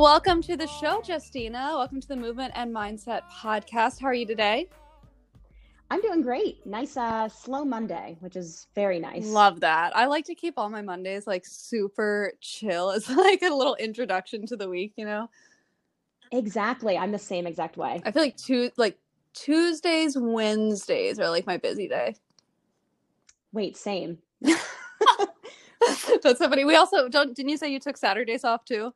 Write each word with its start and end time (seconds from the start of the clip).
Welcome 0.00 0.40
to 0.44 0.56
the 0.56 0.66
show, 0.66 1.02
Justina. 1.06 1.72
Welcome 1.74 2.00
to 2.00 2.08
the 2.08 2.16
Movement 2.16 2.52
and 2.56 2.74
Mindset 2.74 3.20
podcast. 3.30 4.00
How 4.00 4.06
are 4.06 4.14
you 4.14 4.24
today? 4.24 4.66
I'm 5.90 6.00
doing 6.00 6.22
great. 6.22 6.64
Nice, 6.64 6.96
uh, 6.96 7.28
slow 7.28 7.66
Monday, 7.66 8.16
which 8.20 8.34
is 8.34 8.68
very 8.74 8.98
nice. 8.98 9.26
Love 9.26 9.60
that. 9.60 9.94
I 9.94 10.06
like 10.06 10.24
to 10.24 10.34
keep 10.34 10.54
all 10.56 10.70
my 10.70 10.80
Mondays 10.80 11.26
like 11.26 11.44
super 11.44 12.32
chill. 12.40 12.92
It's 12.92 13.10
like 13.14 13.42
a 13.42 13.54
little 13.54 13.74
introduction 13.74 14.46
to 14.46 14.56
the 14.56 14.70
week, 14.70 14.94
you 14.96 15.04
know? 15.04 15.28
Exactly. 16.32 16.96
I'm 16.96 17.12
the 17.12 17.18
same 17.18 17.46
exact 17.46 17.76
way. 17.76 18.00
I 18.02 18.10
feel 18.10 18.22
like 18.22 18.38
two 18.38 18.70
like 18.78 18.96
Tuesdays, 19.34 20.16
Wednesdays 20.16 21.18
are 21.18 21.28
like 21.28 21.46
my 21.46 21.58
busy 21.58 21.88
day. 21.88 22.14
Wait, 23.52 23.76
same. 23.76 24.16
That's 24.40 26.38
so 26.38 26.48
funny. 26.48 26.64
We 26.64 26.76
also 26.76 27.10
don't 27.10 27.36
didn't 27.36 27.50
you 27.50 27.58
say 27.58 27.70
you 27.70 27.80
took 27.80 27.98
Saturdays 27.98 28.44
off 28.44 28.64
too? 28.64 28.94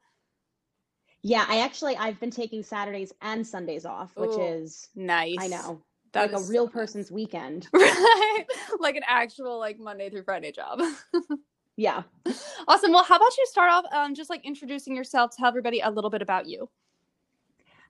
Yeah, 1.26 1.46
I 1.48 1.60
actually 1.60 1.96
I've 1.96 2.20
been 2.20 2.30
taking 2.30 2.62
Saturdays 2.62 3.10
and 3.22 3.46
Sundays 3.46 3.86
off, 3.86 4.14
which 4.14 4.36
Ooh, 4.36 4.42
is 4.42 4.90
Nice. 4.94 5.38
I 5.40 5.46
know. 5.46 5.82
That 6.12 6.30
like 6.30 6.40
a 6.40 6.44
real 6.44 6.64
so 6.64 6.66
nice. 6.66 6.72
person's 6.74 7.10
weekend. 7.10 7.66
Right. 7.74 8.44
like 8.78 8.94
an 8.94 9.04
actual 9.08 9.58
like 9.58 9.80
Monday 9.80 10.10
through 10.10 10.22
Friday 10.22 10.52
job. 10.52 10.80
Yeah. 11.76 12.04
awesome. 12.68 12.92
Well, 12.92 13.02
how 13.02 13.16
about 13.16 13.36
you 13.36 13.46
start 13.46 13.72
off 13.72 13.84
um 13.92 14.14
just 14.14 14.30
like 14.30 14.44
introducing 14.44 14.94
yourself, 14.94 15.32
tell 15.36 15.48
everybody 15.48 15.80
a 15.80 15.90
little 15.90 16.10
bit 16.10 16.22
about 16.22 16.46
you. 16.46 16.68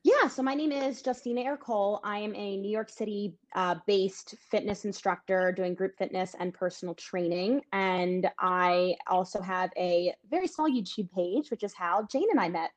Yeah, 0.04 0.28
so 0.28 0.42
my 0.42 0.54
name 0.54 0.70
is 0.70 1.02
Justina 1.04 1.42
Ercole. 1.44 2.00
I 2.04 2.18
am 2.18 2.34
a 2.34 2.56
New 2.56 2.70
York 2.70 2.88
City 2.88 3.34
uh, 3.54 3.74
based 3.86 4.36
fitness 4.50 4.84
instructor 4.84 5.50
doing 5.50 5.74
group 5.74 5.96
fitness 5.98 6.34
and 6.38 6.54
personal 6.54 6.94
training. 6.94 7.62
And 7.72 8.30
I 8.38 8.96
also 9.06 9.40
have 9.42 9.70
a 9.76 10.14
very 10.30 10.46
small 10.46 10.70
YouTube 10.70 11.10
page, 11.10 11.50
which 11.50 11.62
is 11.62 11.74
how 11.74 12.06
Jane 12.10 12.28
and 12.30 12.40
I 12.40 12.48
met. 12.48 12.70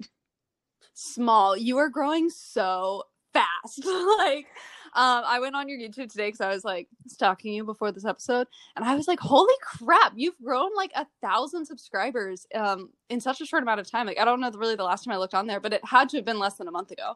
Small. 0.98 1.56
You 1.56 1.78
are 1.78 1.90
growing 1.90 2.30
so 2.30 3.04
fast. 3.34 3.86
like, 4.20 4.48
um, 4.94 5.24
I 5.26 5.40
went 5.40 5.56
on 5.56 5.70
your 5.70 5.78
YouTube 5.78 6.12
today 6.12 6.28
because 6.28 6.42
I 6.42 6.50
was 6.50 6.66
like 6.66 6.88
stalking 7.08 7.54
you 7.54 7.64
before 7.64 7.92
this 7.92 8.06
episode, 8.06 8.48
and 8.76 8.84
I 8.84 8.96
was 8.96 9.08
like, 9.08 9.20
"Holy 9.20 9.54
crap! 9.62 10.14
You've 10.16 10.42
grown 10.44 10.72
like 10.76 10.92
a 10.96 11.06
thousand 11.22 11.66
subscribers 11.66 12.48
um 12.56 12.90
in 13.10 13.20
such 13.22 13.42
a 13.42 13.46
short 13.46 13.64
amount 13.64 13.80
of 13.80 13.90
time." 13.90 14.08
Like, 14.08 14.20
I 14.20 14.26
don't 14.26 14.42
know 14.42 14.50
the, 14.50 14.58
really 14.58 14.76
the 14.76 14.84
last 14.84 15.06
time 15.06 15.14
I 15.14 15.18
looked 15.18 15.36
on 15.36 15.48
there, 15.48 15.60
but 15.60 15.74
it 15.74 15.86
had 15.86 16.10
to 16.10 16.18
have 16.18 16.26
been 16.26 16.40
less 16.40 16.56
than 16.56 16.68
a 16.68 16.72
month 16.72 16.92
ago. 16.92 17.16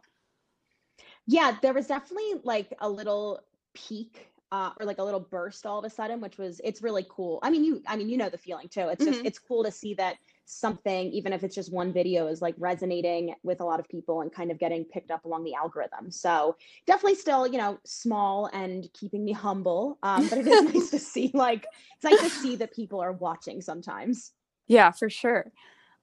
Yeah, 1.26 1.58
there 1.62 1.74
was 1.74 1.88
definitely 1.88 2.42
like 2.44 2.74
a 2.80 2.90
little 2.90 3.42
peak 3.74 4.28
uh, 4.52 4.72
or 4.80 4.86
like 4.86 4.98
a 4.98 5.04
little 5.04 5.20
burst 5.20 5.66
all 5.66 5.80
of 5.80 5.86
a 5.86 5.90
sudden, 5.90 6.20
which 6.20 6.38
was 6.38 6.60
it's 6.64 6.82
really 6.82 7.06
cool. 7.10 7.40
I 7.42 7.50
mean, 7.50 7.64
you 7.64 7.82
I 7.88 7.96
mean 7.96 8.10
you 8.10 8.18
know 8.18 8.30
the 8.30 8.38
feeling 8.38 8.68
too. 8.68 8.90
It's 8.90 9.06
just 9.06 9.22
Mhm. 9.22 9.26
it's 9.26 9.40
cool 9.40 9.64
to 9.64 9.72
see 9.72 9.94
that 9.96 10.18
something, 10.52 11.12
even 11.12 11.34
if 11.34 11.44
it's 11.44 11.56
just 11.56 11.72
one 11.72 11.94
video, 11.94 12.28
is 12.28 12.42
like 12.42 12.56
resonating 12.58 13.34
with 13.44 13.62
a 13.62 13.66
lot 13.66 13.80
of 13.80 13.88
people 13.88 14.22
and 14.22 14.32
kind 14.32 14.52
of 14.52 14.60
getting 14.60 14.86
picked 14.86 15.12
up 15.12 15.26
along 15.26 15.44
the 15.44 15.54
algorithm. 15.54 16.12
So 16.12 16.56
definitely 16.86 17.16
still, 17.16 17.48
you 17.48 17.58
know, 17.58 17.80
small 17.86 18.50
and 18.54 18.88
keeping 18.94 19.24
me 19.24 19.32
humble. 19.32 19.98
Um, 20.04 20.28
but 20.28 20.40
it 20.40 20.48
is 20.48 20.74
nice 20.74 20.90
to 20.92 21.00
see 21.00 21.32
like 21.34 21.66
it's 21.96 22.04
nice 22.04 22.22
to 22.22 22.30
see 22.30 22.56
that 22.58 22.74
people 22.74 23.00
are 23.00 23.14
watching 23.14 23.62
sometimes. 23.62 24.34
Yeah, 24.68 24.92
for 24.92 25.10
sure. 25.10 25.52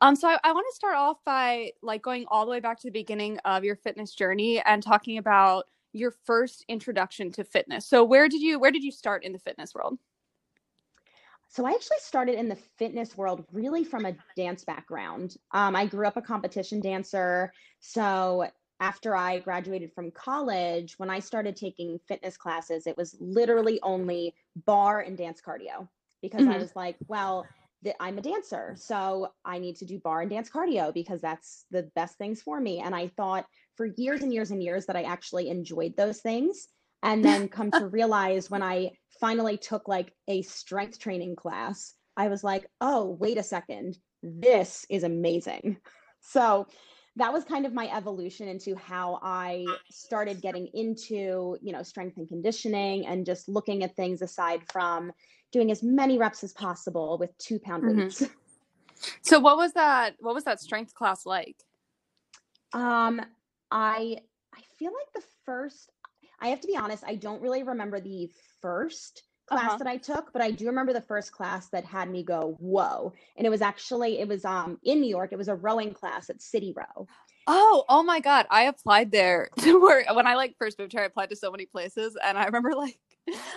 Um, 0.00 0.14
so 0.14 0.28
I, 0.28 0.38
I 0.44 0.52
want 0.52 0.66
to 0.70 0.76
start 0.76 0.96
off 0.96 1.18
by 1.24 1.72
like 1.82 2.02
going 2.02 2.24
all 2.28 2.44
the 2.44 2.50
way 2.50 2.60
back 2.60 2.78
to 2.80 2.86
the 2.86 2.92
beginning 2.92 3.38
of 3.44 3.64
your 3.64 3.76
fitness 3.76 4.14
journey 4.14 4.60
and 4.60 4.82
talking 4.82 5.18
about 5.18 5.64
your 5.92 6.12
first 6.24 6.64
introduction 6.68 7.32
to 7.32 7.44
fitness. 7.44 7.86
So 7.86 8.04
where 8.04 8.28
did 8.28 8.40
you 8.40 8.58
where 8.58 8.70
did 8.70 8.84
you 8.84 8.92
start 8.92 9.24
in 9.24 9.32
the 9.32 9.38
fitness 9.38 9.74
world? 9.74 9.98
So 11.48 11.64
I 11.66 11.70
actually 11.70 11.98
started 12.00 12.34
in 12.34 12.48
the 12.48 12.56
fitness 12.56 13.16
world 13.16 13.44
really 13.52 13.82
from 13.84 14.04
a 14.04 14.16
dance 14.36 14.64
background. 14.64 15.36
Um, 15.52 15.74
I 15.74 15.86
grew 15.86 16.06
up 16.06 16.16
a 16.16 16.22
competition 16.22 16.80
dancer. 16.80 17.52
So 17.80 18.50
after 18.80 19.16
I 19.16 19.40
graduated 19.40 19.92
from 19.92 20.10
college, 20.10 20.98
when 20.98 21.10
I 21.10 21.20
started 21.20 21.56
taking 21.56 21.98
fitness 22.06 22.36
classes, 22.36 22.86
it 22.86 22.96
was 22.96 23.16
literally 23.18 23.80
only 23.82 24.34
barre 24.56 25.00
and 25.00 25.16
dance 25.16 25.40
cardio 25.40 25.88
because 26.20 26.46
I 26.46 26.58
Mhm. 26.58 26.58
was 26.58 26.76
like, 26.76 26.98
well, 27.08 27.48
th- 27.82 27.96
I'm 27.98 28.18
a 28.18 28.22
dancer, 28.22 28.74
so 28.76 29.32
I 29.44 29.58
need 29.58 29.76
to 29.76 29.84
do 29.86 29.98
barre 29.98 30.20
and 30.22 30.30
dance 30.30 30.50
cardio 30.50 30.92
because 30.92 31.20
that's 31.20 31.64
the 31.70 31.84
best 31.94 32.18
things 32.18 32.42
for 32.42 32.60
me. 32.60 32.78
And 32.80 32.94
I 32.94 33.08
thought 33.08 33.46
for 33.74 33.86
years 33.86 34.22
and 34.22 34.32
years 34.32 34.50
and 34.50 34.62
years 34.62 34.86
that 34.86 34.96
I 34.96 35.02
actually 35.02 35.48
enjoyed 35.48 35.96
those 35.96 36.20
things 36.20 36.68
and 37.02 37.24
then 37.24 37.48
come 37.48 37.70
to 37.72 37.88
realize 37.88 38.50
when 38.50 38.62
I 38.62 38.92
finally 39.20 39.56
took 39.56 39.88
like 39.88 40.12
a 40.28 40.42
strength 40.42 40.98
training 40.98 41.36
class, 41.36 41.94
I 42.16 42.28
was 42.28 42.42
like, 42.42 42.66
oh, 42.80 43.16
wait 43.20 43.38
a 43.38 43.42
second, 43.42 43.98
this 44.22 44.86
is 44.90 45.04
amazing. 45.04 45.78
So 46.20 46.66
that 47.14 47.32
was 47.32 47.44
kind 47.44 47.64
of 47.64 47.72
my 47.72 47.88
evolution 47.96 48.48
into 48.48 48.74
how 48.74 49.20
I 49.22 49.64
started 49.88 50.42
getting 50.42 50.66
into, 50.74 51.56
you 51.62 51.72
know, 51.72 51.84
strength 51.84 52.16
and 52.16 52.28
conditioning 52.28 53.06
and 53.06 53.24
just 53.24 53.48
looking 53.48 53.84
at 53.84 53.94
things 53.94 54.20
aside 54.20 54.62
from 54.72 55.12
doing 55.52 55.70
as 55.70 55.80
many 55.82 56.18
reps 56.18 56.42
as 56.42 56.52
possible 56.52 57.16
with 57.16 57.30
two 57.38 57.60
pound 57.60 57.84
Mhm. 57.84 57.96
weights. 57.96 58.24
So 59.22 59.38
what 59.38 59.56
was 59.56 59.72
that 59.74 60.16
what 60.18 60.34
was 60.34 60.42
that 60.44 60.60
strength 60.60 60.92
class 60.92 61.24
like? 61.24 61.56
Um, 62.72 63.20
I 63.70 64.18
I 64.52 64.60
feel 64.76 64.92
like 64.92 65.12
the 65.14 65.22
first 65.44 65.90
I 66.40 66.48
have 66.48 66.60
to 66.60 66.66
be 66.68 66.76
honest, 66.76 67.04
I 67.06 67.14
don't 67.16 67.42
really 67.42 67.62
remember 67.62 68.00
the 68.00 68.30
first 68.60 69.24
class 69.46 69.62
Uh-huh. 69.66 69.78
that 69.78 69.88
I 69.88 69.96
took, 69.96 70.32
but 70.32 70.42
I 70.42 70.50
do 70.50 70.66
remember 70.66 70.92
the 70.92 71.00
first 71.00 71.32
class 71.32 71.68
that 71.70 71.84
had 71.84 72.10
me 72.10 72.22
go, 72.22 72.56
whoa. 72.60 73.12
And 73.36 73.46
it 73.46 73.50
was 73.50 73.62
actually, 73.62 74.18
it 74.20 74.28
was 74.28 74.44
um 74.44 74.78
in 74.82 75.00
New 75.00 75.08
York, 75.08 75.32
it 75.32 75.38
was 75.38 75.48
a 75.48 75.54
rowing 75.54 75.92
class 75.94 76.30
at 76.30 76.42
City 76.42 76.72
Row. 76.76 77.08
Oh, 77.46 77.84
oh 77.88 78.02
my 78.02 78.20
god, 78.20 78.46
I 78.50 78.64
applied 78.64 79.10
there 79.10 79.48
to 79.60 79.80
work 79.80 80.04
when 80.14 80.26
I 80.26 80.34
like 80.34 80.56
first 80.58 80.78
moved 80.78 80.92
here, 80.92 81.00
I 81.02 81.06
applied 81.06 81.30
to 81.30 81.36
so 81.36 81.50
many 81.50 81.64
places 81.66 82.16
and 82.22 82.36
I 82.36 82.44
remember 82.44 82.74
like 82.74 82.98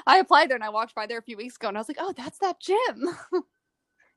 I 0.08 0.18
applied 0.18 0.50
there 0.50 0.56
and 0.56 0.63
I 0.63 0.69
walked 0.69 0.96
by 0.96 1.08
there 1.08 1.18
a 1.18 1.22
few 1.22 1.38
weeks 1.38 1.58
ago 1.58 1.68
and 1.68 1.78
I 1.78 1.81
was 1.81 1.88
like, 1.90 1.98
"Oh, 2.00 2.13
that's 2.16 2.40
that 2.40 2.59
gym." 2.62 3.09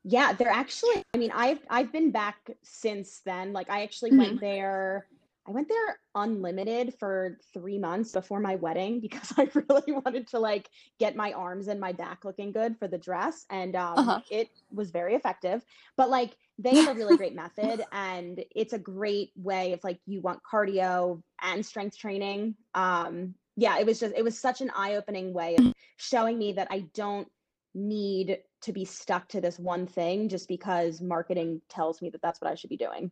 Yeah, 0.04 0.32
they're 0.34 0.48
actually, 0.50 1.02
I 1.14 1.18
mean, 1.18 1.30
I've 1.34 1.60
I've 1.70 1.90
been 1.90 2.10
back 2.10 2.50
since 2.62 3.20
then. 3.24 3.52
Like 3.52 3.70
I 3.70 3.82
actually 3.82 4.10
Mhm. 4.10 4.18
went 4.18 4.40
there, 4.40 5.06
I 5.46 5.50
went 5.50 5.68
there 5.68 6.00
unlimited 6.14 6.94
for 6.98 7.38
three 7.52 7.78
months 7.78 8.12
before 8.12 8.40
my 8.40 8.56
wedding 8.56 9.00
because 9.02 9.32
I 9.36 9.48
really 9.54 9.92
wanted 9.92 10.28
to 10.28 10.38
like 10.38 10.68
get 10.98 11.16
my 11.16 11.32
arms 11.32 11.68
and 11.68 11.80
my 11.80 11.92
back 11.92 12.24
looking 12.24 12.52
good 12.52 12.78
for 12.78 12.88
the 12.88 12.98
dress. 12.98 13.44
And 13.50 13.76
um 13.76 14.14
Uh-huh. 14.14 14.20
it 14.28 14.48
was 14.70 14.90
very 14.90 15.14
effective. 15.14 15.64
But 15.96 16.10
like 16.10 16.36
they 16.58 16.74
have 16.76 16.86
a 16.88 16.94
really 16.94 17.16
great 17.16 17.34
method 17.34 17.84
and 17.92 18.42
it's 18.54 18.72
a 18.72 18.78
great 18.78 19.30
way 19.36 19.72
if 19.72 19.84
like 19.84 20.00
you 20.06 20.20
want 20.20 20.40
cardio 20.50 21.22
and 21.42 21.64
strength 21.64 21.98
training. 21.98 22.56
Um 22.74 23.34
yeah, 23.56 23.78
it 23.78 23.86
was 23.86 24.00
just 24.00 24.14
it 24.16 24.24
was 24.24 24.38
such 24.38 24.60
an 24.60 24.70
eye-opening 24.74 25.32
way 25.32 25.56
of 25.56 25.72
showing 25.96 26.38
me 26.38 26.52
that 26.54 26.68
I 26.70 26.88
don't 26.94 27.28
need 27.74 28.38
to 28.62 28.72
be 28.72 28.84
stuck 28.84 29.28
to 29.28 29.40
this 29.40 29.58
one 29.58 29.86
thing 29.86 30.28
just 30.28 30.48
because 30.48 31.00
marketing 31.00 31.60
tells 31.68 32.00
me 32.00 32.10
that 32.10 32.22
that's 32.22 32.40
what 32.40 32.50
I 32.50 32.54
should 32.54 32.70
be 32.70 32.76
doing. 32.76 33.10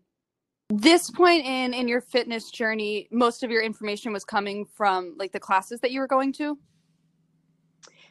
This 0.80 1.10
point 1.10 1.44
in 1.44 1.74
in 1.74 1.88
your 1.88 2.00
fitness 2.00 2.50
journey, 2.50 3.08
most 3.10 3.42
of 3.42 3.50
your 3.50 3.62
information 3.62 4.12
was 4.12 4.24
coming 4.24 4.64
from 4.64 5.14
like 5.18 5.32
the 5.32 5.40
classes 5.40 5.80
that 5.80 5.90
you 5.92 6.00
were 6.00 6.06
going 6.06 6.32
to? 6.34 6.58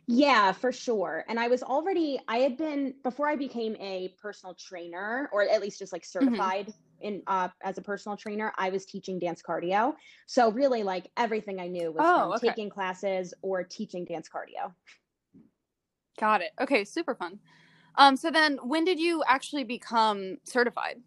Yeah, 0.08 0.52
for 0.52 0.72
sure. 0.72 1.24
And 1.28 1.40
I 1.40 1.48
was 1.48 1.64
already, 1.64 2.20
I 2.28 2.40
had 2.40 2.58
been, 2.58 2.96
before 3.04 3.28
I 3.30 3.36
became 3.36 3.76
a 3.80 4.14
personal 4.22 4.56
trainer, 4.56 5.30
or 5.32 5.44
at 5.44 5.62
least 5.62 5.80
just 5.80 5.94
like 5.94 6.04
certified 6.06 6.74
in 7.00 7.24
uh, 7.28 7.50
as 7.64 7.78
a 7.78 7.82
personal 7.82 8.18
trainer, 8.18 8.54
I 8.58 8.70
was 8.70 8.86
teaching 8.86 9.20
dance 9.20 9.42
cardio. 9.42 9.94
So 10.28 10.52
really 10.52 10.84
like 10.84 11.10
everything 11.18 11.60
I 11.60 11.68
knew 11.68 11.92
was 11.92 12.04
Oh, 12.04 12.32
from 12.32 12.34
okay. 12.36 12.48
taking 12.50 12.70
classes 12.70 13.34
or 13.42 13.64
teaching 13.64 14.06
dance 14.06 14.30
cardio. 14.30 14.74
Got 16.20 16.42
it. 16.42 16.52
Okay, 16.60 16.84
super 16.84 17.16
fun. 17.16 17.40
Um 17.96 18.16
so 18.16 18.32
then 18.32 18.58
when 18.64 18.86
did 18.86 19.00
you 19.00 19.24
actually 19.28 19.64
become 19.64 20.38
certified? 20.44 20.98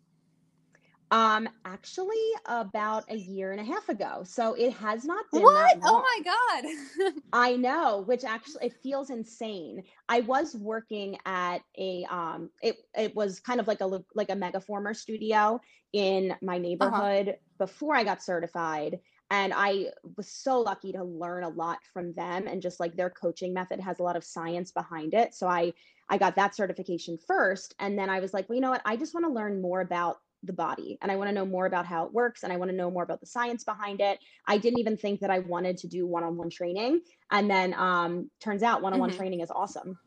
Um, 1.11 1.49
actually 1.65 2.17
about 2.47 3.05
a 3.09 3.17
year 3.17 3.53
and 3.53 3.61
a 3.61 3.65
half 3.65 3.89
ago. 3.89 4.23
So 4.25 4.55
it 4.55 4.73
has 4.75 5.05
not 5.05 5.27
been 5.33 5.43
What? 5.43 5.77
Oh 5.85 6.01
my 6.01 6.21
god. 6.25 7.15
I 7.33 7.57
know, 7.57 8.03
which 8.07 8.23
actually 8.25 8.67
it 8.67 8.75
feels 8.81 9.11
insane. 9.11 9.83
I 10.09 10.21
was 10.21 10.55
working 10.55 11.19
at 11.27 11.63
a 11.77 12.05
um 12.05 12.51
it 12.63 12.77
it 12.97 13.17
was 13.17 13.41
kind 13.41 13.59
of 13.59 13.67
like 13.67 13.81
a 13.81 13.87
like 14.15 14.31
a 14.31 14.37
megaformer 14.37 14.95
studio 14.95 15.61
in 15.93 16.37
my 16.43 16.59
neighborhood 16.59 17.37
before 17.59 17.97
I 17.97 18.05
got 18.05 18.23
certified 18.23 19.01
and 19.31 19.53
I 19.55 19.87
was 20.17 20.31
so 20.31 20.61
lucky 20.61 20.93
to 20.93 21.03
learn 21.03 21.43
a 21.43 21.49
lot 21.49 21.79
from 21.93 22.13
them 22.15 22.47
and 22.47 22.63
just 22.63 22.79
like 22.79 22.95
their 22.95 23.11
coaching 23.11 23.53
method 23.53 23.81
has 23.81 23.99
a 23.99 24.03
lot 24.05 24.17
of 24.17 24.23
science 24.23 24.71
behind 24.71 25.13
it. 25.13 25.35
So 25.35 25.49
I 25.49 25.73
I 26.09 26.19
got 26.19 26.37
that 26.37 26.55
certification 26.55 27.19
first 27.27 27.75
and 27.81 27.99
then 27.99 28.11
I 28.11 28.21
was 28.21 28.33
like, 28.33 28.49
well, 28.49 28.55
you 28.55 28.63
know 28.63 28.71
what? 28.71 28.83
I 28.85 28.97
just 28.97 29.13
want 29.15 29.27
to 29.27 29.33
learn 29.33 29.61
more 29.61 29.81
about 29.81 30.19
the 30.47 30.53
body 30.53 30.99
and 31.03 31.11
I 31.11 31.17
want 31.17 31.29
to 31.29 31.35
know 31.35 31.47
more 31.47 31.67
about 31.67 31.87
how 31.87 32.05
it 32.07 32.13
works 32.13 32.43
and 32.43 32.53
I 32.53 32.57
want 32.57 32.71
to 32.71 32.77
know 32.77 32.91
more 32.91 33.03
about 33.03 33.21
the 33.21 33.27
science 33.27 33.65
behind 33.65 34.01
it. 34.01 34.19
I 34.47 34.59
didn't 34.59 34.81
even 34.81 34.97
think 34.97 35.21
that 35.21 35.31
I 35.31 35.41
wanted 35.41 35.79
to 35.79 35.89
do 35.89 36.07
one-on-one 36.07 36.51
training 36.51 37.01
and 37.31 37.51
then 37.51 37.75
um 37.75 38.31
turns 38.41 38.63
out 38.63 38.83
one-on-one 38.83 39.11
Mhm. 39.11 39.17
training 39.17 39.41
is 39.41 39.51
awesome. 39.51 39.99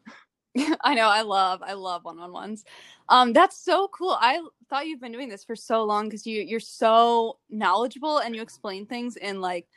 I 0.84 0.96
know. 0.96 1.08
I 1.08 1.22
love. 1.22 1.62
I 1.62 1.74
love 1.74 2.04
one 2.04 2.20
on 2.20 2.32
ones. 2.32 2.64
Um, 3.10 3.34
that's 3.34 3.58
so 3.64 3.88
cool. 3.90 4.18
I 4.20 4.42
thought 4.70 4.88
you've 4.88 5.02
been 5.02 5.12
doing 5.12 5.30
this 5.30 5.44
for 5.44 5.56
so 5.56 5.84
long 5.84 6.06
because 6.08 6.26
you 6.26 6.42
you're 6.42 6.60
so 6.60 7.40
knowledgeable 7.50 8.18
and 8.20 8.36
you 8.36 8.42
explain 8.42 8.86
things 8.86 9.18
in 9.18 9.40
like 9.42 9.68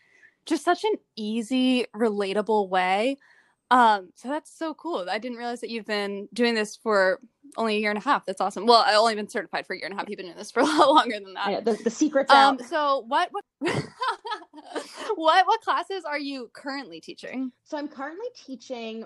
just 0.46 0.64
such 0.64 0.84
an 0.84 0.94
easy, 1.16 1.86
relatable 1.94 2.68
way. 2.68 3.18
Um, 3.70 4.10
so 4.16 4.28
that's 4.28 4.50
so 4.56 4.74
cool. 4.74 5.06
I 5.10 5.18
didn't 5.18 5.38
realize 5.38 5.60
that 5.60 5.70
you've 5.70 5.86
been 5.86 6.28
doing 6.32 6.54
this 6.54 6.76
for 6.76 7.20
only 7.56 7.76
a 7.76 7.78
year 7.78 7.90
and 7.90 7.98
a 7.98 8.02
half. 8.02 8.26
That's 8.26 8.40
awesome. 8.40 8.66
Well, 8.66 8.82
I 8.86 8.94
only 8.94 9.14
been 9.14 9.28
certified 9.28 9.66
for 9.66 9.74
a 9.74 9.76
year 9.78 9.86
and 9.86 9.94
a 9.94 9.96
half. 9.96 10.08
You've 10.08 10.16
been 10.16 10.26
doing 10.26 10.36
this 10.38 10.50
for 10.50 10.60
a 10.60 10.64
lot 10.66 10.88
longer 10.88 11.18
than 11.22 11.34
that. 11.34 11.64
the, 11.64 11.74
the 11.84 11.90
secret's 11.90 12.32
Um, 12.32 12.54
out. 12.56 12.62
so 12.62 13.04
what 13.08 13.30
what 13.32 13.44
what 15.16 15.46
what 15.46 15.60
classes 15.60 16.04
are 16.04 16.18
you 16.18 16.50
currently 16.52 17.00
teaching? 17.00 17.52
So 17.64 17.76
I'm 17.78 17.88
currently 17.88 18.26
teaching 18.34 19.04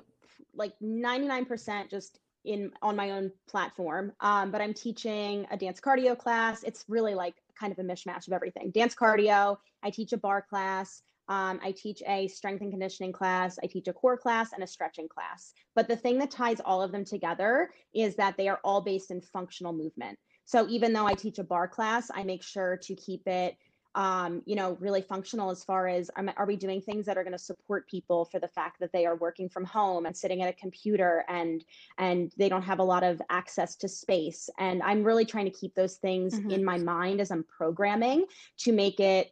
like 0.54 0.72
99% 0.82 1.90
just 1.90 2.18
in 2.44 2.70
on 2.82 2.94
my 2.96 3.10
own 3.12 3.32
platform. 3.48 4.12
Um, 4.20 4.50
but 4.50 4.60
I'm 4.60 4.74
teaching 4.74 5.46
a 5.50 5.56
dance 5.56 5.80
cardio 5.80 6.16
class. 6.16 6.62
It's 6.62 6.84
really 6.88 7.14
like 7.14 7.34
kind 7.58 7.72
of 7.72 7.78
a 7.78 7.82
mishmash 7.82 8.26
of 8.26 8.32
everything. 8.32 8.70
Dance 8.70 8.94
cardio. 8.94 9.56
I 9.82 9.90
teach 9.90 10.12
a 10.12 10.16
barre 10.18 10.42
class. 10.42 11.02
Um, 11.28 11.58
I 11.62 11.72
teach 11.72 12.02
a 12.06 12.28
strength 12.28 12.60
and 12.62 12.70
conditioning 12.70 13.12
class. 13.12 13.58
I 13.62 13.66
teach 13.66 13.88
a 13.88 13.92
core 13.92 14.16
class 14.18 14.52
and 14.52 14.62
a 14.62 14.66
stretching 14.66 15.08
class. 15.08 15.52
But 15.74 15.88
the 15.88 15.96
thing 15.96 16.18
that 16.18 16.30
ties 16.30 16.60
all 16.64 16.82
of 16.82 16.92
them 16.92 17.04
together 17.04 17.70
is 17.94 18.16
that 18.16 18.36
they 18.36 18.48
are 18.48 18.60
all 18.64 18.82
based 18.82 19.10
in 19.10 19.20
functional 19.20 19.72
movement. 19.72 20.18
So 20.44 20.68
even 20.68 20.92
though 20.92 21.06
I 21.06 21.14
teach 21.14 21.38
a 21.38 21.44
barre 21.44 21.68
class, 21.68 22.10
I 22.14 22.24
make 22.24 22.42
sure 22.42 22.76
to 22.76 22.94
keep 22.94 23.26
it 23.26 23.56
um, 23.96 24.42
you 24.44 24.56
know, 24.56 24.76
really 24.80 25.02
functional 25.02 25.50
as 25.50 25.62
far 25.62 25.86
as 25.86 26.10
um, 26.16 26.28
are 26.36 26.46
we 26.46 26.56
doing 26.56 26.80
things 26.80 27.06
that 27.06 27.16
are 27.16 27.22
going 27.22 27.32
to 27.32 27.38
support 27.38 27.88
people 27.88 28.24
for 28.24 28.40
the 28.40 28.48
fact 28.48 28.80
that 28.80 28.90
they 28.92 29.06
are 29.06 29.14
working 29.16 29.48
from 29.48 29.64
home 29.64 30.04
and 30.04 30.16
sitting 30.16 30.42
at 30.42 30.48
a 30.48 30.52
computer 30.52 31.24
and 31.28 31.64
and 31.98 32.32
they 32.36 32.48
don't 32.48 32.62
have 32.62 32.80
a 32.80 32.84
lot 32.84 33.04
of 33.04 33.22
access 33.30 33.76
to 33.76 33.88
space. 33.88 34.50
And 34.58 34.82
I'm 34.82 35.04
really 35.04 35.24
trying 35.24 35.44
to 35.44 35.50
keep 35.50 35.74
those 35.76 35.96
things 35.96 36.40
Mhm. 36.40 36.50
in 36.50 36.64
my 36.64 36.78
mind 36.78 37.20
as 37.20 37.30
I'm 37.30 37.44
programming 37.44 38.26
to 38.58 38.72
make 38.72 38.98
it 38.98 39.30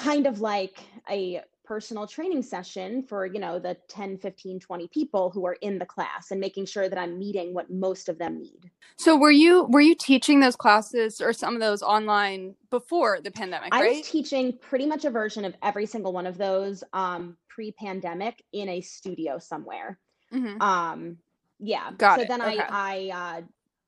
kind 0.00 0.26
of 0.26 0.40
like 0.40 0.78
a 1.10 1.40
personal 1.64 2.04
training 2.04 2.42
session 2.42 3.00
for 3.02 3.26
you 3.26 3.38
know 3.38 3.60
the 3.60 3.76
10 3.88 4.18
15 4.18 4.58
20 4.58 4.88
people 4.88 5.30
who 5.30 5.46
are 5.46 5.56
in 5.60 5.78
the 5.78 5.86
class 5.86 6.32
and 6.32 6.40
making 6.40 6.66
sure 6.66 6.88
that 6.88 6.98
i'm 6.98 7.16
meeting 7.16 7.54
what 7.54 7.70
most 7.70 8.08
of 8.08 8.18
them 8.18 8.40
need 8.40 8.68
So 8.96 9.16
were 9.16 9.30
you 9.30 9.66
were 9.70 9.80
you 9.80 9.94
teaching 9.94 10.40
those 10.40 10.56
classes 10.56 11.20
or 11.20 11.32
some 11.32 11.54
of 11.54 11.60
those 11.60 11.80
online 11.82 12.56
before 12.70 13.20
the 13.22 13.30
pandemic, 13.30 13.72
I 13.72 13.88
was 13.88 14.08
teaching 14.08 14.58
pretty 14.58 14.86
much 14.86 15.04
a 15.04 15.10
version 15.10 15.44
of 15.44 15.54
every 15.62 15.86
single 15.86 16.12
one 16.12 16.26
of 16.26 16.36
those 16.36 16.84
um, 16.92 17.36
pre-pandemic 17.48 18.42
in 18.52 18.68
a 18.68 18.80
studio 18.80 19.38
somewhere. 19.38 19.98
Mhm. 20.32 20.60
Um, 20.60 21.16
yeah. 21.58 21.90
Got 21.96 22.16
so 22.16 22.22
it, 22.22 22.28
then 22.28 22.42
okay. 22.42 22.58
I, 22.58 23.10
I, 23.10 23.38
uh, 23.38 23.42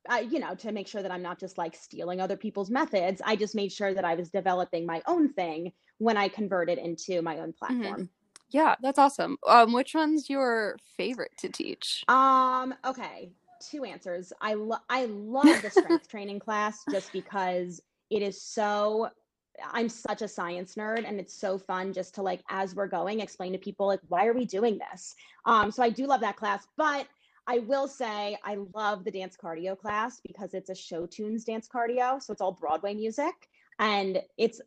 I, 0.08 0.20
you 0.20 0.38
know, 0.38 0.54
to 0.56 0.72
make 0.72 0.88
sure 0.88 1.02
that 1.02 1.12
I'm 1.12 1.22
not 1.22 1.38
just 1.38 1.58
like 1.58 1.76
stealing 1.76 2.20
other 2.20 2.36
people's 2.36 2.70
methods, 2.70 3.22
I 3.24 3.36
just 3.36 3.54
made 3.54 3.72
sure 3.72 3.94
that 3.94 4.04
I 4.04 4.14
was 4.14 4.30
developing 4.30 4.84
my 4.84 5.02
own 5.06 5.32
thing 5.32 5.72
when 5.98 6.16
I 6.16 6.28
converted 6.28 6.78
into 6.78 7.22
my 7.22 7.38
own 7.38 7.52
platform. 7.52 8.10
Yeah, 8.50 8.74
that's 8.82 8.98
awesome. 8.98 9.38
Um, 9.46 9.72
which 9.72 9.94
one's 9.94 10.28
your 10.28 10.76
favorite 10.96 11.32
to 11.38 11.48
teach? 11.48 12.04
Um, 12.08 12.74
okay, 12.84 13.30
two 13.70 13.84
answers. 13.84 14.32
I 14.40 14.54
lo- 14.54 14.76
I 14.90 15.06
love 15.06 15.62
the 15.62 15.70
strength 15.70 16.08
training 16.10 16.40
class 16.40 16.84
just 16.90 17.12
because 17.12 17.80
it 18.10 18.22
is 18.22 18.42
so 18.42 19.08
I'm 19.72 19.88
such 19.88 20.22
a 20.22 20.28
science 20.28 20.74
nerd 20.74 21.06
and 21.06 21.20
it's 21.20 21.34
so 21.34 21.58
fun 21.58 21.92
just 21.92 22.14
to 22.16 22.22
like 22.22 22.42
as 22.48 22.74
we're 22.74 22.88
going 22.88 23.20
explain 23.20 23.52
to 23.52 23.58
people 23.58 23.86
like 23.86 24.00
why 24.08 24.26
are 24.26 24.32
we 24.32 24.44
doing 24.44 24.78
this? 24.90 25.14
Um 25.46 25.70
so 25.70 25.82
I 25.82 25.90
do 25.90 26.06
love 26.06 26.20
that 26.20 26.36
class, 26.36 26.66
but 26.76 27.06
I 27.46 27.58
will 27.60 27.88
say 27.88 28.38
I 28.44 28.56
love 28.74 29.04
the 29.04 29.10
dance 29.10 29.36
cardio 29.42 29.78
class 29.78 30.20
because 30.20 30.54
it's 30.54 30.70
a 30.70 30.74
show 30.74 31.06
tunes 31.06 31.44
dance 31.44 31.68
cardio, 31.68 32.22
so 32.22 32.32
it's 32.32 32.42
all 32.42 32.52
Broadway 32.52 32.94
music 32.94 33.34
and 33.78 34.22
it's 34.38 34.60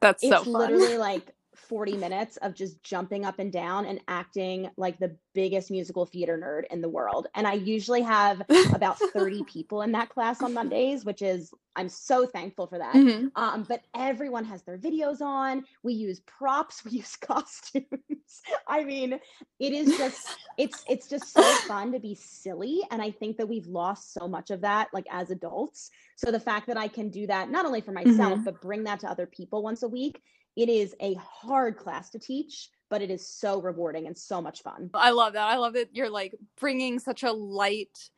That's 0.00 0.22
it's 0.22 0.30
so 0.30 0.44
fun. 0.44 0.72
literally 0.72 0.98
like 0.98 1.34
40 1.56 1.96
minutes 1.96 2.36
of 2.38 2.54
just 2.54 2.82
jumping 2.82 3.24
up 3.24 3.38
and 3.38 3.52
down 3.52 3.86
and 3.86 4.00
acting 4.08 4.70
like 4.76 4.98
the 4.98 5.16
biggest 5.34 5.70
musical 5.70 6.06
theater 6.06 6.38
nerd 6.38 6.72
in 6.72 6.80
the 6.80 6.88
world. 6.88 7.26
And 7.34 7.46
I 7.46 7.54
usually 7.54 8.02
have 8.02 8.42
about 8.72 8.98
30 9.12 9.44
people 9.44 9.82
in 9.82 9.92
that 9.92 10.08
class 10.08 10.42
on 10.42 10.54
Mondays, 10.54 11.04
which 11.04 11.22
is, 11.22 11.52
I'm 11.74 11.88
so 11.90 12.26
thankful 12.26 12.66
for 12.66 12.78
that. 12.78 12.94
Mhm. 12.94 13.30
Um, 13.36 13.64
but 13.68 13.82
everyone 13.94 14.44
has 14.46 14.62
their 14.62 14.78
videos 14.78 15.20
on. 15.20 15.64
We 15.82 15.92
use 15.92 16.20
props, 16.20 16.84
we 16.84 16.92
use 16.92 17.16
costumes. 17.16 18.42
I 18.66 18.84
mean, 18.84 19.20
it 19.58 19.72
is 19.72 19.96
just, 19.98 20.26
it's, 20.56 20.84
it's 20.88 21.08
just 21.08 21.32
so 21.32 21.42
fun 21.68 21.92
to 21.92 22.00
be 22.00 22.14
silly. 22.14 22.80
And 22.90 23.02
I 23.02 23.10
think 23.10 23.36
that 23.36 23.48
we've 23.48 23.66
lost 23.66 24.14
so 24.14 24.26
much 24.26 24.50
of 24.50 24.62
that, 24.62 24.88
like 24.92 25.06
as 25.10 25.30
adults. 25.30 25.90
So 26.16 26.30
the 26.30 26.40
fact 26.40 26.66
that 26.68 26.78
I 26.78 26.88
can 26.88 27.10
do 27.10 27.26
that, 27.26 27.50
not 27.50 27.66
only 27.66 27.82
for 27.82 27.92
myself, 27.92 28.40
but 28.44 28.60
bring 28.62 28.84
that 28.84 29.00
to 29.00 29.10
other 29.10 29.26
people 29.26 29.62
once 29.62 29.82
a 29.82 29.88
week, 29.88 30.22
it 30.56 30.68
is 30.68 30.94
a 31.00 31.14
hard 31.14 31.76
class 31.76 32.10
to 32.10 32.18
teach, 32.18 32.70
but 32.88 33.02
it 33.02 33.10
is 33.10 33.26
so 33.26 33.60
rewarding 33.60 34.06
and 34.06 34.16
so 34.16 34.40
much 34.40 34.62
fun. 34.62 34.90
I 34.94 35.10
love 35.10 35.34
that. 35.34 35.46
I 35.46 35.56
love 35.56 35.74
that 35.74 35.94
you're 35.94 36.10
like 36.10 36.34
bringing 36.58 36.98
such 36.98 37.22
a 37.22 37.32
light 37.32 38.10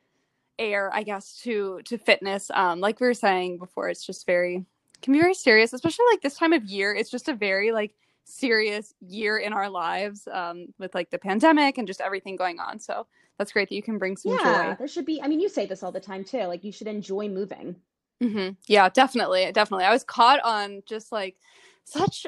air, 0.58 0.90
I 0.93 1.02
guess, 1.02 1.40
to 1.43 1.81
to 1.85 1.99
fitness. 1.99 2.50
Um, 2.55 2.81
like 2.81 3.00
we 3.00 3.06
were 3.06 3.14
saying 3.14 3.58
before, 3.58 3.88
it's 3.88 4.05
just 4.05 4.26
very 4.26 4.64
can 5.02 5.12
be 5.12 5.20
very 5.20 5.35
serious, 5.35 5.73
especially 5.73 6.06
like 6.11 6.23
this 6.23 6.37
time 6.37 6.52
of 6.52 6.64
year. 6.64 6.94
It's 6.94 7.11
just 7.11 7.29
a 7.29 7.35
very 7.35 7.73
like 7.73 7.94
serious 8.25 8.94
year 9.00 9.38
in 9.38 9.52
our 9.52 9.69
lives 9.69 10.29
um, 10.31 10.67
with 10.79 10.94
like 10.94 11.11
the 11.11 11.19
pandemic 11.19 11.79
and 11.79 11.87
just 11.87 12.00
everything 12.00 12.37
going 12.37 12.61
on. 12.61 12.79
So 12.79 13.06
that's 13.38 13.52
great 13.52 13.69
that 13.69 13.75
you 13.75 13.82
can 13.82 13.99
bring 13.99 14.17
some 14.17 14.32
yeah, 14.32 14.70
joy. 14.70 14.76
there 14.79 14.88
should 14.88 15.06
be. 15.06 15.23
I 15.23 15.29
mean, 15.29 15.41
you 15.41 15.49
say 15.49 15.67
this 15.67 15.82
all 15.82 15.93
the 15.93 16.00
time 16.00 16.25
too. 16.25 16.44
Like 16.44 16.64
you 16.64 16.73
should 16.73 16.88
enjoy 16.88 17.29
moving. 17.29 17.76
hmm 18.20 18.50
Yeah, 18.67 18.88
definitely, 18.88 19.50
definitely. 19.52 19.84
I 19.87 19.93
was 19.93 20.05
caught 20.05 20.41
on 20.43 20.82
just 20.87 21.12
like 21.12 21.37
such 21.90 22.26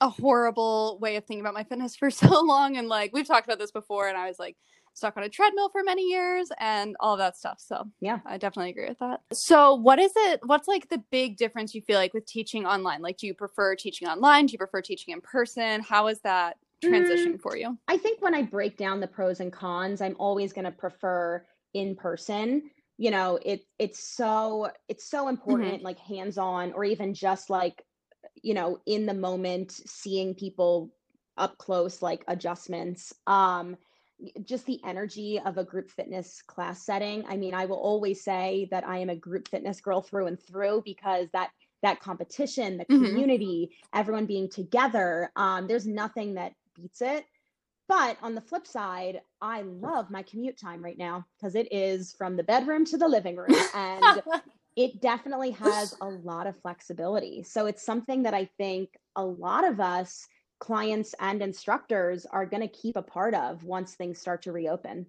a 0.00 0.08
horrible 0.08 0.98
way 1.00 1.16
of 1.16 1.24
thinking 1.24 1.40
about 1.40 1.54
my 1.54 1.64
fitness 1.64 1.96
for 1.96 2.10
so 2.10 2.42
long, 2.42 2.76
and 2.76 2.88
like 2.88 3.12
we've 3.12 3.26
talked 3.26 3.46
about 3.46 3.58
this 3.58 3.72
before, 3.72 4.08
and 4.08 4.16
I 4.16 4.28
was 4.28 4.38
like 4.38 4.56
stuck 4.94 5.16
on 5.16 5.22
a 5.22 5.28
treadmill 5.28 5.68
for 5.70 5.82
many 5.82 6.02
years 6.02 6.48
and 6.58 6.96
all 7.00 7.16
that 7.16 7.36
stuff. 7.36 7.58
So 7.58 7.84
Yeah. 8.00 8.18
I 8.26 8.36
definitely 8.36 8.70
agree 8.70 8.88
with 8.88 8.98
that. 8.98 9.20
So 9.32 9.74
what 9.74 9.98
is 9.98 10.12
it? 10.14 10.40
What's 10.44 10.68
like 10.68 10.88
the 10.88 11.02
big 11.10 11.36
difference 11.36 11.74
you 11.74 11.82
feel 11.82 11.96
like 11.96 12.14
with 12.14 12.26
teaching 12.26 12.66
online? 12.66 13.00
Like, 13.00 13.16
do 13.16 13.26
you 13.26 13.34
prefer 13.34 13.74
teaching 13.74 14.08
online? 14.08 14.46
Do 14.46 14.52
you 14.52 14.58
prefer 14.58 14.82
teaching 14.82 15.14
in 15.14 15.20
person? 15.20 15.80
How 15.80 16.08
is 16.08 16.20
that 16.20 16.56
transition 16.82 17.34
mm, 17.34 17.40
for 17.40 17.56
you? 17.56 17.78
I 17.88 17.96
think 17.96 18.20
when 18.20 18.34
I 18.34 18.42
break 18.42 18.76
down 18.76 19.00
the 19.00 19.06
pros 19.06 19.40
and 19.40 19.52
cons, 19.52 20.00
I'm 20.00 20.16
always 20.18 20.52
going 20.52 20.64
to 20.64 20.72
prefer 20.72 21.44
in 21.74 21.94
person. 21.94 22.70
You 22.98 23.10
know, 23.10 23.38
it 23.42 23.62
it's 23.78 24.14
so 24.14 24.70
it's 24.88 25.08
so 25.08 25.20
mm-hmm. 25.20 25.30
important, 25.30 25.82
like 25.82 25.98
hands 25.98 26.36
on, 26.36 26.72
or 26.72 26.84
even 26.84 27.14
just 27.14 27.48
like, 27.48 27.82
you 28.42 28.54
know, 28.54 28.78
in 28.86 29.06
the 29.06 29.14
moment, 29.14 29.72
seeing 29.72 30.34
people 30.34 30.90
up 31.36 31.58
close, 31.58 32.02
like 32.02 32.24
adjustments. 32.28 33.12
Um, 33.26 33.76
just 34.44 34.66
the 34.66 34.80
energy 34.84 35.40
of 35.44 35.56
a 35.58 35.64
group 35.64 35.90
fitness 35.90 36.42
class 36.42 36.84
setting. 36.84 37.24
I 37.28 37.36
mean, 37.36 37.54
I 37.54 37.64
will 37.66 37.78
always 37.78 38.22
say 38.22 38.68
that 38.70 38.86
I 38.86 38.98
am 38.98 39.08
a 39.10 39.16
group 39.16 39.48
fitness 39.48 39.80
girl 39.80 40.02
through 40.02 40.26
and 40.26 40.40
through 40.40 40.82
because 40.84 41.28
that 41.32 41.50
that 41.82 42.00
competition, 42.00 42.76
the 42.76 42.84
Mhm. 42.88 42.96
community, 42.96 43.70
everyone 43.94 44.26
being 44.26 44.50
together, 44.50 45.32
um, 45.36 45.66
there's 45.66 45.86
nothing 45.86 46.34
that 46.34 46.52
beats 46.74 47.00
it. 47.00 47.24
But 47.88 48.18
on 48.22 48.34
the 48.34 48.40
flip 48.42 48.66
side, 48.66 49.20
I 49.40 49.62
love 49.62 50.10
my 50.10 50.22
commute 50.22 50.58
time 50.58 50.82
right 50.84 50.98
now 50.98 51.26
because 51.36 51.54
it 51.54 51.72
is 51.72 52.12
from 52.12 52.36
the 52.36 52.44
bedroom 52.44 52.84
to 52.86 52.98
the 52.98 53.08
living 53.08 53.36
room. 53.36 53.62
And 53.74 54.22
it 54.76 55.00
definitely 55.00 55.50
has 55.52 55.94
a 56.00 56.06
lot 56.08 56.46
of 56.46 56.60
flexibility. 56.62 57.42
So 57.42 57.66
it's 57.66 57.82
something 57.84 58.22
that 58.22 58.34
I 58.34 58.48
think 58.56 58.90
a 59.16 59.24
lot 59.24 59.66
of 59.66 59.80
us, 59.80 60.26
clients 60.58 61.14
and 61.20 61.42
instructors, 61.42 62.26
are 62.26 62.46
going 62.46 62.62
to 62.62 62.68
keep 62.68 62.96
a 62.96 63.02
part 63.02 63.34
of 63.34 63.64
once 63.64 63.94
things 63.94 64.18
start 64.18 64.42
to 64.42 64.52
reopen. 64.52 65.06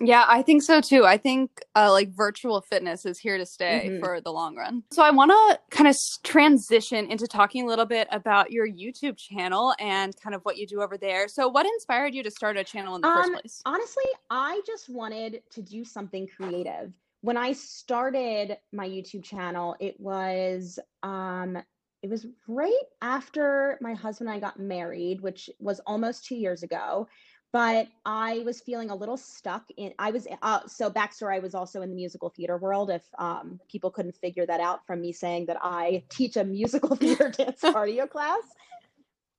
Yeah, 0.00 0.24
I 0.26 0.42
think 0.42 0.62
so 0.64 0.80
too. 0.80 1.06
I 1.06 1.16
think 1.16 1.62
uh, 1.76 1.92
like 1.92 2.08
virtual 2.08 2.60
fitness 2.60 3.06
is 3.06 3.16
here 3.16 3.38
to 3.38 3.46
stay 3.46 3.90
Mhm. 3.92 4.00
for 4.00 4.20
the 4.20 4.32
long 4.32 4.56
run. 4.56 4.82
So 4.90 5.04
I 5.04 5.12
want 5.12 5.30
to 5.30 5.60
kind 5.70 5.86
of 5.88 5.96
transition 6.24 7.06
into 7.06 7.28
talking 7.28 7.62
a 7.64 7.66
little 7.68 7.86
bit 7.86 8.08
about 8.10 8.50
your 8.50 8.66
YouTube 8.66 9.16
channel 9.16 9.72
and 9.78 10.12
kind 10.20 10.34
of 10.34 10.42
what 10.42 10.56
you 10.56 10.66
do 10.66 10.82
over 10.82 10.98
there. 10.98 11.28
So 11.28 11.48
what 11.48 11.64
inspired 11.64 12.12
you 12.12 12.24
to 12.24 12.30
start 12.30 12.56
a 12.56 12.64
channel 12.64 12.96
in 12.96 13.02
the 13.02 13.08
first 13.08 13.28
Um, 13.28 13.34
place? 13.34 13.62
Honestly, 13.66 14.04
I 14.30 14.60
just 14.66 14.88
wanted 14.88 15.42
to 15.50 15.62
do 15.62 15.84
something 15.84 16.26
creative. 16.26 16.92
When 17.24 17.38
I 17.38 17.52
started 17.52 18.58
my 18.70 18.86
YouTube 18.86 19.24
channel, 19.24 19.76
it 19.80 19.98
was 19.98 20.78
um 21.02 21.56
it 22.02 22.10
was 22.10 22.26
right 22.46 22.84
after 23.00 23.78
my 23.80 23.94
husband 23.94 24.28
and 24.28 24.36
I 24.36 24.40
got 24.40 24.60
married, 24.60 25.22
which 25.22 25.48
was 25.58 25.80
almost 25.86 26.26
2 26.26 26.34
years 26.34 26.62
ago. 26.62 27.08
But 27.50 27.88
I 28.04 28.40
was 28.40 28.60
feeling 28.60 28.90
a 28.90 28.94
little 28.94 29.16
stuck 29.16 29.64
in 29.78 29.94
I 29.98 30.10
was 30.10 30.28
uh, 30.42 30.66
so 30.66 30.90
backstory 30.90 31.36
I 31.36 31.38
was 31.38 31.54
also 31.54 31.80
in 31.80 31.88
the 31.88 31.96
musical 31.96 32.28
theater 32.28 32.58
world 32.58 32.90
if 32.90 33.06
um 33.16 33.58
people 33.70 33.90
couldn't 33.90 34.16
figure 34.16 34.44
that 34.44 34.60
out 34.60 34.86
from 34.86 35.00
me 35.00 35.10
saying 35.10 35.46
that 35.46 35.56
I 35.62 36.04
teach 36.10 36.36
a 36.36 36.44
musical 36.44 36.94
theater 37.02 37.30
dance 37.30 37.62
cardio 37.62 38.06
class. 38.06 38.42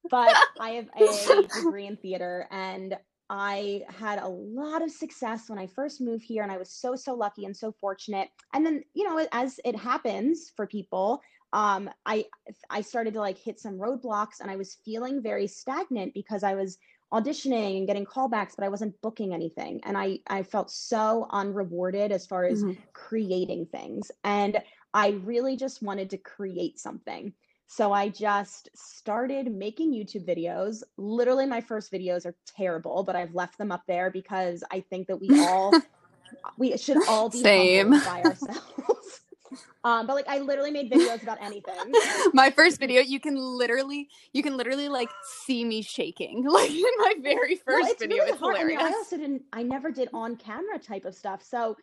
But 0.09 0.35
I 0.59 0.69
have 0.71 0.89
a 0.97 1.43
degree 1.43 1.85
in 1.85 1.97
theater 1.97 2.47
and 2.49 2.97
I 3.29 3.83
had 3.89 4.19
a 4.19 4.27
lot 4.27 4.81
of 4.83 4.91
success 4.91 5.49
when 5.49 5.57
I 5.59 5.67
first 5.67 5.99
moved 6.01 6.23
here, 6.23 6.43
and 6.43 6.51
I 6.51 6.57
was 6.57 6.71
so, 6.71 6.95
so 6.95 7.13
lucky 7.15 7.45
and 7.45 7.55
so 7.57 7.71
fortunate. 7.71 8.29
And 8.53 8.65
then, 8.65 8.83
you 8.93 9.03
know, 9.03 9.27
as 9.31 9.59
it 9.65 9.75
happens 9.75 10.49
for 10.55 10.67
people, 10.67 11.21
um, 11.53 11.89
I 12.05 12.25
I 12.69 12.81
started 12.81 13.13
to 13.13 13.19
like 13.19 13.37
hit 13.37 13.59
some 13.59 13.75
roadblocks, 13.79 14.39
and 14.41 14.51
I 14.51 14.55
was 14.57 14.75
feeling 14.75 15.21
very 15.21 15.47
stagnant 15.47 16.13
because 16.13 16.43
I 16.43 16.53
was 16.55 16.77
auditioning 17.13 17.77
and 17.77 17.87
getting 17.87 18.05
callbacks, 18.05 18.55
but 18.57 18.65
I 18.65 18.69
wasn't 18.69 18.99
booking 19.01 19.33
anything, 19.33 19.81
and 19.83 19.97
I 19.97 20.19
I 20.27 20.43
felt 20.43 20.69
so 20.71 21.27
unrewarded 21.31 22.11
as 22.11 22.27
far 22.27 22.45
as 22.45 22.65
Mhm. 22.65 22.83
creating 22.93 23.67
things, 23.67 24.11
and 24.23 24.61
I 24.93 25.09
really 25.09 25.55
just 25.57 25.81
wanted 25.81 26.09
to 26.11 26.17
create 26.17 26.79
something. 26.79 27.33
So 27.67 27.91
I 27.91 28.09
just 28.09 28.69
started 28.75 29.51
making 29.51 29.93
YouTube 29.93 30.25
videos. 30.25 30.83
Literally, 30.97 31.45
my 31.45 31.61
first 31.61 31.91
videos 31.91 32.25
are 32.25 32.35
terrible, 32.45 33.03
but 33.03 33.15
I've 33.15 33.33
left 33.33 33.57
them 33.57 33.71
up 33.71 33.83
there 33.87 34.11
because 34.11 34.63
I 34.71 34.81
think 34.81 35.07
that 35.07 35.19
we 35.19 35.27
all 35.41 35.73
we 36.57 36.77
should 36.77 36.97
all 37.07 37.29
be 37.29 37.41
Same. 37.41 37.91
by 37.91 38.21
ourselves. 38.23 39.21
um, 39.83 40.07
but 40.07 40.15
like 40.15 40.27
I 40.27 40.39
literally 40.39 40.71
made 40.71 40.91
videos 40.91 41.23
about 41.23 41.41
anything. 41.41 41.75
my 42.33 42.49
first 42.51 42.79
video, 42.79 43.01
you 43.01 43.19
can 43.19 43.35
literally, 43.35 44.09
you 44.33 44.43
can 44.43 44.57
literally 44.57 44.89
like 44.89 45.09
see 45.45 45.65
me 45.65 45.81
shaking, 45.81 46.45
like 46.45 46.69
in 46.71 46.83
my 46.99 47.15
very 47.21 47.59
Well, 47.67 47.77
first 47.79 47.91
it's 47.91 48.01
video. 48.01 48.17
really 48.17 48.31
it's 48.31 48.39
hard. 48.39 48.55
I 48.55 48.59
hilarious. 48.59 48.83
mean, 48.83 48.93
I 48.93 48.97
also 48.97 49.17
didn't. 49.17 49.43
I 49.53 49.63
never 49.63 49.91
did 49.91 50.09
on 50.13 50.35
camera 50.35 50.79
type 50.79 51.05
of 51.05 51.15
stuff. 51.15 51.43
So, 51.43 51.75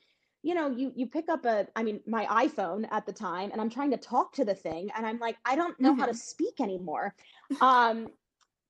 you 0.42 0.54
know, 0.54 0.68
you 0.70 0.92
you 0.94 1.06
pick 1.06 1.28
up 1.28 1.44
a. 1.44 1.66
I 1.76 1.82
mean, 1.82 2.00
my 2.06 2.26
iPhone 2.26 2.87
at 2.90 3.06
the 3.06 3.12
time, 3.12 3.50
and 3.52 3.61
I'm 3.61 3.70
trying 3.70 3.90
to 3.92 3.96
talk 3.96 4.32
to 4.34 4.44
the 4.44 4.54
thing, 4.54 4.90
and 4.96 5.06
I'm 5.06 5.18
like, 5.18 5.37
I 5.44 5.54
don't 5.56 5.78
know 5.80 5.94
how 5.94 6.06
to 6.06 6.14
speak 6.14 6.61
anymore. 6.61 7.14
Um, 7.61 8.08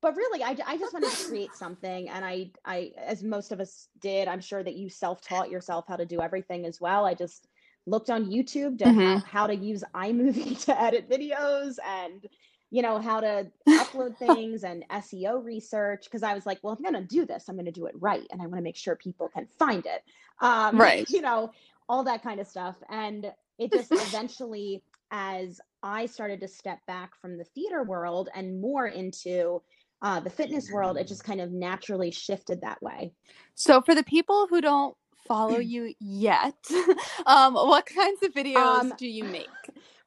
but 0.02 0.16
really, 0.16 0.42
I, 0.42 0.56
I 0.66 0.76
just 0.76 0.92
wanted 0.92 1.10
to 1.12 1.16
create 1.16 1.54
something, 1.56 2.08
and 2.08 2.24
I 2.24 2.52
I 2.64 2.92
as 2.98 3.22
most 3.22 3.52
of 3.52 3.60
us 3.60 3.88
did. 4.00 4.28
I'm 4.28 4.40
sure 4.40 4.62
that 4.62 4.74
you 4.74 4.88
self 4.90 5.22
taught 5.22 5.50
yourself 5.50 5.86
how 5.88 5.96
to 5.96 6.06
do 6.06 6.20
everything 6.20 6.66
as 6.66 6.80
well. 6.80 7.06
I 7.06 7.14
just 7.14 7.48
looked 7.86 8.10
on 8.10 8.26
YouTube 8.30 8.78
to 8.78 8.92
how, 8.92 9.18
Mhm. 9.18 9.24
how 9.24 9.46
to 9.46 9.54
use 9.56 9.82
iMovie 9.94 10.62
to 10.66 10.80
edit 10.80 11.08
videos 11.08 11.76
and 11.84 12.26
you 12.72 12.80
know 12.80 12.98
how 12.98 13.20
to 13.20 13.46
upload 13.68 14.16
things 14.26 14.64
and 14.64 14.82
SEO 14.90 15.44
research 15.44 16.04
because 16.04 16.22
I 16.22 16.32
was 16.34 16.46
like, 16.46 16.58
well, 16.62 16.72
if 16.72 16.78
I'm 16.78 16.90
going 16.90 17.06
to 17.06 17.14
do 17.16 17.26
this, 17.26 17.44
I'm 17.48 17.54
going 17.54 17.66
to 17.66 17.70
do 17.70 17.84
it 17.86 17.94
right, 18.00 18.26
and 18.30 18.40
I 18.40 18.46
want 18.46 18.56
to 18.56 18.62
make 18.62 18.76
sure 18.76 18.96
people 18.96 19.28
can 19.28 19.46
find 19.58 19.84
it. 19.86 20.02
Um, 20.40 20.78
Right. 20.78 21.06
You 21.10 21.20
know, 21.20 21.52
all 21.88 22.02
that 22.04 22.22
kind 22.22 22.40
of 22.40 22.46
stuff, 22.48 22.76
and 22.88 23.30
it 23.58 23.70
just 23.70 23.92
eventually, 24.08 24.82
as 25.10 25.60
I 25.82 26.06
started 26.06 26.40
to 26.40 26.48
step 26.48 26.78
back 26.86 27.10
from 27.20 27.36
the 27.36 27.44
theater 27.44 27.82
world 27.82 28.30
and 28.34 28.58
more 28.60 28.86
into 28.86 29.60
uh, 30.00 30.20
the 30.20 30.30
fitness 30.30 30.70
world, 30.72 30.96
it 30.96 31.06
just 31.06 31.22
kind 31.24 31.42
of 31.42 31.52
naturally 31.52 32.10
shifted 32.10 32.62
that 32.62 32.82
way. 32.82 33.12
So 33.54 33.82
for 33.82 33.94
the 33.94 34.02
people 34.02 34.46
who 34.48 34.62
don't 34.62 34.96
follow 35.28 35.58
you 35.74 35.92
yet, 36.00 36.56
um, 37.26 37.52
what 37.52 37.84
kinds 37.84 38.22
of 38.22 38.32
videos 38.32 38.80
Um, 38.80 38.94
do 38.96 39.06
you 39.06 39.24
make? 39.24 39.48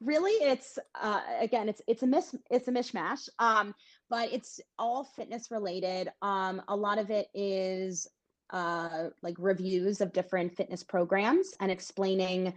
Really 0.01 0.31
it's 0.31 0.77
uh 1.01 1.21
again 1.39 1.69
it's 1.69 1.81
it's 1.87 2.03
a 2.03 2.07
miss 2.07 2.35
it's 2.49 2.67
a 2.67 2.71
mishmash 2.71 3.29
um 3.39 3.73
but 4.09 4.31
it's 4.31 4.59
all 4.77 5.03
fitness 5.03 5.51
related. 5.51 6.09
Um 6.21 6.61
a 6.67 6.75
lot 6.75 6.99
of 6.99 7.09
it 7.09 7.27
is 7.33 8.07
uh 8.51 9.09
like 9.21 9.35
reviews 9.39 10.01
of 10.01 10.13
different 10.13 10.55
fitness 10.55 10.83
programs 10.83 11.53
and 11.59 11.71
explaining 11.71 12.53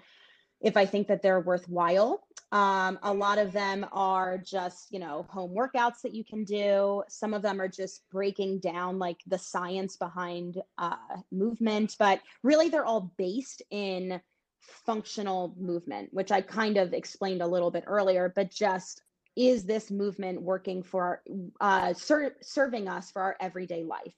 if 0.61 0.77
i 0.77 0.85
think 0.85 1.07
that 1.09 1.23
they're 1.23 1.41
worthwhile. 1.41 2.21
Um 2.51 2.99
a 3.03 3.13
lot 3.13 3.39
of 3.39 3.53
them 3.53 3.87
are 3.93 4.39
just 4.39 4.91
you 4.91 4.99
know 4.99 5.27
home 5.31 5.55
workouts 5.55 6.01
that 6.03 6.15
you 6.15 6.25
can 6.25 6.45
do. 6.45 7.03
Some 7.09 7.35
of 7.35 7.43
them 7.43 7.61
are 7.61 7.69
just 7.69 8.03
breaking 8.11 8.61
down 8.61 8.99
like 8.99 9.21
the 9.27 9.39
science 9.39 9.97
behind 9.97 10.61
uh 10.77 10.97
movement 11.31 11.97
but 11.99 12.21
really 12.43 12.69
they're 12.69 12.85
all 12.85 13.13
based 13.17 13.63
in 13.71 14.21
functional 14.61 15.55
movement, 15.59 16.13
which 16.13 16.33
I 16.33 16.41
kind 16.41 16.77
of 16.77 16.93
explained 16.93 17.43
a 17.43 17.47
little 17.47 17.71
bit 17.71 17.85
earlier, 17.87 18.33
but 18.35 18.51
just 18.51 19.03
is 19.37 19.65
this 19.65 19.91
movement 19.91 20.43
working 20.43 20.83
for 20.83 21.23
uh, 21.61 21.95
ser- 21.95 22.37
serving 22.43 22.89
us 22.89 23.11
for 23.11 23.23
our 23.23 23.37
everyday 23.41 23.85
life? 23.85 24.17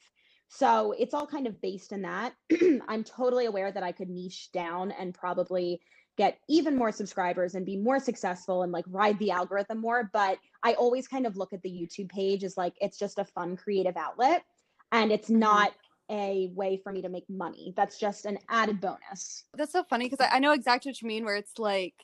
So 0.48 0.92
it's 0.98 1.14
all 1.14 1.26
kind 1.26 1.46
of 1.46 1.60
based 1.60 1.92
in 1.92 2.02
that. 2.02 2.34
I'm 2.88 3.04
totally 3.04 3.46
aware 3.46 3.70
that 3.70 3.82
I 3.82 3.92
could 3.92 4.08
niche 4.08 4.50
down 4.52 4.90
and 4.90 5.14
probably 5.14 5.80
get 6.16 6.38
even 6.48 6.76
more 6.76 6.90
subscribers 6.90 7.54
and 7.54 7.64
be 7.64 7.76
more 7.76 8.00
successful 8.00 8.62
and 8.62 8.72
like 8.72 8.84
ride 8.88 9.18
the 9.18 9.30
algorithm 9.30 9.78
more. 9.78 10.10
But 10.12 10.38
I 10.62 10.74
always 10.74 11.06
kind 11.06 11.26
of 11.26 11.36
look 11.36 11.52
at 11.52 11.62
the 11.62 11.70
YouTube 11.70 12.10
page 12.10 12.42
as 12.42 12.56
like 12.56 12.74
it's 12.80 12.98
just 12.98 13.18
a 13.18 13.24
fun 13.24 13.56
creative 13.56 13.96
outlet 13.96 14.44
and 14.92 15.12
it's 15.12 15.30
Mhm. 15.30 15.38
not 15.38 15.72
a 16.10 16.50
way 16.54 16.76
for 16.82 16.92
me 16.92 17.00
to 17.02 17.08
make 17.08 17.28
money. 17.30 17.72
That's 17.76 17.98
just 17.98 18.26
an 18.26 18.38
added 18.48 18.80
bonus. 18.80 19.44
That's 19.54 19.72
so 19.72 19.84
funny 19.84 20.08
because 20.08 20.26
I, 20.26 20.36
I 20.36 20.38
know 20.40 20.52
exactly 20.52 20.90
what 20.90 21.00
you 21.00 21.08
mean. 21.08 21.24
Where 21.24 21.36
it's 21.36 21.58
like, 21.58 21.94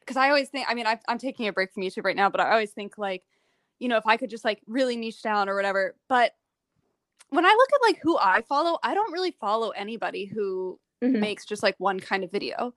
because 0.00 0.16
I 0.16 0.28
always 0.28 0.48
think, 0.48 0.66
I 0.68 0.74
mean, 0.74 0.86
i 0.86 0.98
I'm 1.08 1.18
taking 1.18 1.48
a 1.48 1.52
break 1.52 1.72
from 1.72 1.82
YouTube 1.82 2.04
right 2.04 2.16
now, 2.16 2.28
but 2.30 2.40
I 2.40 2.50
always 2.50 2.70
think 2.72 2.98
like, 2.98 3.24
you 3.78 3.88
know, 3.88 3.96
if 3.96 4.06
I 4.06 4.16
could 4.16 4.30
just 4.30 4.44
like 4.44 4.60
really 4.66 4.96
niche 4.96 5.22
down 5.22 5.48
or 5.48 5.56
whatever. 5.56 5.96
But 6.08 6.32
when 7.30 7.44
I 7.44 7.50
look 7.50 7.68
at 7.74 7.88
like 7.88 8.00
who 8.02 8.18
I 8.18 8.42
follow, 8.42 8.78
I 8.82 8.94
don't 8.94 9.12
really 9.12 9.32
follow 9.40 9.70
anybody 9.70 10.24
who 10.26 10.78
Mhm. 11.02 11.20
makes 11.20 11.44
just 11.44 11.62
like 11.62 11.76
one 11.78 12.00
kind 12.00 12.24
of 12.24 12.32
video. 12.32 12.74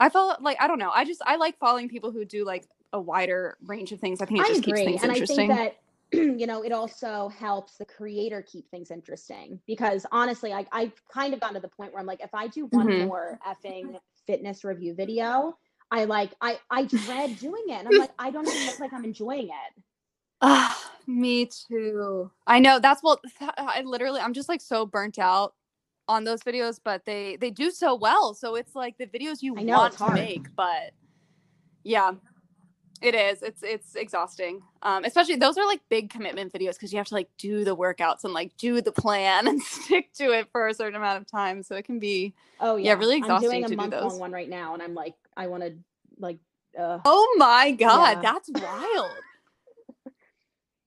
I 0.00 0.08
follow 0.08 0.36
like 0.40 0.60
I 0.60 0.66
don't 0.66 0.78
know. 0.78 0.90
I 0.90 1.04
just 1.04 1.22
I 1.24 1.36
like 1.36 1.58
following 1.58 1.88
people 1.88 2.10
who 2.10 2.24
do 2.24 2.44
like 2.44 2.66
a 2.92 3.00
wider 3.00 3.56
range 3.64 3.92
of 3.92 4.00
things. 4.00 4.20
I 4.20 4.26
think 4.26 4.40
it 4.40 4.44
I 4.44 4.48
just 4.48 4.60
agree. 4.60 4.72
keeps 4.72 4.84
things 4.84 5.02
and 5.02 5.12
interesting. 5.12 5.50
I 5.50 5.54
think 5.54 5.74
that, 5.74 5.80
you 6.38 6.46
know, 6.46 6.62
it 6.62 6.72
also 6.72 7.28
helps 7.28 7.76
the 7.76 7.84
creator 7.84 8.42
keep 8.42 8.68
things 8.70 8.90
interesting 8.90 9.60
because 9.66 10.06
honestly, 10.12 10.52
I, 10.52 10.66
I've 10.72 10.92
kind 11.12 11.34
of 11.34 11.40
gotten 11.40 11.54
to 11.54 11.60
the 11.60 11.68
point 11.68 11.92
where 11.92 12.00
I'm 12.00 12.06
like, 12.06 12.22
if 12.22 12.34
I 12.34 12.46
do 12.48 12.66
one 12.66 12.86
Mhm. 12.86 13.06
more 13.06 13.38
effing 13.46 13.96
fitness 14.26 14.64
review 14.64 14.94
video, 14.94 15.56
I 15.90 16.04
like, 16.04 16.32
I, 16.40 16.58
I 16.70 16.84
dread 16.84 17.36
doing 17.36 17.64
it. 17.68 17.74
And 17.78 17.88
I'm 17.88 17.96
like, 17.96 18.10
I 18.18 18.30
don't 18.30 18.46
even 18.48 18.64
look 18.64 18.78
like 18.80 18.92
I'm 18.92 19.04
enjoying 19.04 19.48
it. 19.48 19.82
Ah, 20.40 20.92
me 21.06 21.46
too. 21.46 22.30
I 22.46 22.60
know 22.60 22.78
that's 22.78 23.02
what 23.02 23.20
I 23.58 23.82
literally 23.82 24.20
I'm 24.20 24.34
just 24.34 24.48
like 24.48 24.60
so 24.60 24.86
burnt 24.86 25.18
out 25.18 25.54
on 26.08 26.24
those 26.24 26.42
videos, 26.42 26.80
but 26.82 27.04
they 27.06 27.36
they 27.36 27.50
do 27.50 27.70
so 27.70 27.94
well. 27.94 28.34
So 28.34 28.54
it's 28.56 28.74
like 28.74 28.98
the 28.98 29.06
videos 29.06 29.42
you 29.42 29.54
know, 29.54 29.78
want 29.78 29.96
to 29.98 30.12
make, 30.12 30.46
but 30.56 30.92
yeah. 31.84 32.12
It 33.02 33.14
is. 33.14 33.42
It's 33.42 33.62
it's 33.62 33.94
exhausting. 33.96 34.62
Um 34.82 35.04
especially 35.04 35.36
those 35.36 35.58
are 35.58 35.66
like 35.66 35.80
big 35.88 36.10
commitment 36.10 36.52
videos 36.52 36.72
because 36.72 36.92
you 36.92 36.98
have 36.98 37.08
to 37.08 37.14
like 37.14 37.28
do 37.38 37.64
the 37.64 37.76
workouts 37.76 38.24
and 38.24 38.32
like 38.32 38.56
do 38.56 38.80
the 38.80 38.92
plan 38.92 39.46
and 39.48 39.60
stick 39.62 40.12
to 40.14 40.30
it 40.32 40.48
for 40.52 40.68
a 40.68 40.74
certain 40.74 40.94
amount 40.96 41.20
of 41.20 41.26
time. 41.30 41.62
So 41.62 41.74
it 41.76 41.84
can 41.84 41.98
be 41.98 42.34
Oh 42.60 42.76
Yeah, 42.76 42.92
yeah. 42.92 42.98
really 42.98 43.22
I'm 43.22 43.40
doing 43.40 43.64
a 43.64 43.68
do 43.68 43.76
month 43.76 43.92
long 43.94 44.18
one 44.18 44.32
right 44.32 44.48
now. 44.48 44.74
And 44.74 44.82
I'm 44.82 44.94
like, 44.94 45.14
I 45.36 45.48
want 45.48 45.64
to 45.64 45.74
like, 46.18 46.38
uh, 46.78 47.00
Oh 47.04 47.34
my 47.36 47.72
god, 47.72 48.18
Yeah. 48.18 48.22
that's 48.22 48.50
wild. 48.50 49.10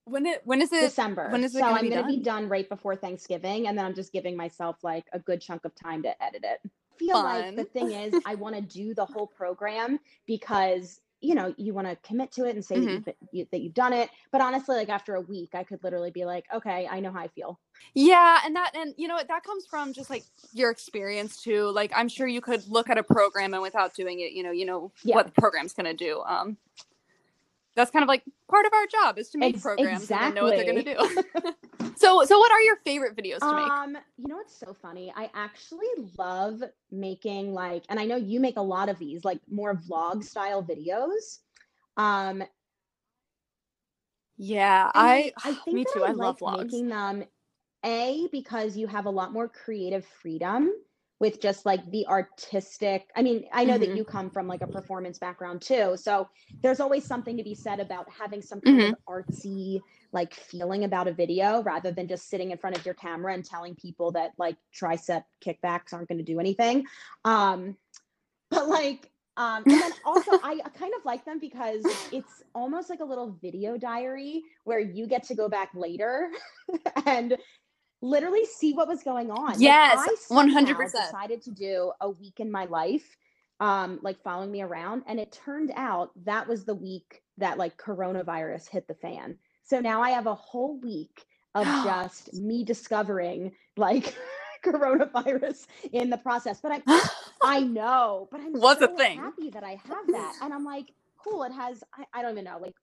When 0.05 0.25
it 0.25 0.41
when 0.45 0.61
is 0.61 0.71
it 0.71 0.79
December. 0.79 1.27
when 1.29 1.43
is 1.43 1.53
it 1.53 1.59
so 1.59 1.65
gonna 1.65 1.79
I'm 1.79 1.89
going 1.89 2.01
to 2.01 2.07
be 2.07 2.15
done? 2.23 2.43
done 2.43 2.49
right 2.49 2.67
before 2.69 2.95
Thanksgiving, 2.95 3.67
and 3.67 3.77
then 3.77 3.85
I'm 3.85 3.93
just 3.93 4.13
giving 4.13 4.37
myself 4.37 4.77
like 4.81 5.03
a 5.11 5.19
good 5.19 5.41
chunk 5.41 5.65
of 5.65 5.75
time 5.75 6.01
to 6.03 6.23
edit 6.23 6.45
it. 6.45 6.59
I 6.63 6.97
feel 6.97 7.21
like 7.21 7.55
the 7.57 7.65
thing 7.65 7.91
is, 7.91 8.13
I 8.25 8.35
want 8.35 8.55
to 8.55 8.61
do 8.61 8.93
the 8.95 9.05
whole 9.05 9.27
program 9.27 9.99
because 10.25 11.01
you 11.21 11.33
know 11.35 11.53
you 11.57 11.73
want 11.73 11.87
to 11.87 11.95
commit 12.07 12.31
to 12.33 12.45
it 12.45 12.55
and 12.55 12.63
say 12.63 12.75
that, 12.79 12.85
Mhm. 12.87 12.93
you've, 12.93 13.05
been- 13.05 13.15
you, 13.31 13.47
that 13.51 13.61
you've 13.61 13.73
done 13.73 13.93
it. 13.93 14.09
But 14.31 14.41
honestly, 14.41 14.75
like 14.75 14.89
after 14.89 15.15
a 15.15 15.21
week, 15.21 15.49
I 15.55 15.63
could 15.63 15.83
literally 15.83 16.11
be 16.11 16.25
like, 16.25 16.45
okay, 16.53 16.87
I 16.89 16.99
know 16.99 17.11
how 17.11 17.19
I 17.19 17.27
feel. 17.29 17.59
Yeah, 17.93 18.39
and 18.45 18.55
that 18.55 18.71
and 18.75 18.93
you 18.97 19.07
know 19.07 19.15
what 19.15 19.27
that 19.27 19.43
comes 19.43 19.65
from 19.65 19.93
just 19.93 20.09
like 20.09 20.23
your 20.53 20.69
experience 20.71 21.41
too. 21.41 21.69
Like 21.71 21.91
I'm 21.95 22.07
sure 22.09 22.27
you 22.27 22.41
could 22.41 22.67
look 22.67 22.89
at 22.89 22.97
a 22.97 23.03
program 23.03 23.53
and 23.53 23.61
without 23.63 23.93
doing 23.93 24.19
it, 24.19 24.31
you 24.33 24.43
know, 24.43 24.51
you 24.51 24.65
know 24.65 24.91
Yeah. 25.03 25.15
what 25.15 25.25
the 25.27 25.31
program's 25.41 25.73
gonna 25.73 25.93
do. 25.93 26.21
Um 26.27 26.57
that's 27.77 27.91
kind 27.91 28.03
of 28.03 28.09
like 28.09 28.23
part 28.49 28.65
of 28.65 28.73
our 28.73 28.87
job 28.87 29.17
is 29.17 29.29
to 29.29 29.37
make 29.37 29.55
Ex- 29.55 29.63
programs 29.63 30.11
and 30.11 30.35
know 30.35 30.43
what 30.43 30.57
they're 30.57 30.65
gonna 30.65 30.83
do. 30.83 30.97
so 31.95 32.25
so 32.25 32.37
what 32.37 32.51
are 32.51 32.61
your 32.61 32.77
favorite 32.83 33.15
videos 33.15 33.39
to 33.39 33.55
make? 33.55 33.69
Um, 33.69 33.97
you 34.17 34.27
know 34.27 34.37
what's 34.37 34.57
so 34.57 34.73
funny? 34.73 35.13
I 35.15 35.29
actually 35.33 35.87
love 36.17 36.61
making 36.91 37.53
like, 37.53 37.83
and 37.89 37.99
I 37.99 38.05
know 38.05 38.17
you 38.17 38.39
make 38.39 38.57
a 38.57 38.61
lot 38.61 38.89
of 38.89 38.97
these, 38.97 39.23
like 39.23 39.39
more 39.49 39.75
vlog 39.75 40.23
style 40.23 40.63
videos. 40.63 41.39
Um, 41.95 42.43
Yeah, 44.37 44.91
I, 44.93 45.33
I 45.43 45.53
think 45.65 45.75
me 45.75 45.85
too. 45.93 46.03
I, 46.03 46.09
like 46.09 46.17
love 46.17 46.39
vlogs. 46.39 46.63
making 46.63 46.89
them 46.89 47.23
a 47.85 48.27
because 48.31 48.75
you 48.75 48.87
have 48.87 49.05
a 49.05 49.09
lot 49.09 49.33
more 49.33 49.47
creative 49.47 50.05
freedom 50.21 50.71
with 51.19 51.41
just 51.41 51.65
like 51.65 51.89
the 51.91 52.05
artistic. 52.07 53.09
I 53.15 53.21
mean, 53.21 53.45
I 53.51 53.65
know 53.65 53.77
Mhm. 53.77 53.79
that 53.79 53.95
you 53.95 54.05
come 54.05 54.29
from 54.29 54.47
like 54.47 54.61
a 54.61 54.67
performance 54.67 55.17
background 55.17 55.61
too, 55.61 55.95
so 55.97 56.29
there's 56.63 56.79
always 56.79 57.05
something 57.05 57.37
to 57.37 57.43
be 57.43 57.55
said 57.55 57.79
about 57.79 58.07
having 58.09 58.41
some 58.41 58.61
kind 58.61 58.79
Mm-hmm. 58.79 58.93
of 58.93 58.95
artsy 59.09 59.81
like 60.11 60.33
feeling 60.33 60.83
about 60.83 61.07
a 61.07 61.13
video 61.13 61.61
rather 61.63 61.91
than 61.91 62.07
just 62.07 62.29
sitting 62.29 62.51
in 62.51 62.57
front 62.57 62.77
of 62.77 62.85
your 62.85 62.95
camera 62.95 63.33
and 63.33 63.43
telling 63.45 63.75
people 63.75 64.11
that 64.11 64.31
like 64.37 64.57
tricep 64.73 65.23
kickbacks 65.45 65.93
aren't 65.93 66.07
going 66.07 66.17
to 66.17 66.23
do 66.23 66.39
anything. 66.39 66.85
Um, 67.25 67.77
but 68.49 68.67
like 68.67 69.11
um, 69.37 69.65
and 69.69 69.79
then 69.79 69.93
also 70.03 70.31
I 70.41 70.59
kind 70.73 70.93
of 70.97 71.05
like 71.05 71.23
them 71.23 71.39
because 71.39 71.93
it's 72.11 72.41
almost 72.55 72.89
like 72.89 73.01
a 73.01 73.05
little 73.05 73.37
video 73.39 73.77
diary 73.77 74.41
where 74.63 74.79
you 74.79 75.05
get 75.05 75.23
to 75.23 75.35
go 75.35 75.47
back 75.47 75.69
later 75.75 76.31
and 77.05 77.37
literally 78.01 78.45
see 78.45 78.73
what 78.73 78.87
was 78.87 79.03
going 79.03 79.31
on. 79.31 79.61
Yes, 79.61 79.97
100%. 79.99 80.17
somehow 80.19 80.87
decided 80.89 81.41
to 81.43 81.51
do 81.51 81.91
a 82.01 82.09
week 82.09 82.39
in 82.39 82.51
my 82.51 82.65
life, 82.65 83.17
um, 83.59 83.99
like 84.03 84.21
following 84.23 84.51
me 84.51 84.61
around, 84.61 85.03
and 85.07 85.19
it 85.19 85.31
turned 85.31 85.71
out 85.75 86.11
that 86.25 86.47
was 86.47 86.65
the 86.65 86.75
week 86.75 87.21
that 87.37 87.57
like 87.57 87.77
coronavirus 87.77 88.69
hit 88.69 88.87
the 88.87 88.93
fan. 88.95 89.37
So 89.63 89.79
now 89.79 90.01
I 90.01 90.11
have 90.11 90.27
a 90.27 90.35
whole 90.35 90.79
week 90.79 91.25
of 91.55 91.65
just 91.83 92.33
me 92.33 92.63
discovering 92.63 93.51
like 93.77 94.15
coronavirus 94.65 95.65
in 95.91 96.09
the 96.09 96.17
process. 96.17 96.59
But 96.61 96.83
I 96.87 97.09
I 97.43 97.61
know, 97.61 98.27
but 98.31 98.41
I'm 98.41 98.53
What's 98.53 98.81
a 98.81 98.87
so 98.87 98.97
thing? 98.97 99.17
happy 99.17 99.49
that 99.51 99.63
I 99.63 99.71
have 99.87 100.07
that. 100.07 100.35
And 100.41 100.53
I'm 100.53 100.63
like, 100.65 100.91
cool, 101.17 101.43
it 101.43 101.51
has 101.51 101.83
I, 101.97 102.05
I 102.13 102.21
don't 102.21 102.31
even 102.33 102.45
know, 102.45 102.59
like 102.61 102.75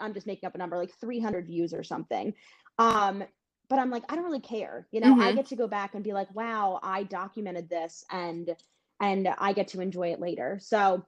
I'm 0.00 0.14
just 0.14 0.26
making 0.26 0.46
up 0.46 0.54
a 0.54 0.58
number, 0.58 0.76
like 0.78 0.92
300 1.00 1.46
views 1.46 1.74
or 1.74 1.82
something. 1.82 2.32
Um, 2.78 3.24
but 3.68 3.78
I'm 3.78 3.90
like, 3.90 4.04
I 4.10 4.14
don't 4.16 4.24
really 4.24 4.40
care. 4.40 4.86
You 4.92 5.00
know, 5.00 5.16
I 5.18 5.32
Mhm. 5.32 5.36
get 5.36 5.46
to 5.46 5.56
go 5.56 5.66
back 5.68 5.94
and 5.94 6.04
be 6.04 6.12
like, 6.12 6.32
wow, 6.34 6.80
I 6.82 7.04
documented 7.04 7.68
this 7.68 8.04
and 8.10 8.54
and 9.00 9.28
I 9.38 9.52
get 9.52 9.68
to 9.68 9.80
enjoy 9.80 10.12
it 10.12 10.20
later. 10.20 10.58
So 10.62 11.04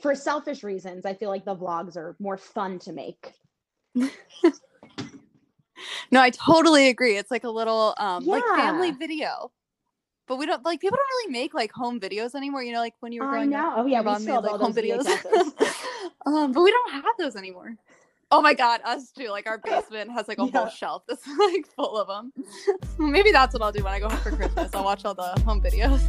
for 0.00 0.14
selfish 0.14 0.62
reasons, 0.62 1.04
I 1.04 1.14
feel 1.14 1.28
like 1.30 1.44
the 1.44 1.56
vlogs 1.56 1.96
are 1.96 2.16
more 2.20 2.36
fun 2.38 2.78
to 2.80 2.92
make. 2.92 3.34
No, 6.10 6.20
I 6.20 6.30
totally 6.30 6.88
agree. 6.88 7.16
It's 7.16 7.30
like 7.30 7.44
a 7.44 7.50
little 7.50 7.94
um 7.98 8.24
like 8.26 8.42
family 8.54 8.90
video. 8.92 9.52
But 10.26 10.36
we 10.36 10.46
don't 10.46 10.64
like 10.64 10.80
people 10.80 10.96
don't 10.96 11.18
really 11.26 11.32
make 11.32 11.54
like 11.54 11.72
home 11.72 12.00
videos 12.00 12.34
anymore, 12.34 12.62
you 12.62 12.72
know, 12.72 12.80
like 12.80 12.94
when 13.00 13.12
you 13.12 13.20
were 13.20 13.26
I 13.26 13.30
growing 13.30 13.50
know. 13.50 13.68
up. 13.68 13.74
Oh 13.78 13.86
yeah, 13.86 14.00
we 14.02 14.14
still 14.14 14.26
made, 14.26 14.34
have 14.34 14.44
like 14.44 14.52
all 14.52 14.58
home 14.58 14.72
those 14.72 14.82
videos. 14.82 15.06
Um, 16.26 16.52
but 16.52 16.62
we 16.62 16.70
don't 16.70 16.92
have 16.92 17.04
those 17.18 17.36
anymore. 17.36 17.74
Oh 18.30 18.42
my 18.42 18.52
god, 18.54 18.80
us 18.84 19.10
too. 19.10 19.28
Like 19.30 19.46
our 19.48 19.58
basement 19.64 20.10
has 20.12 20.28
like 20.28 20.38
a 20.38 20.44
Yeah. 20.44 20.50
whole 20.60 20.68
shelf 20.68 21.04
that's 21.08 21.26
like 21.38 21.66
full 21.76 21.96
of 21.98 22.08
them. 22.08 22.32
Maybe 22.98 23.32
that's 23.32 23.54
what 23.54 23.62
I'll 23.62 23.72
do 23.72 23.82
when 23.82 23.92
I 23.94 24.00
go 24.00 24.08
home 24.08 24.18
for 24.20 24.30
Christmas. 24.32 24.70
I'll 24.74 24.84
watch 24.84 25.04
all 25.04 25.14
the 25.14 25.40
home 25.46 25.62
videos. 25.62 26.02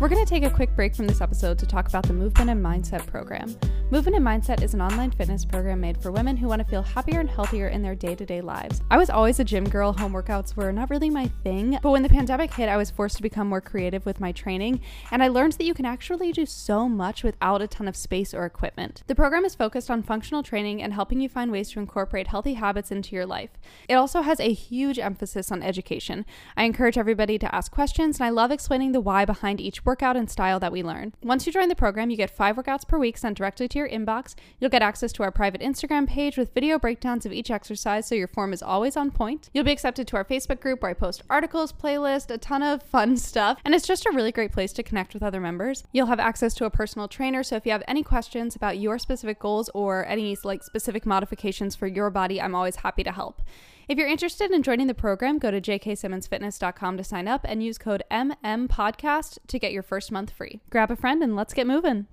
We're 0.00 0.08
going 0.08 0.22
to 0.22 0.28
take 0.28 0.42
a 0.44 0.50
quick 0.50 0.74
break 0.76 0.94
from 0.94 1.06
this 1.06 1.20
episode 1.22 1.58
to 1.60 1.66
talk 1.66 1.88
about 1.88 2.06
the 2.06 2.12
Movement 2.12 2.50
and 2.50 2.62
Mindset 2.64 3.06
program. 3.06 3.56
Movement 3.88 4.16
and 4.16 4.26
Mindset 4.26 4.64
is 4.64 4.74
an 4.74 4.82
online 4.82 5.12
fitness 5.12 5.44
program 5.44 5.80
made 5.80 6.02
for 6.02 6.10
women 6.10 6.36
who 6.36 6.48
want 6.48 6.58
to 6.58 6.66
feel 6.66 6.82
happier 6.82 7.20
and 7.20 7.30
healthier 7.30 7.68
in 7.68 7.82
their 7.82 7.94
day 7.94 8.16
to 8.16 8.26
day 8.26 8.40
lives. 8.40 8.82
I 8.90 8.96
was 8.96 9.10
always 9.10 9.38
a 9.38 9.44
gym 9.44 9.62
girl, 9.62 9.92
home 9.92 10.12
workouts 10.12 10.56
were 10.56 10.72
not 10.72 10.90
really 10.90 11.08
my 11.08 11.28
thing, 11.44 11.78
but 11.80 11.92
when 11.92 12.02
the 12.02 12.08
pandemic 12.08 12.52
hit, 12.52 12.68
I 12.68 12.76
was 12.76 12.90
forced 12.90 13.14
to 13.18 13.22
become 13.22 13.46
more 13.46 13.60
creative 13.60 14.04
with 14.04 14.18
my 14.18 14.32
training, 14.32 14.80
and 15.12 15.22
I 15.22 15.28
learned 15.28 15.52
that 15.52 15.66
you 15.66 15.72
can 15.72 15.86
actually 15.86 16.32
do 16.32 16.46
so 16.46 16.88
much 16.88 17.22
without 17.22 17.62
a 17.62 17.68
ton 17.68 17.86
of 17.86 17.94
space 17.94 18.34
or 18.34 18.44
equipment. 18.44 19.04
The 19.06 19.14
program 19.14 19.44
is 19.44 19.54
focused 19.54 19.88
on 19.88 20.02
functional 20.02 20.42
training 20.42 20.82
and 20.82 20.92
helping 20.92 21.20
you 21.20 21.28
find 21.28 21.52
ways 21.52 21.70
to 21.70 21.78
incorporate 21.78 22.26
healthy 22.26 22.54
habits 22.54 22.90
into 22.90 23.14
your 23.14 23.24
life. 23.24 23.50
It 23.88 23.94
also 23.94 24.22
has 24.22 24.40
a 24.40 24.52
huge 24.52 24.98
emphasis 24.98 25.52
on 25.52 25.62
education. 25.62 26.26
I 26.56 26.64
encourage 26.64 26.98
everybody 26.98 27.38
to 27.38 27.54
ask 27.54 27.70
questions, 27.70 28.18
and 28.18 28.26
I 28.26 28.30
love 28.30 28.50
explaining 28.50 28.90
the 28.90 29.00
why 29.00 29.24
behind 29.24 29.60
each 29.60 29.84
workout 29.84 30.16
and 30.16 30.28
style 30.28 30.58
that 30.58 30.72
we 30.72 30.82
learn. 30.82 31.14
Once 31.22 31.46
you 31.46 31.52
join 31.52 31.68
the 31.68 31.76
program, 31.76 32.10
you 32.10 32.16
get 32.16 32.30
five 32.30 32.56
workouts 32.56 32.86
per 32.86 32.98
week 32.98 33.16
sent 33.16 33.38
directly 33.38 33.68
to 33.68 33.75
your 33.76 33.88
inbox. 33.88 34.34
You'll 34.58 34.70
get 34.70 34.82
access 34.82 35.12
to 35.12 35.22
our 35.22 35.30
private 35.30 35.60
Instagram 35.60 36.08
page 36.08 36.36
with 36.36 36.54
video 36.54 36.78
breakdowns 36.78 37.26
of 37.26 37.32
each 37.32 37.50
exercise 37.50 38.06
so 38.06 38.14
your 38.14 38.28
form 38.28 38.52
is 38.52 38.62
always 38.62 38.96
on 38.96 39.10
point. 39.10 39.50
You'll 39.52 39.64
be 39.64 39.72
accepted 39.72 40.08
to 40.08 40.16
our 40.16 40.24
Facebook 40.24 40.60
group 40.60 40.82
where 40.82 40.90
I 40.90 40.94
post 40.94 41.22
articles, 41.30 41.72
playlist, 41.72 42.30
a 42.30 42.38
ton 42.38 42.62
of 42.62 42.82
fun 42.82 43.16
stuff, 43.16 43.58
and 43.64 43.74
it's 43.74 43.86
just 43.86 44.06
a 44.06 44.12
really 44.12 44.32
great 44.32 44.52
place 44.52 44.72
to 44.74 44.82
connect 44.82 45.14
with 45.14 45.22
other 45.22 45.40
members. 45.40 45.84
You'll 45.92 46.06
have 46.06 46.20
access 46.20 46.54
to 46.54 46.64
a 46.64 46.70
personal 46.70 47.08
trainer, 47.08 47.42
so 47.42 47.56
if 47.56 47.66
you 47.66 47.72
have 47.72 47.84
any 47.86 48.02
questions 48.02 48.56
about 48.56 48.78
your 48.78 48.98
specific 48.98 49.38
goals 49.38 49.70
or 49.74 50.06
any 50.06 50.36
like 50.42 50.62
specific 50.62 51.06
modifications 51.06 51.76
for 51.76 51.86
your 51.86 52.10
body, 52.10 52.40
I'm 52.40 52.54
always 52.54 52.76
happy 52.76 53.04
to 53.04 53.12
help. 53.12 53.42
If 53.88 53.98
you're 53.98 54.08
interested 54.08 54.50
in 54.50 54.64
joining 54.64 54.88
the 54.88 54.94
program, 54.94 55.38
go 55.38 55.52
to 55.52 55.60
jksimmonsfitness.com 55.60 56.96
to 56.96 57.04
sign 57.04 57.28
up 57.28 57.42
and 57.44 57.62
use 57.62 57.78
code 57.78 58.02
MMPodcast 58.10 59.38
to 59.46 59.58
get 59.60 59.72
your 59.72 59.84
first 59.84 60.10
month 60.10 60.30
free. 60.30 60.60
Grab 60.70 60.90
a 60.90 60.96
friend 60.96 61.22
and 61.22 61.36
let's 61.36 61.54
get 61.54 61.68
moving. 61.68 62.06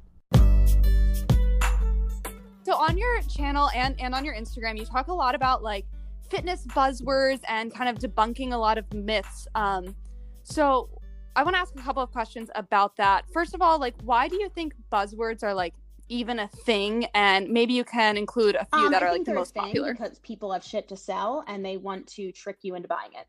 So 2.64 2.76
on 2.76 2.98
your 2.98 3.22
channel 3.24 3.70
and 3.76 4.00
and 4.00 4.16
on 4.16 4.24
your 4.24 4.34
Instagram, 4.36 4.78
you 4.78 4.86
talk 4.86 5.08
a 5.08 5.14
lot 5.14 5.36
about 5.36 5.64
like 5.64 5.86
fitness 6.30 6.66
buzzwords 6.68 7.42
and 7.48 7.74
kind 7.74 7.90
of 7.90 7.98
debunking 8.00 8.54
a 8.54 8.58
lot 8.58 8.78
of 8.78 8.92
myths. 8.94 9.48
Um, 9.56 9.96
so 10.44 10.90
I 11.36 11.44
want 11.44 11.56
to 11.56 11.60
ask 11.60 11.74
a 11.76 11.82
couple 11.82 12.02
of 12.02 12.12
questions 12.12 12.50
about 12.56 12.96
that. 12.98 13.26
First 13.34 13.54
of 13.54 13.62
all, 13.62 13.80
like 13.80 13.96
why 14.04 14.28
do 14.28 14.38
you 14.38 14.50
think 14.50 14.74
buzzwords 14.92 15.44
are 15.44 15.54
like 15.54 15.74
even 16.10 16.40
a 16.40 16.48
thing? 16.48 17.06
And 17.14 17.50
maybe 17.50 17.74
you 17.74 17.84
can 17.84 18.18
include 18.18 18.56
a 18.56 18.66
few 18.66 18.86
Um, 18.86 18.92
that 18.92 19.04
I 19.04 19.08
are 19.08 19.12
like 19.12 19.26
the 19.26 19.34
most 19.34 19.54
thing 19.54 19.64
popular. 19.64 19.94
because 19.94 20.20
people 20.20 20.52
have 20.54 20.64
shit 20.64 20.88
to 20.90 20.96
sell 20.98 21.44
and 21.48 21.66
they 21.66 21.78
want 21.78 22.08
to 22.10 22.32
trick 22.32 22.60
you 22.62 22.76
into 22.76 22.88
buying 22.88 23.12
it. 23.14 23.28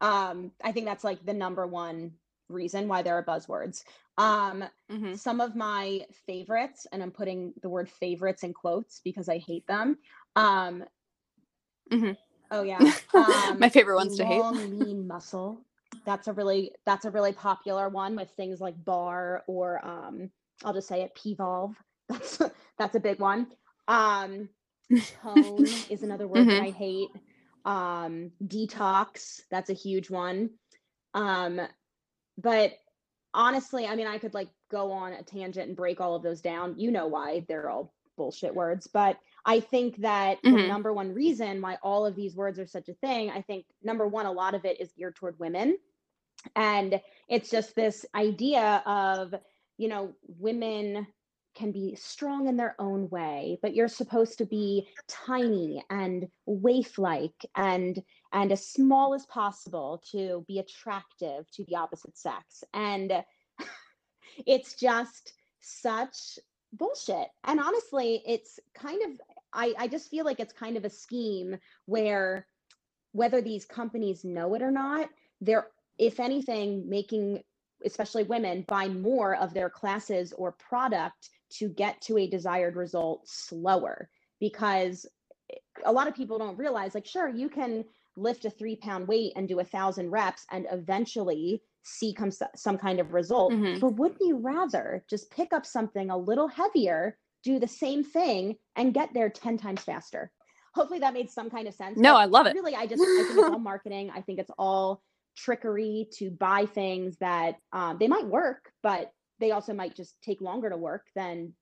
Um, 0.00 0.52
I 0.64 0.72
think 0.72 0.86
that's 0.86 1.04
like 1.04 1.24
the 1.26 1.34
number 1.34 1.66
one 1.66 2.12
reason 2.48 2.88
why 2.88 3.02
there 3.02 3.14
are 3.16 3.24
buzzwords. 3.24 3.84
Um, 4.20 4.64
Mhm. 4.90 5.20
some 5.20 5.40
of 5.40 5.56
my 5.56 6.02
favorites, 6.26 6.86
and 6.92 7.02
I'm 7.02 7.10
putting 7.12 7.54
the 7.62 7.68
word 7.70 7.88
favorites 7.88 8.42
in 8.44 8.52
quotes 8.54 9.00
because 9.04 9.28
I 9.28 9.38
hate 9.38 9.66
them. 9.66 9.98
Um, 10.36 10.84
Mhm. 11.90 12.16
Oh 12.50 12.62
yeah, 12.62 12.86
um, 13.14 13.60
My 13.60 13.68
favorite 13.68 13.96
ones 13.96 14.16
to 14.16 14.24
hate. 14.24 14.44
long 14.44 14.70
lean 14.70 15.06
muscle. 15.06 15.64
That's 16.06 16.28
a 16.28 16.32
really 16.32 16.72
that's 16.86 17.04
a 17.04 17.10
really 17.10 17.32
popular 17.32 17.88
one 17.88 18.16
with 18.16 18.30
things 18.32 18.60
like 18.60 18.74
barre 18.84 19.42
or 19.46 19.84
um, 19.84 20.30
I'll 20.64 20.74
just 20.74 20.88
say 20.88 21.02
it 21.02 21.14
P-Volve. 21.14 21.74
That's 22.08 22.40
that's 22.78 22.94
a 22.96 23.00
big 23.00 23.20
one. 23.20 23.48
Um, 23.88 24.48
tone 25.22 25.74
is 25.88 26.02
another 26.02 26.26
word 26.28 26.50
that 26.50 26.58
Mhm. 26.58 26.60
I 26.60 26.70
hate. 26.70 27.10
Um, 27.64 28.32
detox, 28.44 29.40
that's 29.50 29.70
a 29.70 29.74
huge 29.74 30.10
one. 30.10 30.50
Um, 31.14 31.60
but 32.38 32.72
honestly, 33.34 33.86
I 33.86 33.94
mean, 33.96 34.06
I 34.06 34.18
could 34.18 34.34
like 34.34 34.50
go 34.70 34.92
on 34.92 35.12
a 35.12 35.22
tangent 35.22 35.68
and 35.68 35.76
break 35.76 36.00
all 36.00 36.14
of 36.14 36.22
those 36.22 36.40
down. 36.40 36.78
You 36.78 36.90
know 36.90 37.06
why 37.06 37.44
they're 37.48 37.70
all 37.70 37.94
bullshit 38.16 38.54
words, 38.54 38.86
but 38.86 39.18
I 39.46 39.60
think 39.60 39.96
that 39.98 40.38
the 40.50 40.58
Mhm. 40.58 40.68
number 40.68 40.92
one 40.92 41.12
reason 41.14 41.60
why 41.62 41.78
all 41.82 42.04
of 42.04 42.16
these 42.16 42.36
words 42.36 42.58
are 42.58 42.66
such 42.66 42.88
a 42.88 42.94
thing, 42.94 43.30
I 43.30 43.42
think 43.42 43.66
number 43.82 44.06
one, 44.06 44.26
a 44.26 44.32
lot 44.32 44.54
of 44.54 44.64
it 44.64 44.80
is 44.80 44.92
geared 44.92 45.16
toward 45.16 45.38
women. 45.38 45.78
And 46.56 47.00
it's 47.28 47.50
just 47.50 47.74
this 47.74 48.06
idea 48.14 48.82
of, 48.86 49.34
you 49.78 49.88
know, 49.88 50.14
women 50.22 51.06
can 51.54 51.72
be 51.72 51.94
strong 51.96 52.46
in 52.46 52.56
their 52.56 52.76
own 52.78 53.10
way, 53.10 53.58
but 53.62 53.74
you're 53.74 53.88
supposed 53.88 54.38
to 54.38 54.46
be 54.46 54.88
tiny 55.08 55.82
and 55.90 56.28
waif-like 56.46 57.44
and 57.56 58.02
and 58.32 58.52
as 58.52 58.66
small 58.66 59.14
as 59.14 59.26
possible 59.26 60.02
to 60.12 60.44
be 60.46 60.58
attractive 60.58 61.50
to 61.52 61.64
the 61.64 61.76
opposite 61.76 62.16
sex. 62.16 62.62
And 62.72 63.24
it's 64.46 64.74
just 64.74 65.32
such 65.60 66.38
bullshit. 66.72 67.28
And 67.44 67.60
honestly, 67.60 68.22
it's 68.26 68.60
kind 68.74 69.02
of 69.02 69.20
I, 69.52 69.74
I 69.78 69.88
just 69.88 70.10
feel 70.10 70.24
like 70.24 70.38
it's 70.38 70.52
kind 70.52 70.76
of 70.76 70.84
a 70.84 70.90
scheme 70.90 71.58
where 71.86 72.46
whether 73.12 73.40
these 73.40 73.64
companies 73.64 74.24
know 74.24 74.54
it 74.54 74.62
or 74.62 74.70
not, 74.70 75.08
they're 75.40 75.66
if 75.98 76.20
anything 76.20 76.88
making 76.88 77.42
especially 77.84 78.22
women 78.24 78.64
buy 78.68 78.88
more 78.88 79.36
of 79.36 79.54
their 79.54 79.70
classes 79.70 80.32
or 80.36 80.52
product 80.52 81.30
to 81.50 81.68
get 81.68 82.00
to 82.02 82.18
a 82.18 82.28
desired 82.28 82.76
result 82.76 83.26
slower 83.26 84.08
because 84.38 85.06
a 85.84 85.92
lot 85.92 86.06
of 86.06 86.14
people 86.14 86.38
don't 86.38 86.58
realize 86.58 86.94
like 86.94 87.06
sure 87.06 87.28
you 87.28 87.48
can 87.48 87.84
lift 88.20 88.44
a 88.44 88.50
three 88.50 88.76
pound 88.76 89.08
weight 89.08 89.32
and 89.36 89.48
do 89.48 89.60
a 89.60 89.64
thousand 89.64 90.10
reps 90.10 90.44
and 90.50 90.66
eventually 90.70 91.62
see 91.82 92.12
come, 92.12 92.30
some 92.56 92.76
kind 92.78 93.00
of 93.00 93.12
result 93.14 93.52
Mhm. 93.52 93.80
but 93.80 93.90
wouldn't 93.94 94.20
you 94.20 94.36
rather 94.36 95.04
just 95.08 95.30
pick 95.30 95.52
up 95.52 95.64
something 95.64 96.10
a 96.10 96.16
little 96.16 96.48
heavier 96.48 97.16
do 97.42 97.58
the 97.58 97.66
same 97.68 98.04
thing 98.04 98.56
and 98.76 98.92
get 98.94 99.08
there 99.14 99.30
10 99.30 99.56
times 99.56 99.82
faster 99.82 100.30
hopefully 100.74 101.00
that 101.00 101.14
made 101.14 101.30
some 101.30 101.48
kind 101.50 101.66
of 101.66 101.74
sense 101.74 101.98
No, 101.98 102.14
I 102.14 102.26
love 102.26 102.46
it. 102.46 102.54
really 102.54 102.74
i 102.76 102.86
just 102.86 103.02
i 103.18 103.22
think 103.24 103.38
it's 103.38 103.48
all 103.48 103.58
marketing 103.72 104.10
i 104.14 104.20
think 104.20 104.38
it's 104.38 104.50
all 104.58 105.02
trickery 105.36 106.06
to 106.18 106.30
buy 106.30 106.66
things 106.66 107.16
that 107.18 107.56
um, 107.72 107.96
they 107.98 108.08
might 108.08 108.26
work 108.26 108.72
but 108.82 109.10
they 109.38 109.52
also 109.52 109.72
might 109.72 109.94
just 109.96 110.20
take 110.22 110.40
longer 110.42 110.68
to 110.68 110.76
work 110.76 111.06
than 111.14 111.54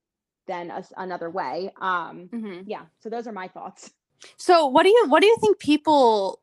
than 0.48 0.70
a 0.70 0.82
another 0.96 1.30
way 1.30 1.70
um 1.80 2.28
Mhm. 2.32 2.64
yeah 2.66 2.86
so 2.98 3.08
those 3.08 3.26
are 3.28 3.32
my 3.32 3.46
thoughts 3.48 3.92
So 4.36 4.66
what 4.66 4.82
do 4.82 4.88
you 4.88 5.04
what 5.08 5.20
do 5.20 5.28
you 5.28 5.36
think 5.40 5.60
people 5.60 6.40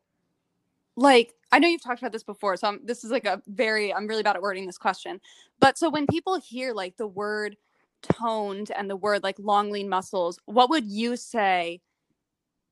like 0.96 1.34
I 1.52 1.58
know 1.58 1.68
you've 1.68 1.82
talked 1.82 2.00
about 2.00 2.12
this 2.12 2.24
before, 2.24 2.56
so 2.56 2.68
I'm, 2.68 2.80
this 2.84 3.04
is 3.04 3.10
like 3.10 3.26
a 3.26 3.42
very 3.46 3.92
I'm 3.92 4.06
really 4.06 4.22
bad 4.22 4.36
at 4.36 4.42
wording 4.42 4.66
this 4.66 4.78
question. 4.78 5.20
But 5.60 5.78
so 5.78 5.90
when 5.90 6.06
people 6.06 6.40
hear 6.40 6.72
like 6.72 6.96
the 6.96 7.06
word 7.06 7.56
toned 8.02 8.70
and 8.76 8.90
the 8.90 8.96
word 8.96 9.22
like 9.22 9.36
long 9.38 9.70
lean 9.70 9.88
muscles, 9.88 10.38
what 10.46 10.70
would 10.70 10.86
you 10.86 11.16
say 11.16 11.80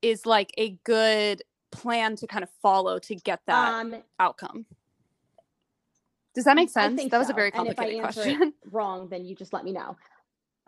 is 0.01 0.25
like 0.25 0.51
a 0.57 0.71
good 0.83 1.41
plan 1.71 2.15
to 2.15 2.27
kind 2.27 2.43
of 2.43 2.49
follow 2.61 2.99
to 2.99 3.15
get 3.15 3.41
that 3.47 3.73
um 3.73 3.95
outcome? 4.19 4.65
Does 6.33 6.43
that 6.45 6.55
make 6.55 6.69
sense? 6.69 7.01
That 7.09 7.17
was 7.17 7.27
a 7.27 7.31
so. 7.31 7.35
very 7.35 7.47
if 7.49 7.55
I 7.55 7.57
complicated 7.57 8.01
question. 8.01 8.53
wrong, 8.71 9.07
then 9.07 9.23
you 9.23 9.35
just 9.35 9.53
let 9.53 9.63
me 9.63 9.71
know. 9.71 9.95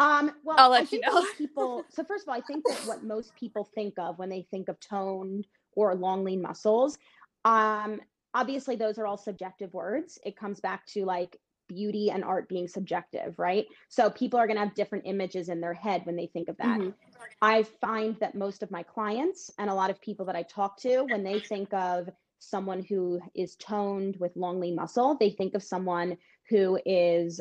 um, 0.00 0.32
well, 0.42 0.56
I'll 0.58 0.70
let 0.70 0.78
I 0.78 0.80
you 0.80 0.86
think 0.86 1.06
know. 1.06 1.26
people. 1.38 1.84
So 1.90 2.02
first 2.02 2.24
of 2.24 2.30
all, 2.30 2.34
I 2.34 2.40
think 2.40 2.64
that 2.66 2.78
what 2.86 3.04
most 3.04 3.36
people 3.36 3.68
think 3.74 3.94
of 3.98 4.18
when 4.18 4.28
they 4.28 4.44
think 4.50 4.68
of 4.68 4.80
toned 4.80 5.46
or 5.76 5.94
long 5.94 6.24
lean 6.24 6.42
muscles, 6.42 6.98
Um, 7.44 8.00
obviously, 8.32 8.74
those 8.76 8.98
are 8.98 9.06
all 9.06 9.18
subjective 9.18 9.74
words. 9.74 10.18
It 10.24 10.36
comes 10.36 10.60
back 10.60 10.86
to 10.86 11.04
like 11.04 11.38
beauty 11.68 12.10
and 12.10 12.24
art 12.24 12.48
being 12.48 12.68
subjective, 12.68 13.38
right? 13.38 13.66
So 13.88 14.10
people 14.10 14.38
are 14.38 14.46
going 14.46 14.56
to 14.56 14.64
have 14.64 14.74
different 14.74 15.04
images 15.06 15.48
in 15.48 15.60
their 15.60 15.74
head 15.74 16.04
when 16.06 16.16
they 16.16 16.26
think 16.26 16.48
of 16.48 16.56
that. 16.58 16.80
Mhm. 16.80 16.94
I 17.42 17.62
find 17.62 18.18
that 18.20 18.34
most 18.34 18.62
of 18.62 18.70
my 18.70 18.82
clients 18.82 19.50
and 19.58 19.70
a 19.70 19.74
lot 19.74 19.90
of 19.90 20.00
people 20.00 20.26
that 20.26 20.36
I 20.36 20.42
talk 20.42 20.78
to, 20.78 21.04
when 21.04 21.22
they 21.22 21.38
think 21.38 21.72
of 21.74 22.08
someone 22.38 22.82
who 22.82 23.20
is 23.34 23.56
toned 23.56 24.16
with 24.18 24.36
long 24.36 24.60
lean 24.60 24.74
muscle, 24.74 25.16
they 25.16 25.30
think 25.30 25.54
of 25.54 25.62
someone 25.62 26.16
who 26.48 26.78
is 26.84 27.40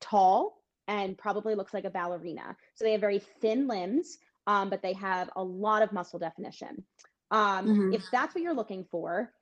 tall 0.00 0.62
and 0.86 1.16
probably 1.16 1.54
looks 1.54 1.74
like 1.74 1.84
a 1.84 1.90
ballerina. 1.90 2.56
So 2.74 2.84
they 2.84 2.92
have 2.92 3.00
very 3.00 3.18
thin 3.40 3.66
limbs, 3.66 4.18
um, 4.46 4.70
but 4.70 4.82
they 4.82 4.92
have 4.94 5.30
a 5.34 5.42
lot 5.42 5.82
of 5.82 5.92
muscle 5.92 6.18
definition. 6.18 6.84
Um, 7.30 7.66
Mhm. 7.68 7.94
If 7.94 8.10
that's 8.10 8.34
what 8.34 8.42
you're 8.42 8.54
looking 8.54 8.84
for, 8.84 9.32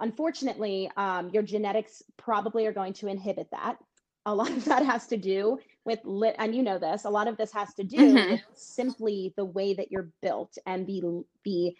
unfortunately, 0.00 0.90
um, 0.96 1.30
your 1.30 1.42
genetics 1.42 2.02
probably 2.16 2.66
are 2.66 2.72
going 2.72 2.92
to 2.94 3.08
inhibit 3.08 3.48
that. 3.52 3.78
A 4.26 4.34
lot 4.34 4.50
of 4.50 4.64
that 4.66 4.84
has 4.84 5.06
to 5.08 5.16
do 5.16 5.58
with 5.84 6.00
lit, 6.04 6.36
and 6.38 6.54
you 6.54 6.62
know 6.62 6.78
this. 6.78 7.04
A 7.04 7.10
lot 7.10 7.28
of 7.28 7.36
this 7.36 7.52
has 7.52 7.72
to 7.74 7.84
do 7.84 7.98
Mhm. 7.98 8.30
with 8.30 8.42
simply 8.54 9.32
the 9.36 9.44
way 9.44 9.72
that 9.74 9.90
you're 9.90 10.10
built 10.20 10.56
and 10.66 10.86
the 10.86 11.24
the 11.44 11.74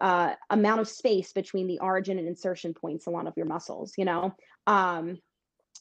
uh, 0.00 0.34
amount 0.50 0.80
of 0.80 0.88
space 0.88 1.32
between 1.32 1.66
the 1.68 1.78
origin 1.80 2.18
and 2.18 2.26
insertion 2.28 2.74
points 2.74 3.06
along 3.06 3.26
of 3.28 3.36
your 3.36 3.46
muscles. 3.46 3.92
You 3.96 4.04
know, 4.04 4.34
um, 4.66 5.18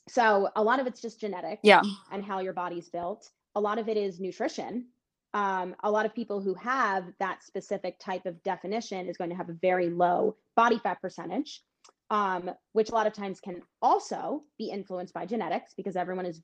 so 0.07 0.49
a 0.55 0.63
lot 0.63 0.79
of 0.79 0.87
it's 0.87 1.01
just 1.01 1.19
genetic 1.19 1.59
Yeah. 1.63 1.81
and 2.11 2.23
how 2.23 2.39
your 2.39 2.53
body's 2.53 2.89
built. 2.89 3.31
A 3.55 3.61
lot 3.61 3.79
of 3.79 3.89
it 3.89 3.97
is 3.97 4.19
nutrition. 4.19 4.87
Um, 5.33 5.75
a 5.83 5.91
lot 5.91 6.05
of 6.05 6.15
people 6.15 6.41
who 6.41 6.55
have 6.55 7.05
that 7.19 7.43
specific 7.43 7.99
type 7.99 8.25
of 8.25 8.41
definition 8.43 9.07
is 9.07 9.17
going 9.17 9.29
to 9.29 9.35
have 9.35 9.49
a 9.49 9.57
very 9.61 9.89
low 9.89 10.35
body 10.55 10.79
fat 10.79 11.01
percentage, 11.01 11.61
um, 12.09 12.49
which 12.73 12.89
a 12.89 12.93
lot 12.93 13.07
of 13.07 13.13
times 13.13 13.39
can 13.39 13.61
also 13.81 14.43
be 14.57 14.71
influenced 14.71 15.13
by 15.13 15.25
genetics 15.25 15.73
because 15.75 15.95
everyone 15.95 16.25
is 16.25 16.41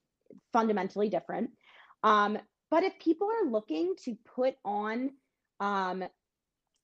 fundamentally 0.54 1.10
different. 1.10 1.50
Um, 2.04 2.38
but 2.70 2.84
if 2.84 2.94
people 3.00 3.28
are 3.28 3.50
looking 3.50 3.96
to 4.04 4.16
put 4.36 4.56
on, 4.64 5.12
um, 5.60 6.04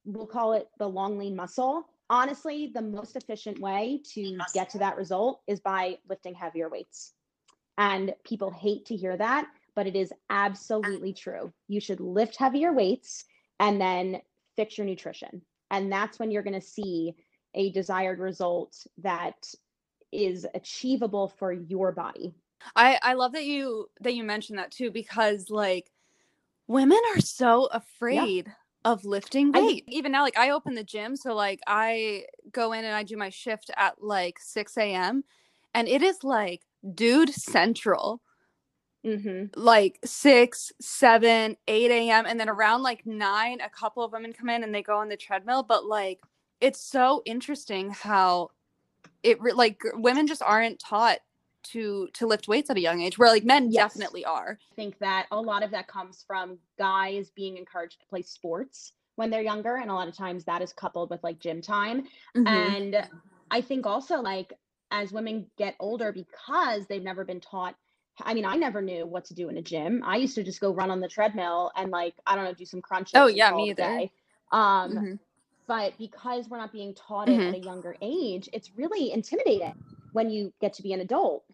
we'll 0.05 0.27
call 0.27 0.53
it 0.53 0.67
the 0.79 0.87
long 0.87 1.17
lean 1.19 1.35
muscle, 1.35 1.85
honestly, 2.09 2.71
the 2.73 2.81
most 2.81 3.15
efficient 3.15 3.59
way 3.59 4.01
to 4.13 4.37
get 4.53 4.69
to 4.71 4.79
that 4.79 4.97
result 4.97 5.41
is 5.47 5.59
by 5.59 5.97
lifting 6.09 6.33
heavier 6.33 6.69
weights. 6.69 7.13
And 7.77 8.13
people 8.25 8.51
hate 8.51 8.85
to 8.87 8.95
hear 8.95 9.15
that, 9.17 9.47
but 9.75 9.87
it 9.87 9.95
is 9.95 10.11
ah. 10.29 10.45
absolutely 10.45 11.13
true. 11.13 11.51
You 11.67 11.79
should 11.79 11.99
lift 11.99 12.35
heavier 12.35 12.73
weights 12.73 13.25
and 13.59 13.79
then 13.79 14.21
fix 14.55 14.77
your 14.77 14.85
nutrition. 14.85 15.41
And 15.69 15.91
that's 15.91 16.19
when 16.19 16.31
you're 16.31 16.43
going 16.43 16.59
to 16.59 16.65
see 16.65 17.13
a 17.53 17.71
desired 17.71 18.19
result 18.19 18.75
that 18.99 19.47
is 20.11 20.45
achievable 20.53 21.29
for 21.37 21.51
your 21.53 21.91
body. 21.91 22.33
I 22.75 22.99
I 23.01 23.13
love 23.13 23.31
that 23.33 23.45
you 23.45 23.87
that 24.01 24.13
you 24.13 24.23
mentioned 24.23 24.59
that 24.59 24.71
too 24.71 24.91
because 24.91 25.49
like 25.49 25.91
women 26.67 26.99
are 27.15 27.21
so 27.21 27.65
afraid 27.65 28.53
of 28.85 29.05
lifting 29.05 29.51
I- 29.53 29.61
weight. 29.61 29.83
Even 29.87 30.11
now, 30.11 30.23
like 30.23 30.37
I 30.37 30.51
open 30.51 30.75
the 30.75 30.83
gym, 30.83 31.15
so 31.15 31.33
like 31.33 31.59
I 31.67 32.25
go 32.51 32.73
in 32.73 32.85
and 32.85 32.95
I 32.95 33.03
do 33.03 33.17
my 33.17 33.29
shift 33.29 33.71
at 33.77 34.01
like 34.01 34.37
six 34.39 34.77
a.m. 34.77 35.23
and 35.73 35.87
it 35.87 36.01
is 36.01 36.23
like 36.23 36.61
dude 36.93 37.33
central, 37.33 38.21
hmm 39.03 39.45
like 39.55 39.99
six, 40.05 40.71
seven, 40.79 41.57
eight 41.67 41.91
a.m. 41.91 42.25
and 42.27 42.39
then 42.39 42.49
around 42.49 42.83
like 42.83 43.05
nine, 43.05 43.59
a 43.61 43.69
couple 43.69 44.03
of 44.03 44.11
women 44.11 44.33
come 44.33 44.49
in 44.49 44.63
and 44.63 44.73
they 44.73 44.83
go 44.83 44.97
on 44.97 45.09
the 45.09 45.17
treadmill. 45.17 45.63
But 45.63 45.85
like 45.85 46.19
it's 46.59 46.79
so 46.79 47.21
interesting 47.25 47.89
how 47.91 48.51
it 49.23 49.41
re- 49.41 49.53
like 49.53 49.81
women 49.93 50.27
just 50.27 50.41
aren't 50.41 50.79
taught 50.79 51.19
to 51.63 52.09
to 52.13 52.27
lift 52.27 52.47
weights 52.47 52.69
at 52.69 52.77
a 52.77 52.81
young 52.81 53.01
age 53.01 53.17
where 53.17 53.29
like 53.29 53.43
men 53.43 53.69
Yes. 53.69 53.93
definitely 53.93 54.25
are 54.25 54.57
I 54.71 54.75
think 54.75 54.97
that 54.99 55.27
a 55.31 55.39
lot 55.39 55.63
of 55.63 55.71
that 55.71 55.87
comes 55.87 56.23
from 56.25 56.57
guys 56.77 57.29
being 57.35 57.57
encouraged 57.57 57.99
to 57.99 58.07
play 58.07 58.21
sports 58.21 58.93
when 59.15 59.29
they're 59.29 59.41
younger. 59.41 59.75
And 59.75 59.91
a 59.91 59.93
lot 59.93 60.07
of 60.07 60.15
times 60.15 60.45
that 60.45 60.61
is 60.61 60.73
coupled 60.73 61.09
with 61.09 61.23
like 61.23 61.39
gym 61.39 61.61
time. 61.61 62.03
Mm-hmm. 62.35 62.47
And 62.47 63.07
I 63.51 63.61
think 63.61 63.85
also 63.85 64.21
like 64.21 64.53
as 64.91 65.11
women 65.11 65.45
get 65.57 65.75
older 65.79 66.11
because 66.11 66.85
they've 66.87 67.03
never 67.03 67.25
been 67.25 67.41
taught 67.41 67.75
I 68.25 68.33
mean, 68.33 68.45
I 68.45 68.55
never 68.55 68.81
knew 68.81 69.05
what 69.05 69.25
to 69.25 69.33
do 69.33 69.49
in 69.49 69.57
a 69.57 69.61
gym. 69.61 70.01
I 70.05 70.17
used 70.17 70.35
to 70.35 70.43
just 70.43 70.59
go 70.61 70.73
run 70.73 70.91
on 70.91 70.99
the 70.99 71.07
treadmill 71.07 71.71
and 71.75 71.91
like, 71.91 72.15
I 72.25 72.35
don't 72.35 72.45
know, 72.45 72.53
do 72.53 72.65
some 72.65 72.81
crunches. 72.81 73.13
Oh, 73.15 73.27
yeah, 73.27 73.51
me 73.51 73.69
it 73.69 73.79
either. 73.79 73.83
day. 73.83 74.11
Um, 74.51 74.91
Mhm. 74.95 75.19
but 75.67 75.97
because 75.97 76.49
we're 76.49 76.57
not 76.57 76.71
being 76.71 76.93
taught 76.93 77.29
it 77.29 77.33
Mm-hmm. 77.33 77.49
at 77.49 77.55
a 77.55 77.59
younger 77.59 77.95
age, 78.01 78.49
it's 78.53 78.71
really 78.75 79.11
intimidating 79.11 79.73
when 80.11 80.29
you 80.29 80.51
get 80.59 80.73
to 80.73 80.83
be 80.83 80.93
an 80.93 80.99
adult. 81.01 81.45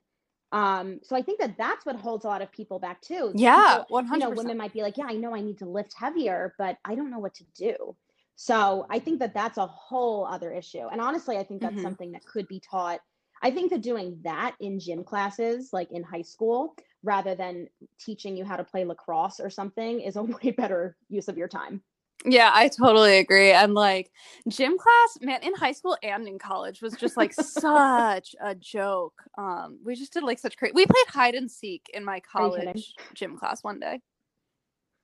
Um, 0.52 1.02
so 1.04 1.16
I 1.16 1.22
think 1.22 1.40
that 1.40 1.58
that's 1.58 1.86
what 1.86 1.96
holds 1.98 2.24
a 2.26 2.28
lot 2.30 2.42
of 2.42 2.52
people 2.52 2.80
back 2.80 3.02
too. 3.02 3.34
yeah 3.36 3.80
People- 3.80 3.86
100 3.96 4.24
you 4.24 4.30
know, 4.30 4.36
women 4.36 4.58
might 4.58 4.74
be 4.74 4.82
like, 4.82 4.98
yeah, 4.98 5.06
I 5.08 5.14
know 5.16 5.36
I 5.36 5.42
need 5.42 5.58
to 5.60 5.66
lift 5.66 5.94
heavier, 5.94 6.56
but 6.58 6.78
I 6.86 6.96
don't 6.96 7.12
know 7.12 7.20
what 7.20 7.34
to 7.36 7.44
do. 7.56 7.96
So 8.36 8.86
I 8.90 9.00
think 9.00 9.20
that 9.20 9.34
that's 9.34 9.58
a 9.58 9.68
whole 9.68 10.26
other 10.26 10.52
issue. 10.52 10.88
And 10.88 11.02
honestly, 11.02 11.38
I 11.38 11.44
think 11.44 11.62
that's 11.62 11.76
Mhm. 11.76 11.82
something 11.82 12.12
that 12.14 12.26
could 12.26 12.48
be 12.48 12.60
taught. 12.60 13.02
I 13.42 13.52
think 13.52 13.72
that 13.72 13.82
doing 13.82 14.20
that 14.24 14.56
in 14.60 14.80
gym 14.80 15.04
classes, 15.04 15.70
like 15.72 15.92
in 15.92 16.04
high 16.04 16.22
school, 16.24 16.76
rather 17.04 17.36
than 17.36 17.68
teaching 18.00 18.36
you 18.36 18.44
how 18.46 18.56
to 18.58 18.64
play 18.64 18.84
lacrosse 18.86 19.40
or 19.40 19.50
something, 19.50 20.02
is 20.02 20.16
a 20.16 20.24
way 20.44 20.52
better 20.52 20.96
use 21.10 21.28
of 21.28 21.38
your 21.38 21.48
time. 21.48 21.82
yeah 22.26 22.50
i 22.52 22.68
totally 22.68 23.20
agree 23.20 23.52
and 23.52 23.76
like 23.76 24.12
gym 24.48 24.76
class 24.76 25.18
man 25.22 25.40
in 25.44 25.54
high 25.54 25.72
school 25.72 25.96
and 26.02 26.28
in 26.28 26.40
college 26.40 26.82
was 26.82 26.96
just 26.96 27.16
like 27.16 27.32
such 27.62 28.36
a 28.42 28.56
joke 28.56 29.22
um 29.38 29.78
we 29.86 29.96
just 29.96 30.14
did 30.14 30.24
like 30.24 30.40
such 30.40 30.58
great 30.58 30.74
we 30.74 30.84
played 30.86 31.08
hide 31.10 31.36
and 31.36 31.50
seek 31.52 31.88
in 31.94 32.04
my 32.04 32.20
Are 32.34 32.46
you 32.46 32.50
kidding? 32.50 32.66
college 32.74 32.96
gym 33.14 33.38
class 33.38 33.64
one 33.64 33.80
day 33.80 34.02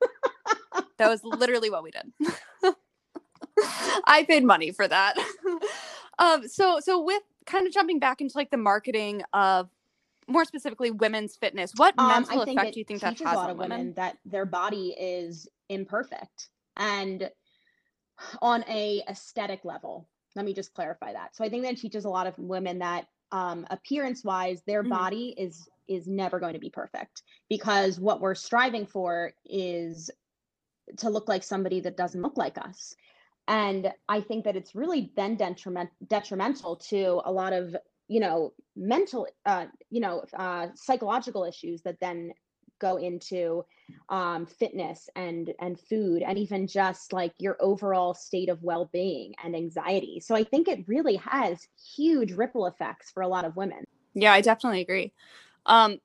that 0.98 1.08
was 1.08 1.22
literally 1.22 1.70
what 1.70 1.84
we 1.84 1.92
did 1.92 2.12
i 4.06 4.24
paid 4.28 4.42
money 4.44 4.72
for 4.72 4.88
that 4.88 5.14
um 6.18 6.48
so 6.48 6.80
so 6.80 7.00
with 7.00 7.22
kind 7.46 7.66
of 7.66 7.72
jumping 7.72 7.98
back 7.98 8.20
into 8.20 8.36
like 8.36 8.50
the 8.50 8.56
marketing 8.56 9.22
of 9.32 9.68
more 10.26 10.44
specifically 10.44 10.90
women's 10.90 11.36
fitness 11.36 11.72
what 11.76 11.98
Um, 11.98 12.08
mental 12.08 12.42
effect 12.42 12.72
do 12.72 12.80
you 12.80 12.84
think 12.84 13.00
that 13.02 13.18
has 13.18 13.32
a 13.32 13.34
lot 13.36 13.44
on 13.44 13.50
of 13.50 13.58
women, 13.58 13.78
women 13.78 13.94
that 13.94 14.18
their 14.24 14.46
body 14.46 14.94
is 14.98 15.46
imperfect 15.68 16.48
and 16.76 17.30
on 18.40 18.64
a 18.68 19.02
aesthetic 19.08 19.64
level. 19.64 20.08
Let 20.36 20.44
me 20.44 20.54
just 20.54 20.72
clarify 20.74 21.12
that. 21.12 21.36
So 21.36 21.44
I 21.44 21.48
think 21.48 21.64
that 21.64 21.76
teaches 21.76 22.04
a 22.04 22.10
lot 22.10 22.26
of 22.26 22.38
women 22.38 22.78
that 22.78 23.06
um, 23.32 23.66
appearance 23.70 24.22
wise, 24.24 24.62
their 24.62 24.84
Mhm. 24.84 24.90
body 24.90 25.34
is 25.36 25.68
is 25.86 26.06
never 26.06 26.38
going 26.40 26.54
to 26.54 26.58
be 26.58 26.70
perfect 26.70 27.22
because 27.50 28.00
what 28.00 28.20
we're 28.20 28.34
striving 28.34 28.86
for 28.86 29.32
is 29.44 30.10
to 30.98 31.10
look 31.10 31.28
like 31.28 31.42
somebody 31.42 31.80
that 31.80 31.96
doesn't 31.96 32.22
look 32.22 32.36
like 32.38 32.56
us. 32.58 32.94
And 33.48 33.92
I 34.08 34.20
think 34.20 34.44
that 34.44 34.56
it's 34.56 34.74
really 34.74 35.12
then 35.16 35.36
detriment, 35.36 35.90
detrimental 36.08 36.76
to 36.76 37.20
a 37.24 37.32
lot 37.32 37.52
of, 37.52 37.76
you 38.08 38.20
know, 38.20 38.52
mental, 38.76 39.26
uh, 39.44 39.66
you 39.90 40.00
know, 40.00 40.24
uh, 40.36 40.68
psychological 40.74 41.44
issues 41.44 41.82
that 41.82 42.00
then 42.00 42.32
go 42.80 42.96
into 42.96 43.64
um, 44.08 44.46
fitness 44.46 45.08
and 45.14 45.52
and 45.60 45.78
food 45.78 46.22
and 46.22 46.38
even 46.38 46.66
just 46.66 47.12
like 47.12 47.32
your 47.38 47.56
overall 47.60 48.14
state 48.14 48.48
of 48.48 48.62
well-being 48.62 49.34
and 49.42 49.54
anxiety. 49.54 50.20
So 50.20 50.34
I 50.34 50.44
think 50.44 50.68
it 50.68 50.84
really 50.86 51.16
has 51.16 51.66
huge 51.96 52.32
ripple 52.32 52.66
effects 52.66 53.10
for 53.10 53.22
a 53.22 53.28
lot 53.28 53.44
of 53.44 53.56
women. 53.56 53.84
Yeah, 54.14 54.32
I 54.32 54.40
definitely 54.40 54.80
agree. 54.80 55.12
Um, 55.66 55.98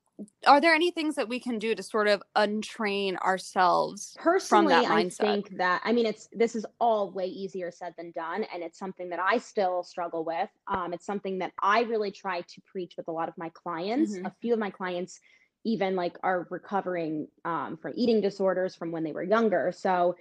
are 0.48 0.62
there 0.62 0.74
any 0.74 0.92
things 0.92 1.16
that 1.16 1.30
we 1.30 1.40
can 1.40 1.60
do 1.60 1.76
to 1.76 1.84
sort 1.84 2.08
of 2.08 2.22
untrain 2.36 3.18
ourselves? 3.18 4.16
personally 4.20 4.68
that 4.74 4.92
i 4.92 5.08
think 5.10 5.50
that 5.58 5.82
i 5.84 5.92
mean 5.92 6.06
it's 6.06 6.28
this 6.34 6.56
is 6.56 6.66
all 6.80 7.12
way 7.12 7.26
easier 7.26 7.72
said 7.72 7.94
than 7.98 8.12
done 8.12 8.44
and 8.54 8.64
it's 8.64 8.78
something 8.78 9.10
that 9.10 9.20
i 9.20 9.38
still 9.38 9.84
struggle 9.84 10.24
with 10.24 10.50
um, 10.68 10.94
it's 10.94 11.06
something 11.06 11.40
that 11.40 11.52
i 11.62 11.82
really 11.82 12.12
try 12.12 12.42
to 12.42 12.62
preach 12.62 12.96
with 12.98 13.08
a 13.08 13.12
lot 13.12 13.30
of 13.30 13.38
my 13.38 13.50
clients 13.50 14.16
Mhm. 14.18 14.26
a 14.26 14.32
few 14.42 14.54
of 14.54 14.60
my 14.60 14.70
clients 14.70 15.20
even 15.66 15.96
like 15.96 16.18
are 16.24 16.48
recovering 16.50 17.28
um, 17.44 17.78
from 17.78 17.94
eating 17.96 18.22
disorders 18.22 18.76
from 18.76 18.92
when 18.92 19.04
they 19.04 19.12
were 19.12 19.24
younger 19.24 19.72
so 19.72 20.16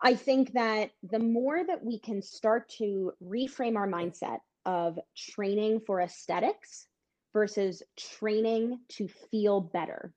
i 0.00 0.14
think 0.14 0.52
that 0.52 0.90
the 1.02 1.18
more 1.18 1.64
that 1.64 1.84
we 1.84 1.98
can 1.98 2.22
start 2.22 2.68
to 2.68 3.12
reframe 3.22 3.76
our 3.76 3.88
mindset 3.88 4.38
of 4.64 4.98
training 5.16 5.80
for 5.80 6.00
aesthetics 6.00 6.86
versus 7.32 7.82
training 7.96 8.78
to 8.88 9.08
feel 9.30 9.60
better 9.60 10.12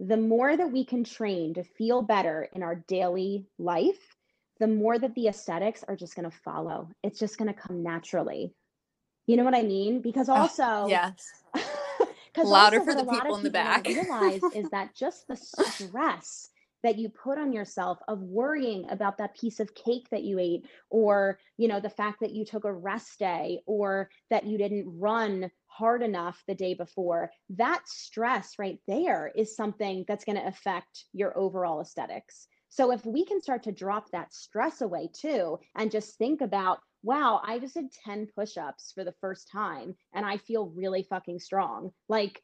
the 0.00 0.16
more 0.16 0.56
that 0.56 0.70
we 0.70 0.84
can 0.84 1.04
train 1.04 1.54
to 1.54 1.64
feel 1.64 2.02
better 2.02 2.48
in 2.52 2.62
our 2.62 2.76
daily 2.76 3.46
life, 3.58 4.16
the 4.60 4.66
more 4.66 4.98
that 4.98 5.14
the 5.14 5.28
aesthetics 5.28 5.84
are 5.86 5.96
just 5.96 6.14
going 6.14 6.28
to 6.30 6.36
follow. 6.36 6.88
It's 7.02 7.18
just 7.18 7.38
going 7.38 7.52
to 7.52 7.60
come 7.60 7.82
naturally. 7.82 8.52
You 9.26 9.36
know 9.36 9.44
what 9.44 9.54
I 9.54 9.62
mean? 9.62 10.00
Because 10.00 10.28
also, 10.28 10.86
yes. 10.88 11.24
because 11.52 12.48
Louder 12.48 12.78
also 12.78 12.92
for 12.92 12.94
the 12.94 13.10
people 13.10 13.36
in 13.36 13.42
the 13.42 13.50
back. 13.50 13.86
realize 13.86 14.42
is 14.54 14.70
that 14.70 14.94
just 14.94 15.26
the 15.26 15.36
stress 15.36 16.50
that 16.82 16.98
you 16.98 17.08
put 17.08 17.38
on 17.38 17.52
yourself 17.52 17.98
of 18.08 18.20
worrying 18.20 18.88
about 18.90 19.18
that 19.18 19.36
piece 19.36 19.60
of 19.60 19.74
cake 19.74 20.06
that 20.10 20.24
you 20.24 20.38
ate 20.38 20.66
or 20.90 21.38
you 21.56 21.68
know 21.68 21.80
the 21.80 21.90
fact 21.90 22.20
that 22.20 22.32
you 22.32 22.44
took 22.44 22.64
a 22.64 22.72
rest 22.72 23.18
day 23.18 23.60
or 23.66 24.10
that 24.30 24.46
you 24.46 24.58
didn't 24.58 24.98
run 24.98 25.50
hard 25.66 26.02
enough 26.02 26.42
the 26.48 26.54
day 26.54 26.74
before. 26.74 27.30
That 27.50 27.82
stress 27.86 28.54
right 28.58 28.78
there 28.88 29.30
is 29.36 29.54
something 29.54 30.04
that's 30.08 30.24
going 30.24 30.36
to 30.36 30.46
affect 30.46 31.04
your 31.12 31.38
overall 31.38 31.80
aesthetics. 31.80 32.48
So 32.68 32.90
if 32.92 33.04
we 33.06 33.24
can 33.24 33.40
start 33.40 33.62
to 33.64 33.72
drop 33.72 34.10
that 34.10 34.32
stress 34.32 34.80
away 34.80 35.08
too 35.12 35.58
and 35.76 35.90
just 35.90 36.16
think 36.16 36.40
about 36.40 36.80
wow 37.04 37.40
i 37.44 37.60
just 37.60 37.74
did 37.74 37.86
10 38.04 38.26
push-ups 38.34 38.90
for 38.92 39.04
the 39.04 39.14
first 39.20 39.48
time 39.50 39.94
and 40.14 40.26
i 40.26 40.36
feel 40.36 40.66
really 40.70 41.04
fucking 41.08 41.38
strong. 41.38 41.90
Like 42.08 42.42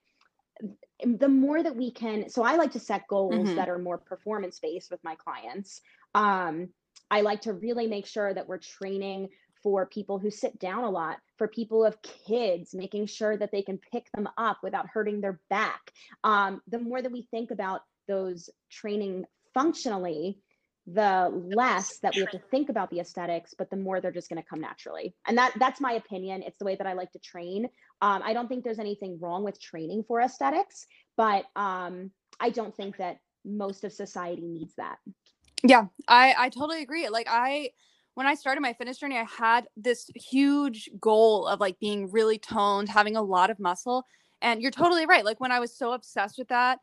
the 1.04 1.28
more 1.28 1.62
that 1.62 1.76
we 1.76 1.90
can 1.90 2.28
so 2.28 2.42
i 2.42 2.56
like 2.56 2.72
to 2.72 2.78
set 2.78 3.06
goals 3.08 3.34
mm-hmm. 3.34 3.56
that 3.56 3.68
are 3.68 3.78
more 3.78 3.98
performance 3.98 4.58
based 4.60 4.90
with 4.90 5.02
my 5.02 5.14
clients 5.16 5.80
um, 6.14 6.68
i 7.10 7.20
like 7.20 7.40
to 7.40 7.52
really 7.52 7.86
make 7.86 8.06
sure 8.06 8.32
that 8.32 8.46
we're 8.48 8.58
training 8.58 9.28
for 9.62 9.86
people 9.86 10.18
who 10.18 10.30
sit 10.30 10.58
down 10.58 10.84
a 10.84 10.90
lot 10.90 11.16
for 11.38 11.48
people 11.48 11.78
who 11.78 11.84
have 11.84 12.00
kids 12.02 12.74
making 12.74 13.06
sure 13.06 13.36
that 13.36 13.50
they 13.50 13.62
can 13.62 13.78
pick 13.92 14.06
them 14.12 14.28
up 14.36 14.58
without 14.62 14.86
hurting 14.86 15.20
their 15.20 15.40
back 15.50 15.90
um, 16.22 16.60
the 16.68 16.78
more 16.78 17.02
that 17.02 17.12
we 17.12 17.26
think 17.30 17.50
about 17.50 17.80
those 18.06 18.50
training 18.70 19.24
functionally 19.54 20.38
the 20.86 21.30
less 21.54 21.98
that 21.98 22.14
we 22.14 22.20
have 22.20 22.30
to 22.30 22.38
think 22.50 22.68
about 22.68 22.90
the 22.90 23.00
aesthetics 23.00 23.54
but 23.56 23.70
the 23.70 23.76
more 23.76 24.00
they're 24.00 24.12
just 24.12 24.28
going 24.28 24.40
to 24.42 24.46
come 24.46 24.60
naturally. 24.60 25.14
And 25.26 25.38
that 25.38 25.52
that's 25.58 25.80
my 25.80 25.92
opinion. 25.92 26.42
It's 26.42 26.58
the 26.58 26.64
way 26.64 26.76
that 26.76 26.86
i 26.86 26.92
like 26.92 27.10
to 27.12 27.18
train. 27.18 27.68
Um, 28.02 28.22
i 28.24 28.32
don't 28.34 28.48
think 28.48 28.64
there's 28.64 28.78
anything 28.78 29.18
wrong 29.20 29.44
with 29.44 29.60
training 29.60 30.04
for 30.06 30.20
aesthetics 30.20 30.86
but 31.16 31.44
um, 31.56 32.10
i 32.40 32.50
don't 32.50 32.76
think 32.76 32.96
that 32.98 33.18
most 33.44 33.84
of 33.84 33.92
society 33.92 34.46
needs 34.46 34.74
that. 34.76 34.98
Yeah 35.62 35.86
i 36.08 36.34
i 36.38 36.48
totally 36.50 36.82
agree. 36.82 37.08
Like 37.08 37.28
i 37.30 37.70
when 38.14 38.26
i 38.26 38.34
started 38.34 38.60
my 38.60 38.74
fitness 38.74 38.98
journey 38.98 39.16
i 39.16 39.26
had 39.38 39.66
this 39.76 40.10
huge 40.14 40.90
goal 41.00 41.46
of 41.46 41.60
like 41.60 41.78
being 41.80 42.10
really 42.10 42.38
toned 42.38 42.88
having 42.90 43.16
a 43.16 43.22
lot 43.22 43.50
of 43.50 43.58
muscle. 43.58 44.04
And 44.42 44.60
you're 44.60 44.70
totally 44.70 45.06
right. 45.06 45.24
Like 45.24 45.40
when 45.40 45.52
i 45.52 45.60
was 45.60 45.76
so 45.76 45.92
obsessed 45.92 46.36
with 46.36 46.48
that 46.48 46.80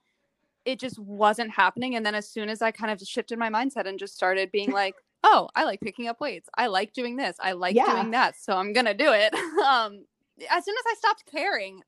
it 0.65 0.79
just 0.79 0.99
wasn't 0.99 1.51
happening. 1.51 1.95
And 1.95 2.05
then 2.05 2.15
as 2.15 2.29
soon 2.29 2.49
as 2.49 2.61
I 2.61 2.71
kind 2.71 2.91
of 2.91 3.05
shifted 3.07 3.39
my 3.39 3.49
mindset 3.49 3.87
and 3.87 3.97
just 3.97 4.15
started 4.15 4.51
being 4.51 4.71
like, 4.81 4.95
oh, 5.23 5.49
I 5.55 5.63
like 5.63 5.81
picking 5.81 6.07
up 6.07 6.19
weights. 6.19 6.49
I 6.57 6.67
like 6.67 6.93
doing 6.93 7.15
this. 7.15 7.37
I 7.39 7.53
like 7.53 7.75
yeah. 7.75 7.93
doing 7.93 8.11
that. 8.11 8.35
So 8.37 8.55
I'm 8.55 8.73
gonna 8.73 8.93
do 8.93 9.11
it. 9.11 9.33
um, 9.65 10.05
as 10.49 10.65
soon 10.65 10.75
as 10.75 10.83
I 10.87 10.95
stopped 10.97 11.25
caring, 11.31 11.81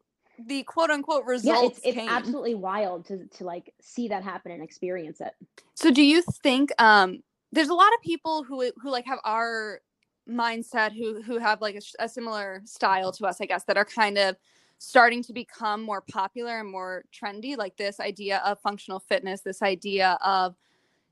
the 0.48 0.64
quote 0.64 0.90
unquote 0.90 1.26
results. 1.26 1.80
Yeah, 1.84 1.90
it's, 1.90 1.98
it's 2.00 2.10
absolutely 2.10 2.56
wild 2.56 3.06
to 3.08 3.26
to 3.26 3.44
like 3.44 3.74
see 3.82 4.08
that 4.10 4.24
happen 4.24 4.52
and 4.52 4.64
experience 4.64 5.22
it. 5.22 5.34
So 5.76 5.92
do 5.92 6.04
you 6.04 6.22
think 6.22 6.72
um 6.82 7.24
there's 7.52 7.70
a 7.70 7.74
lot 7.74 7.94
of 7.94 8.02
people 8.02 8.44
who 8.44 8.72
who 8.82 8.90
like 8.90 9.06
have 9.06 9.20
our 9.24 9.82
mindset 10.30 10.94
who 10.94 11.22
who 11.22 11.38
have 11.38 11.62
like 11.62 11.76
a, 11.76 12.04
a 12.04 12.10
similar 12.10 12.62
style 12.66 13.12
to 13.14 13.26
us, 13.26 13.42
I 13.42 13.46
guess, 13.46 13.64
that 13.66 13.78
are 13.78 13.86
kind 13.86 14.18
of 14.18 14.36
starting 14.84 15.24
to 15.24 15.32
become 15.32 15.82
more 15.82 16.02
popular 16.02 16.60
and 16.60 16.70
more 16.70 17.06
trendy 17.14 17.56
like 17.56 17.78
this 17.78 18.00
idea 18.00 18.42
of 18.46 18.60
functional 18.60 19.00
fitness 19.00 19.42
this 19.42 19.62
idea 19.62 20.18
of 20.24 20.56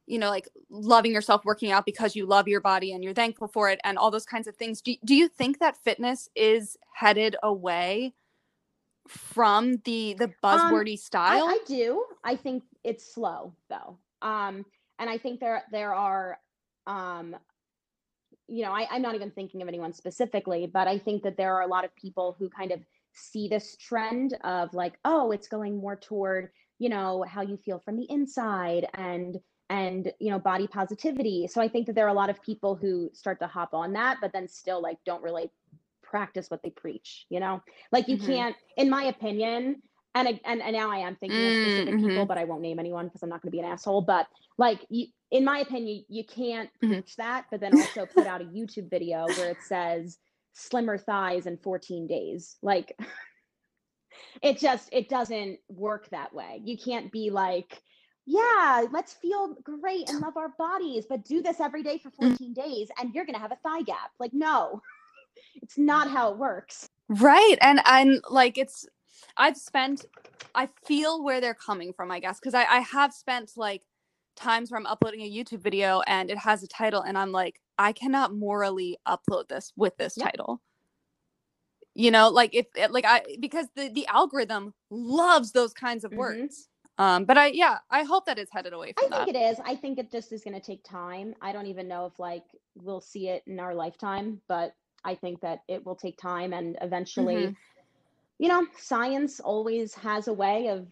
you 0.08 0.20
know 0.20 0.30
like 0.30 0.50
loving 0.70 1.14
yourself 1.14 1.46
working 1.46 1.72
out 1.72 1.86
because 1.86 2.16
you 2.16 2.26
love 2.26 2.48
your 2.48 2.60
body 2.60 2.92
and 2.92 3.04
you're 3.04 3.14
thankful 3.14 3.48
for 3.48 3.70
it 3.70 3.80
and 3.84 3.98
all 3.98 4.12
those 4.12 4.26
kinds 4.26 4.48
of 4.48 4.56
things. 4.58 4.82
Do, 4.82 4.94
do 5.06 5.16
you 5.16 5.30
think 5.30 5.60
that 5.60 5.78
fitness 5.78 6.28
is 6.36 6.76
headed 6.94 7.36
away 7.44 8.14
from 9.08 9.78
the 9.86 10.16
the 10.18 10.32
buzzwordy 10.44 10.94
um, 10.94 10.98
style? 10.98 11.46
I, 11.46 11.52
I 11.52 11.60
do. 11.66 12.04
I 12.24 12.36
think 12.36 12.64
it's 12.84 13.14
slow 13.14 13.54
though. 13.70 13.98
Um 14.22 14.66
and 15.02 15.10
i 15.10 15.18
think 15.18 15.42
there 15.42 15.64
there 15.72 15.94
are 15.94 16.40
um 16.88 17.36
you 18.48 18.64
know 18.64 18.72
I, 18.72 18.88
i'm 18.90 19.02
not 19.02 19.16
even 19.16 19.32
thinking 19.32 19.62
of 19.62 19.68
anyone 19.68 19.92
specifically 19.92 20.70
but 20.72 20.88
i 20.88 20.98
think 20.98 21.24
that 21.24 21.36
there 21.36 21.54
are 21.56 21.64
a 21.64 21.68
lot 21.68 21.84
of 21.84 21.94
people 21.96 22.36
who 22.40 22.50
kind 22.50 22.72
of 22.72 22.80
see 23.14 23.48
this 23.48 23.78
trend 23.78 24.38
of 24.44 24.74
like 24.74 24.94
oh 25.06 25.32
it's 25.32 25.48
going 25.48 25.78
more 25.78 25.96
toward 25.96 26.50
you 26.80 26.90
know 26.90 27.24
how 27.28 27.42
you 27.42 27.58
feel 27.58 27.80
from 27.80 27.98
the 27.98 28.10
inside 28.10 28.88
and 28.94 29.38
and 29.70 30.12
you 30.20 30.30
know 30.30 30.40
body 30.40 30.68
positivity 30.68 31.48
so 31.48 31.62
i 31.62 31.68
think 31.68 31.86
that 31.88 31.94
there 31.94 32.06
are 32.06 32.10
a 32.10 32.14
lot 32.14 32.30
of 32.30 32.42
people 32.42 32.76
who 32.76 33.10
start 33.14 33.40
to 33.40 33.48
hop 33.48 33.74
on 33.74 33.94
that 33.94 34.18
but 34.22 34.34
then 34.34 34.48
still 34.48 34.82
like 34.82 34.98
don't 35.06 35.24
really 35.24 35.50
practice 36.04 36.50
what 36.50 36.62
they 36.62 36.70
preach 36.70 37.26
you 37.30 37.40
know 37.40 37.62
like 37.92 38.08
you 38.08 38.18
mm-hmm. 38.18 38.26
can't 38.26 38.56
in 38.76 38.90
my 38.90 39.04
opinion 39.04 39.82
and, 40.14 40.28
and 40.44 40.62
and 40.62 40.74
now 40.74 40.92
i 40.92 40.98
am 40.98 41.16
thinking 41.16 41.40
of 41.40 41.54
specific 41.54 41.96
mm-hmm. 41.96 42.08
people 42.08 42.26
but 42.26 42.38
i 42.38 42.44
won't 42.44 42.62
name 42.62 42.80
anyone 42.80 43.06
because 43.06 43.24
i'm 43.24 43.30
not 43.30 43.42
going 43.42 43.50
to 43.50 43.56
be 43.56 43.60
an 43.60 43.66
asshole 43.66 44.02
but 44.02 44.28
like 44.58 44.86
you, 44.90 45.08
in 45.32 45.46
my 45.46 45.60
opinion 45.60 46.04
you 46.10 46.26
can't 46.26 46.70
mm-hmm. 46.84 46.94
preach 46.94 47.16
that 47.16 47.46
but 47.50 47.62
then 47.62 47.74
also 47.74 48.06
put 48.06 48.28
out 48.28 48.42
a 48.42 48.46
youtube 48.46 48.90
video 48.90 49.26
where 49.38 49.52
it 49.52 49.62
says 49.66 50.18
slimmer 50.54 50.98
thighs 50.98 51.46
in 51.46 51.58
14 51.58 52.08
days. 52.08 52.58
Like 52.62 52.98
it 54.42 54.60
just 54.60 54.90
it 54.92 55.10
doesn't 55.10 55.60
work 55.70 56.10
that 56.10 56.34
way. 56.34 56.62
You 56.64 56.78
can't 56.78 57.12
be 57.12 57.30
like, 57.30 57.82
yeah, 58.26 58.86
let's 58.92 59.14
feel 59.14 59.56
great 59.64 60.10
and 60.10 60.20
love 60.20 60.38
our 60.38 60.54
bodies, 60.58 61.06
but 61.10 61.26
do 61.26 61.42
this 61.42 61.60
every 61.60 61.84
day 61.84 61.98
for 61.98 62.12
mm. 62.12 62.30
14 62.30 62.54
days 62.54 62.90
and 63.00 63.14
you're 63.14 63.26
going 63.26 63.36
to 63.36 63.42
have 63.42 63.52
a 63.52 63.58
thigh 63.64 63.82
gap. 63.82 64.12
Like 64.20 64.34
no. 64.34 64.82
It's 65.62 65.78
not 65.78 66.12
how 66.12 66.30
it 66.32 66.38
works. 66.38 66.90
Right. 67.08 67.56
And 67.62 67.80
I'm 67.86 68.20
like 68.30 68.58
it's 68.58 68.86
I've 69.38 69.56
spent 69.56 70.06
I 70.54 70.68
feel 70.86 71.24
where 71.24 71.40
they're 71.40 71.54
coming 71.54 71.94
from, 71.94 72.12
I 72.12 72.20
guess, 72.20 72.38
because 72.38 72.54
I, 72.54 72.66
I 72.66 72.80
have 72.80 73.14
spent 73.14 73.52
like 73.56 73.84
times 74.36 74.72
where 74.72 74.80
I'm 74.80 74.86
uploading 74.86 75.22
a 75.22 75.32
YouTube 75.32 75.62
video 75.62 76.02
and 76.02 76.30
it 76.30 76.38
has 76.38 76.64
a 76.64 76.68
title 76.68 77.02
and 77.02 77.18
I'm 77.18 77.32
like, 77.32 77.60
I 77.82 77.94
cannot 77.94 78.36
morally 78.36 79.00
upload 79.08 79.48
this 79.48 79.74
with 79.76 79.98
this 79.98 80.16
yep. 80.16 80.28
title. 80.28 80.62
You 81.96 82.12
know, 82.12 82.30
like 82.30 82.54
if 82.54 82.68
eh, 82.78 82.88
like 82.90 83.06
I 83.06 83.24
because 83.40 83.68
the 83.76 83.90
the 83.90 84.06
algorithm 84.06 84.74
loves 84.92 85.52
those 85.52 85.74
kinds 85.74 86.04
of 86.04 86.12
mm-hmm. 86.12 86.20
words. 86.20 86.68
Um, 87.00 87.26
but 87.26 87.38
I 87.38 87.48
yeah, 87.48 87.80
I 87.90 88.04
hope 88.04 88.28
that 88.28 88.38
it's 88.38 88.52
headed 88.54 88.74
away 88.74 88.94
from 88.94 89.12
I 89.12 89.18
think 89.18 89.34
that. 89.34 89.36
it 89.36 89.52
is. 89.52 89.60
I 89.66 89.76
think 89.76 89.98
it 89.98 90.12
just 90.12 90.32
is 90.32 90.44
going 90.44 90.54
to 90.54 90.66
take 90.66 90.84
time. 90.84 91.34
I 91.42 91.52
don't 91.52 91.66
even 91.66 91.88
know 91.88 92.06
if 92.06 92.20
like 92.20 92.44
we'll 92.76 93.02
see 93.02 93.30
it 93.30 93.44
in 93.48 93.60
our 93.60 93.74
lifetime, 93.74 94.40
but 94.48 94.76
I 95.04 95.16
think 95.16 95.42
that 95.42 95.64
it 95.68 95.84
will 95.84 95.96
take 95.96 96.18
time 96.18 96.54
and 96.54 96.78
eventually 96.82 97.36
mm-hmm. 97.36 97.54
you 98.38 98.48
know, 98.48 98.68
science 98.78 99.40
always 99.40 99.96
has 99.96 100.28
a 100.28 100.34
way 100.34 100.68
of 100.68 100.86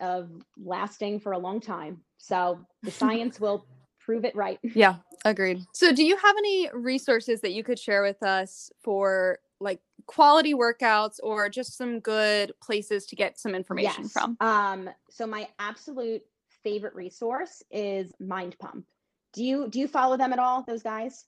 of 0.00 0.28
lasting 0.62 1.20
for 1.20 1.32
a 1.32 1.38
long 1.38 1.60
time. 1.60 2.02
So 2.18 2.60
the 2.82 2.90
science 3.00 3.40
will 3.40 3.64
prove 3.98 4.24
it 4.24 4.36
right. 4.36 4.58
Yeah, 4.62 4.96
agreed. 5.24 5.64
So, 5.72 5.92
do 5.92 6.04
you 6.04 6.16
have 6.16 6.36
any 6.38 6.70
resources 6.72 7.40
that 7.40 7.52
you 7.52 7.64
could 7.64 7.78
share 7.78 8.02
with 8.02 8.22
us 8.22 8.70
for 8.82 9.38
like 9.60 9.80
quality 10.06 10.54
workouts 10.54 11.18
or 11.22 11.48
just 11.48 11.76
some 11.76 12.00
good 12.00 12.52
places 12.62 13.06
to 13.06 13.16
get 13.16 13.38
some 13.38 13.54
information 13.54 14.04
yes. 14.04 14.12
from? 14.12 14.36
Um, 14.40 14.90
so 15.10 15.26
my 15.26 15.48
absolute 15.58 16.22
favorite 16.62 16.94
resource 16.94 17.62
is 17.70 18.12
Mind 18.20 18.56
Pump. 18.58 18.84
Do 19.32 19.44
you 19.44 19.68
do 19.68 19.80
you 19.80 19.88
follow 19.88 20.16
them 20.16 20.32
at 20.32 20.38
all? 20.38 20.62
Those 20.62 20.82
guys? 20.82 21.24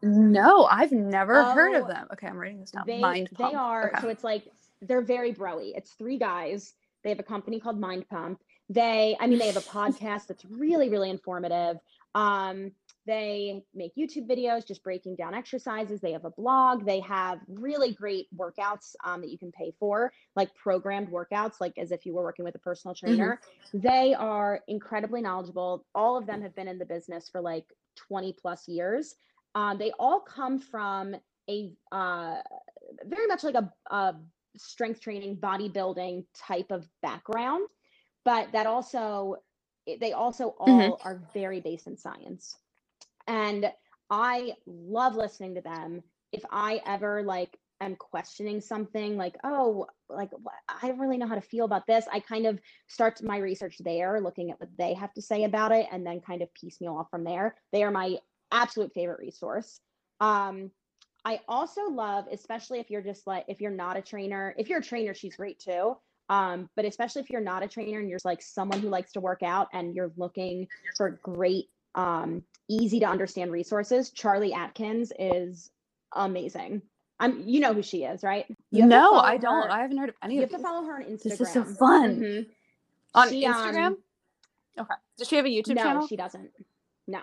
No, 0.00 0.64
I've 0.66 0.92
never 0.92 1.40
oh, 1.40 1.52
heard 1.52 1.74
of 1.74 1.84
oh, 1.84 1.88
them. 1.88 2.06
Okay, 2.12 2.28
I'm 2.28 2.36
writing 2.36 2.60
this 2.60 2.70
down. 2.70 2.84
They, 2.86 3.00
Mind 3.00 3.28
Pump. 3.34 3.52
They 3.52 3.56
are 3.56 3.90
okay. 3.90 4.00
so 4.00 4.08
it's 4.08 4.24
like 4.24 4.44
they're 4.80 5.02
very 5.02 5.32
broy. 5.32 5.72
It's 5.76 5.92
three 5.92 6.18
guys. 6.18 6.74
They 7.02 7.10
have 7.10 7.18
a 7.18 7.24
company 7.24 7.60
called 7.60 7.78
Mind 7.78 8.08
Pump 8.08 8.40
they 8.68 9.16
i 9.20 9.26
mean 9.26 9.38
they 9.38 9.46
have 9.46 9.56
a 9.56 9.60
podcast 9.78 10.26
that's 10.26 10.44
really 10.44 10.88
really 10.88 11.10
informative. 11.10 11.78
Um, 12.14 12.72
they 13.06 13.62
make 13.74 13.94
youtube 13.96 14.28
videos 14.28 14.66
just 14.66 14.82
breaking 14.82 15.16
down 15.16 15.34
exercises. 15.34 16.00
They 16.00 16.12
have 16.12 16.24
a 16.24 16.30
blog. 16.30 16.84
They 16.84 17.00
have 17.00 17.38
really 17.48 17.92
great 17.92 18.26
workouts 18.36 18.94
um, 19.04 19.20
that 19.20 19.30
you 19.30 19.38
can 19.38 19.52
pay 19.52 19.72
for 19.78 20.12
like 20.36 20.54
programmed 20.54 21.08
workouts 21.08 21.54
like 21.60 21.78
as 21.78 21.92
if 21.92 22.04
you 22.04 22.14
were 22.14 22.22
working 22.22 22.44
with 22.44 22.54
a 22.54 22.58
personal 22.58 22.94
mm-hmm. 22.94 23.06
trainer. 23.06 23.40
Mm-hmm. 23.74 23.86
they 23.86 24.14
are 24.14 24.60
incredibly 24.68 25.22
knowledgeable. 25.22 25.86
All 25.94 26.16
of 26.16 26.26
them 26.26 26.42
have 26.42 26.54
been 26.54 26.68
in 26.68 26.78
the 26.78 26.86
business 26.86 27.28
for 27.28 27.40
like 27.40 27.64
20 27.96 28.34
plus 28.40 28.68
years. 28.68 29.14
Um, 29.54 29.78
they 29.78 29.92
all 29.98 30.20
come 30.20 30.58
from 30.58 31.16
a 31.48 31.72
uh, 31.92 32.36
very 33.04 33.26
much 33.26 33.44
like 33.44 33.54
a, 33.54 33.72
a 33.90 34.14
strength 34.56 35.00
training 35.00 35.36
bodybuilding 35.36 36.24
type 36.34 36.70
of 36.70 36.88
background 37.02 37.66
but 38.28 38.52
that 38.52 38.66
also 38.66 39.36
they 40.00 40.12
also 40.12 40.54
all 40.58 40.68
mm-hmm. 40.68 41.08
are 41.08 41.22
very 41.32 41.60
based 41.60 41.86
in 41.86 41.96
science. 41.96 42.54
And 43.26 43.72
i 44.10 44.52
love 44.66 45.16
listening 45.16 45.54
to 45.54 45.62
them. 45.62 46.02
If 46.30 46.42
i 46.50 46.82
ever 46.84 47.22
like 47.22 47.58
am 47.80 47.96
questioning 47.96 48.60
something 48.60 49.16
like 49.16 49.36
oh 49.44 49.86
like 50.10 50.30
i 50.68 50.88
don't 50.88 50.98
really 50.98 51.16
know 51.16 51.28
how 51.28 51.36
to 51.36 51.40
feel 51.40 51.64
about 51.64 51.86
this 51.86 52.06
i 52.12 52.18
kind 52.18 52.44
of 52.44 52.58
start 52.88 53.22
my 53.22 53.38
research 53.38 53.76
there 53.78 54.20
looking 54.20 54.50
at 54.50 54.60
what 54.60 54.68
they 54.76 54.92
have 54.92 55.14
to 55.14 55.22
say 55.22 55.44
about 55.44 55.70
it 55.70 55.86
and 55.92 56.04
then 56.04 56.20
kind 56.20 56.42
of 56.42 56.52
piecemeal 56.54 56.96
off 56.96 57.08
from 57.10 57.24
there. 57.24 57.54
They 57.72 57.82
are 57.82 57.90
my 57.90 58.16
absolute 58.52 58.92
favorite 58.92 59.20
resource. 59.20 59.80
Um 60.20 60.70
i 61.24 61.40
also 61.48 61.88
love 61.88 62.26
especially 62.30 62.78
if 62.78 62.90
you're 62.90 63.08
just 63.12 63.26
like 63.26 63.46
if 63.48 63.60
you're 63.62 63.80
not 63.84 63.96
a 63.96 64.02
trainer 64.02 64.54
if 64.58 64.68
you're 64.68 64.80
a 64.80 64.90
trainer 64.92 65.14
she's 65.14 65.36
great 65.36 65.58
too 65.58 65.96
Um, 66.28 66.68
but 66.76 66.84
especially 66.84 67.22
if 67.22 67.30
you're 67.30 67.40
not 67.40 67.62
a 67.62 67.68
trainer 67.68 68.00
and 68.00 68.08
you're 68.10 68.18
like 68.24 68.42
someone 68.42 68.80
who 68.80 68.88
likes 68.88 69.12
to 69.12 69.20
work 69.20 69.42
out 69.42 69.68
and 69.72 69.94
you're 69.94 70.12
looking 70.16 70.68
for 70.96 71.18
great, 71.22 71.70
um, 71.94 72.42
easy 72.68 73.00
to 73.00 73.06
understand 73.06 73.50
resources, 73.50 74.10
Charlee 74.10 74.54
Atkins 74.54 75.12
is 75.18 75.70
amazing. 76.14 76.82
I'm, 77.20 77.42
you 77.48 77.60
know 77.60 77.72
who 77.74 77.82
she 77.82 78.04
is, 78.04 78.22
right? 78.22 78.46
No, 78.70 79.14
I 79.14 79.38
don't. 79.38 79.64
her- 79.64 79.72
I 79.72 79.80
haven't 79.82 79.96
heard 79.96 80.10
of 80.10 80.14
any 80.22 80.36
You 80.36 80.42
of 80.42 80.50
You 80.50 80.56
have 80.56 80.60
to 80.62 80.68
follow 80.68 80.84
her 80.86 80.96
on 80.96 81.02
Instagram. 81.04 81.22
This 81.22 81.40
is 81.40 81.52
so 81.52 81.64
fun. 81.64 82.20
Mhm. 82.20 82.46
On 83.14 83.28
She, 83.28 83.44
um, 83.46 83.54
Instagram? 83.54 83.96
okay. 84.78 84.94
Does 85.16 85.28
she 85.28 85.36
have 85.36 85.46
a 85.46 85.48
YouTube 85.48 85.74
no, 85.76 85.82
channel? 85.82 86.02
No, 86.02 86.06
she 86.06 86.16
doesn't. 86.16 86.50
No. 87.08 87.20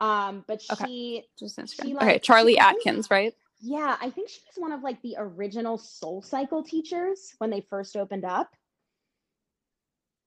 Um, 0.00 0.44
but 0.46 0.62
Okay. 0.70 0.84
she, 0.86 1.24
Just 1.38 1.58
she, 1.74 1.94
like- 1.94 2.02
okay, 2.04 2.18
Charlee 2.18 2.58
Atkins, 2.58 3.10
right? 3.10 3.34
Yeah, 3.62 3.96
I 4.00 4.10
think 4.10 4.28
she 4.28 4.40
was 4.48 4.60
one 4.60 4.72
of 4.72 4.82
like 4.82 5.00
the 5.02 5.14
original 5.18 5.78
Soul 5.78 6.20
Cycle 6.20 6.64
teachers 6.64 7.32
when 7.38 7.48
they 7.48 7.64
first 7.70 7.96
opened 7.96 8.24
up. 8.24 8.50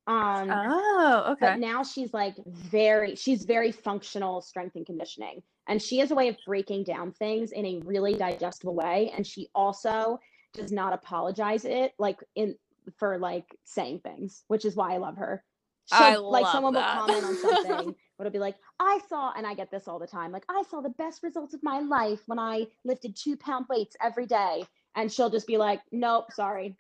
Um, 0.08 0.50
Oh, 0.50 1.26
okay. 1.32 1.48
but 1.48 1.60
now 1.60 1.84
she's 1.84 2.14
like 2.14 2.36
very, 2.48 3.16
she's 3.16 3.44
very 3.44 3.74
functional 3.74 4.42
strength 4.42 4.78
and 4.78 4.86
conditioning, 4.86 5.44
and 5.68 5.82
she 5.82 6.00
has 6.00 6.12
a 6.12 6.16
way 6.16 6.30
of 6.30 6.38
breaking 6.46 6.86
down 6.86 7.12
things 7.12 7.52
in 7.52 7.66
a 7.66 7.82
really 7.84 8.14
digestible 8.14 8.76
way. 8.76 9.12
And 9.14 9.28
she 9.28 9.50
also 9.54 10.20
does 10.54 10.72
not 10.72 10.94
apologize 10.94 11.66
it 11.66 11.92
like 12.00 12.24
in 12.36 12.56
for 12.98 13.18
like 13.18 13.46
saying 13.66 14.00
things, 14.00 14.44
which 14.48 14.64
is 14.64 14.78
why 14.78 14.94
I 14.94 14.98
love 14.98 15.18
her. 15.18 15.44
I 15.92 16.16
like 16.16 16.48
someone 16.48 16.74
that. 16.74 16.96
will 16.96 17.08
comment 17.08 17.26
on 17.26 17.38
something, 17.38 17.96
but 18.18 18.28
it'll 18.28 18.34
be 18.34 18.40
like, 18.40 18.56
I 18.80 19.00
saw, 19.08 19.34
and 19.36 19.46
I 19.46 19.54
get 19.54 19.72
this 19.72 19.88
all 19.88 20.00
the 20.00 20.08
time, 20.08 20.32
like 20.32 20.46
I 20.50 20.64
saw 20.70 20.82
the 20.82 20.90
best 20.90 21.24
results 21.24 21.54
of 21.54 21.62
my 21.64 21.80
life 21.80 22.22
when 22.26 22.40
I 22.40 22.68
lifted 22.84 23.16
two 23.16 23.38
pound 23.38 23.66
weights 23.70 23.96
every 24.02 24.26
day, 24.26 24.64
and 24.96 25.12
she'll 25.12 25.30
just 25.30 25.48
be 25.48 25.58
like, 25.58 25.82
Nope, 25.92 26.32
sorry, 26.32 26.76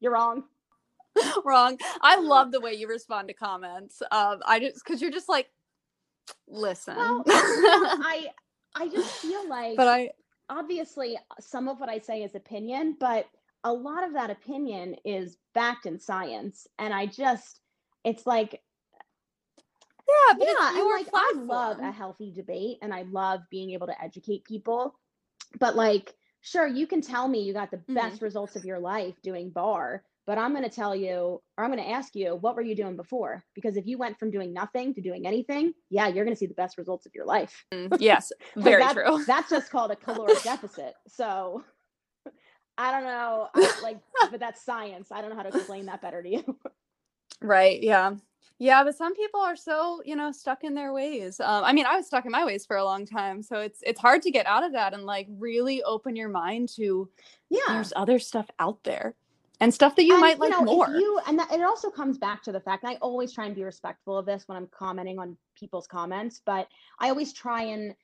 you're 0.00 0.12
wrong. 0.12 0.44
Wrong. 1.44 1.76
I 2.00 2.20
love 2.20 2.52
the 2.52 2.60
way 2.60 2.72
you 2.74 2.88
respond 2.88 3.28
to 3.28 3.34
comments. 3.34 4.00
Um, 4.12 4.40
I 4.46 4.60
just 4.60 4.84
because 4.84 5.02
you're 5.02 5.10
just 5.10 5.28
like, 5.28 5.48
listen. 6.46 6.96
Well, 6.96 7.24
I 7.26 8.28
I 8.76 8.88
just 8.88 9.10
feel 9.16 9.48
like, 9.48 9.76
but 9.76 9.88
I 9.88 10.10
obviously 10.48 11.18
some 11.40 11.68
of 11.68 11.80
what 11.80 11.88
I 11.88 11.98
say 11.98 12.22
is 12.22 12.34
opinion, 12.34 12.96
but 12.98 13.26
a 13.64 13.72
lot 13.72 14.04
of 14.04 14.14
that 14.14 14.30
opinion 14.30 14.96
is 15.04 15.36
backed 15.54 15.86
in 15.86 15.98
science, 15.98 16.66
and 16.78 16.94
I 16.94 17.06
just, 17.06 17.59
it's 18.04 18.26
like 18.26 18.60
yeah, 20.08 20.38
but 20.38 20.46
yeah, 20.46 20.72
it's 21.00 21.12
like 21.12 21.14
I 21.14 21.32
love 21.36 21.78
a 21.78 21.90
healthy 21.92 22.32
debate 22.32 22.78
and 22.82 22.92
I 22.92 23.02
love 23.02 23.40
being 23.50 23.70
able 23.70 23.86
to 23.86 24.02
educate 24.02 24.44
people. 24.44 24.94
But 25.60 25.76
like, 25.76 26.14
sure, 26.40 26.66
you 26.66 26.86
can 26.86 27.00
tell 27.00 27.28
me 27.28 27.42
you 27.42 27.52
got 27.52 27.70
the 27.70 27.76
Mhm. 27.78 27.94
best 27.94 28.22
results 28.22 28.56
of 28.56 28.64
your 28.64 28.80
life 28.80 29.14
doing 29.22 29.50
barre, 29.50 30.02
but 30.26 30.36
I'm 30.36 30.50
going 30.52 30.64
to 30.64 30.70
tell 30.70 30.96
you, 30.96 31.40
or 31.56 31.64
I'm 31.64 31.70
going 31.70 31.82
to 31.84 31.90
ask 31.90 32.16
you, 32.16 32.34
what 32.36 32.56
were 32.56 32.62
you 32.62 32.74
doing 32.74 32.96
before? 32.96 33.44
Because 33.54 33.76
if 33.76 33.86
you 33.86 33.98
went 33.98 34.18
from 34.18 34.30
doing 34.32 34.52
nothing 34.52 34.94
to 34.94 35.00
doing 35.00 35.26
anything, 35.28 35.74
yeah, 35.90 36.08
you're 36.08 36.24
going 36.24 36.34
to 36.34 36.38
see 36.38 36.46
the 36.46 36.54
best 36.54 36.76
results 36.78 37.06
of 37.06 37.14
your 37.14 37.24
life. 37.26 37.64
Mm, 37.72 37.96
yes, 38.00 38.32
very 38.56 38.82
that- 38.82 38.94
true. 38.94 39.24
That's 39.24 39.50
just 39.50 39.70
called 39.70 39.92
a 39.92 39.96
caloric 40.06 40.42
deficit. 40.42 40.94
So 41.06 41.62
I 42.78 42.90
don't 42.90 43.04
know, 43.04 43.48
I, 43.54 43.80
like, 43.82 44.00
but 44.30 44.40
that's 44.40 44.64
science. 44.64 45.12
I 45.12 45.20
don't 45.20 45.30
know 45.30 45.36
how 45.36 45.42
to 45.44 45.56
explain 45.56 45.86
that 45.86 46.02
better 46.02 46.20
to 46.22 46.28
you. 46.28 46.56
Right. 47.40 47.82
Yeah. 47.82 48.14
Yeah, 48.58 48.84
but 48.84 48.94
some 48.94 49.14
people 49.14 49.40
are 49.40 49.56
so, 49.56 50.02
you 50.04 50.14
know, 50.14 50.32
stuck 50.32 50.64
in 50.64 50.74
their 50.74 50.92
ways. 50.92 51.40
Um, 51.40 51.64
I 51.64 51.72
mean, 51.72 51.86
I 51.86 51.96
was 51.96 52.06
stuck 52.06 52.26
in 52.26 52.30
my 52.30 52.44
ways 52.44 52.66
for 52.66 52.76
a 52.76 52.84
long 52.84 53.06
time, 53.06 53.42
so 53.42 53.60
it's 53.60 53.80
it's 53.82 53.98
hard 53.98 54.20
to 54.20 54.30
get 54.30 54.44
out 54.44 54.62
of 54.62 54.72
that 54.72 54.92
and 54.92 55.06
like 55.06 55.28
really 55.38 55.82
open 55.82 56.14
your 56.14 56.28
mind 56.28 56.68
to 56.76 57.08
yeah. 57.48 57.60
there's 57.68 57.94
other 57.96 58.18
stuff 58.18 58.50
out 58.58 58.84
there 58.84 59.14
and 59.60 59.72
stuff 59.72 59.96
that 59.96 60.04
you 60.04 60.12
And, 60.12 60.20
might 60.20 60.38
like 60.38 60.50
know, 60.50 60.62
more. 60.62 60.90
You 60.90 61.20
and 61.26 61.38
that, 61.38 61.50
it 61.50 61.62
also 61.62 61.88
comes 61.88 62.18
back 62.18 62.42
to 62.42 62.52
the 62.52 62.60
fact, 62.60 62.84
and 62.84 62.92
I 62.92 62.96
always 62.96 63.32
try 63.32 63.46
and 63.46 63.54
be 63.54 63.64
respectful 63.64 64.18
of 64.18 64.26
this 64.26 64.46
when 64.46 64.58
I'm 64.58 64.66
commenting 64.66 65.18
on 65.18 65.38
people's 65.54 65.86
comments, 65.86 66.42
but 66.44 66.68
I 66.98 67.08
always 67.08 67.32
try 67.32 67.62
and 67.62 67.94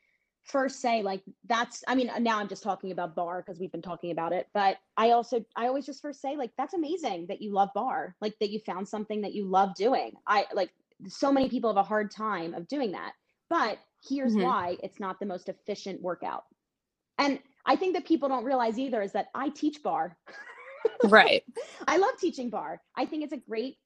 first 0.46 0.80
say 0.80 1.02
like 1.02 1.22
that's 1.48 1.82
i 1.88 1.94
mean 1.94 2.11
now 2.20 2.38
i'm 2.38 2.48
just 2.48 2.62
talking 2.62 2.92
about 2.92 3.16
barre 3.16 3.42
because 3.44 3.59
we've 3.59 3.72
been 3.72 3.82
talking 3.82 4.12
about 4.12 4.32
it 4.32 4.46
but 4.54 4.76
i 4.96 5.11
also 5.11 5.44
i 5.56 5.66
always 5.66 5.85
just 5.85 6.00
first 6.00 6.20
say 6.20 6.37
like 6.37 6.52
that's 6.56 6.74
amazing 6.74 7.26
that 7.28 7.42
you 7.42 7.52
love 7.52 7.68
barre 7.74 8.14
like 8.20 8.35
that 8.38 8.50
you 8.50 8.61
found 8.61 8.87
something 8.87 9.20
that 9.20 9.35
you 9.35 9.44
love 9.44 9.74
doing 9.74 10.12
i 10.26 10.44
like 10.54 10.70
so 11.09 11.32
many 11.32 11.48
people 11.48 11.68
have 11.68 11.76
a 11.76 11.82
hard 11.82 12.11
time 12.11 12.54
of 12.54 12.68
doing 12.68 12.92
that 12.92 13.12
but 13.50 13.78
here's 14.09 14.35
Mhm. 14.35 14.42
why 14.44 14.76
it's 14.82 15.00
not 15.00 15.18
the 15.18 15.26
most 15.26 15.48
efficient 15.48 16.00
workout 16.00 16.44
and 17.18 17.40
i 17.66 17.74
think 17.74 17.94
that 17.94 18.04
people 18.06 18.28
don't 18.28 18.44
realize 18.44 18.78
either 18.78 19.02
is 19.02 19.12
that 19.12 19.28
i 19.35 19.48
teach 19.50 19.82
barre 19.82 20.16
right. 21.04 21.42
I 21.88 21.96
love 21.96 22.12
teaching 22.20 22.50
barre. 22.50 22.80
I 22.96 23.06
think 23.06 23.24
it's 23.24 23.32
a 23.32 23.38
great 23.38 23.76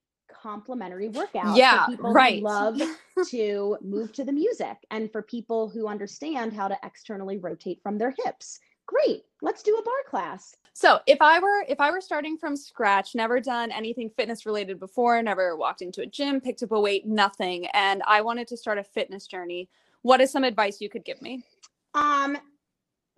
complementary 0.40 1.08
workout 1.08 1.56
Yeah, 1.56 1.86
for 1.86 1.92
people 1.92 2.12
right. 2.12 2.38
who 2.38 2.44
love 2.44 2.80
to 3.28 3.76
move 3.82 4.12
to 4.12 4.24
the 4.24 4.32
music 4.32 4.76
and 4.90 5.10
for 5.10 5.22
people 5.22 5.68
who 5.68 5.86
understand 5.86 6.52
how 6.52 6.68
to 6.68 6.78
externally 6.82 7.38
rotate 7.38 7.80
from 7.82 7.98
their 7.98 8.14
hips. 8.24 8.60
Great. 8.86 9.24
Let's 9.42 9.62
do 9.62 9.76
a 9.76 9.82
barre 9.82 10.04
class. 10.08 10.56
So 10.72 10.98
if 11.06 11.20
I 11.20 11.38
were 11.38 11.64
if 11.68 11.80
I 11.80 11.90
were 11.90 12.00
starting 12.00 12.36
from 12.36 12.56
scratch, 12.56 13.14
never 13.14 13.40
done 13.40 13.70
anything 13.70 14.10
fitness 14.16 14.46
related 14.46 14.80
before, 14.80 15.22
never 15.22 15.56
walked 15.56 15.82
into 15.82 16.02
a 16.02 16.06
gym, 16.06 16.40
picked 16.40 16.62
up 16.62 16.72
a 16.72 16.80
weight, 16.80 17.06
nothing, 17.06 17.66
and 17.68 18.02
I 18.06 18.20
wanted 18.22 18.48
to 18.48 18.56
start 18.56 18.78
a 18.78 18.84
fitness 18.84 19.26
journey, 19.26 19.68
what 20.02 20.20
is 20.20 20.30
some 20.32 20.44
advice 20.44 20.80
you 20.80 20.88
could 20.88 21.04
give 21.04 21.20
me? 21.22 21.44
Um 21.94 22.38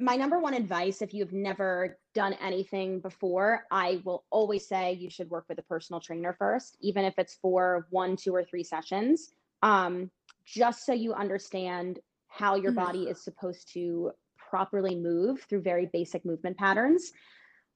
my 0.02 0.16
number 0.16 0.40
one 0.40 0.52
advice 0.52 1.00
if 1.00 1.14
you've 1.14 1.32
never 1.32 1.96
done 2.12 2.34
anything 2.42 2.98
before, 2.98 3.64
I 3.70 4.02
will 4.04 4.24
always 4.30 4.66
say 4.66 4.94
you 4.94 5.08
should 5.08 5.30
work 5.30 5.44
with 5.48 5.58
a 5.60 5.62
personal 5.62 6.00
trainer 6.00 6.32
first, 6.32 6.76
even 6.80 7.04
if 7.04 7.14
it's 7.18 7.36
for 7.36 7.86
one, 7.90 8.16
two, 8.16 8.34
or 8.34 8.42
three 8.42 8.64
sessions, 8.64 9.30
um, 9.62 10.10
just 10.44 10.84
so 10.84 10.92
you 10.92 11.14
understand 11.14 12.00
how 12.26 12.56
your 12.56 12.72
Mhm. 12.72 12.76
body 12.76 13.08
is 13.08 13.22
supposed 13.22 13.72
to 13.74 14.12
properly 14.36 14.96
move 14.96 15.42
through 15.42 15.60
very 15.60 15.86
basic 15.86 16.24
movement 16.24 16.56
patterns. 16.58 17.12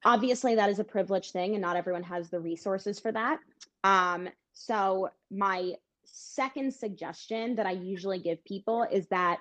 Obviously, 0.05 0.57
that 0.57 0.69
is 0.69 0.81
a 0.81 0.85
privileged 0.85 1.31
thing, 1.33 1.55
and 1.55 1.62
not 1.62 1.77
everyone 1.77 2.03
has 2.03 2.29
the 2.29 2.41
resources 2.41 2.99
for 2.99 3.12
that. 3.12 3.39
Um, 3.85 4.29
so, 4.53 5.11
my 5.31 5.77
second 6.05 6.75
suggestion 6.75 7.55
that 7.55 7.67
I 7.67 7.73
usually 7.73 8.19
give 8.19 8.43
people 8.45 8.83
is 8.83 9.07
that 9.09 9.41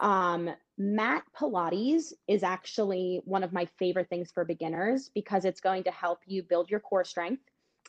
um, 0.00 0.50
mat 0.78 1.24
Pilates 1.36 2.12
is 2.26 2.42
actually 2.42 3.20
one 3.24 3.44
of 3.44 3.52
my 3.52 3.66
favorite 3.78 4.08
things 4.08 4.30
for 4.32 4.44
beginners 4.44 5.10
because 5.14 5.44
it's 5.44 5.60
going 5.60 5.84
to 5.84 5.90
help 5.90 6.20
you 6.26 6.42
build 6.42 6.70
your 6.70 6.80
core 6.80 7.04
strength 7.04 7.42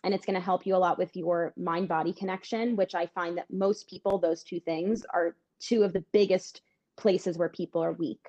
and 0.04 0.13
it's 0.13 0.26
going 0.26 0.36
to 0.36 0.42
help 0.42 0.66
you 0.66 0.76
a 0.76 0.78
lot 0.78 0.98
with 0.98 1.16
your 1.16 1.54
mind 1.56 1.88
body 1.88 2.13
connection, 2.13 2.76
which 2.76 2.94
I 2.94 3.08
find 3.08 3.38
that 3.38 3.52
most 3.52 3.88
people, 3.89 4.18
those 4.18 4.44
two 4.44 4.60
things 4.60 5.06
are 5.13 5.36
two 5.60 5.84
of 5.84 5.94
the 5.94 6.04
biggest 6.12 6.62
places 6.98 7.38
where 7.38 7.50
people 7.50 7.82
are 7.84 7.94
weak. 7.94 8.20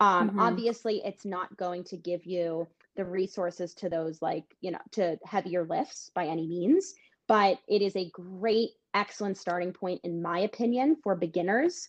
Um, 0.00 0.30
Mhm. 0.30 0.38
Obviously, 0.38 1.02
it's 1.04 1.24
not 1.24 1.56
going 1.56 1.84
to 1.84 1.96
give 1.96 2.26
you 2.26 2.68
the 2.96 3.04
resources 3.04 3.74
to 3.74 3.88
those, 3.88 4.20
like, 4.20 4.56
you 4.60 4.70
know, 4.72 4.80
to 4.92 5.18
heavier 5.24 5.64
lifts 5.64 6.10
by 6.14 6.26
any 6.26 6.46
means, 6.46 6.94
but 7.28 7.60
it 7.68 7.82
is 7.82 7.94
a 7.96 8.10
great, 8.10 8.70
excellent 8.94 9.38
starting 9.38 9.72
point, 9.72 10.00
in 10.02 10.20
my 10.20 10.40
opinion, 10.40 10.96
for 11.02 11.14
beginners 11.14 11.88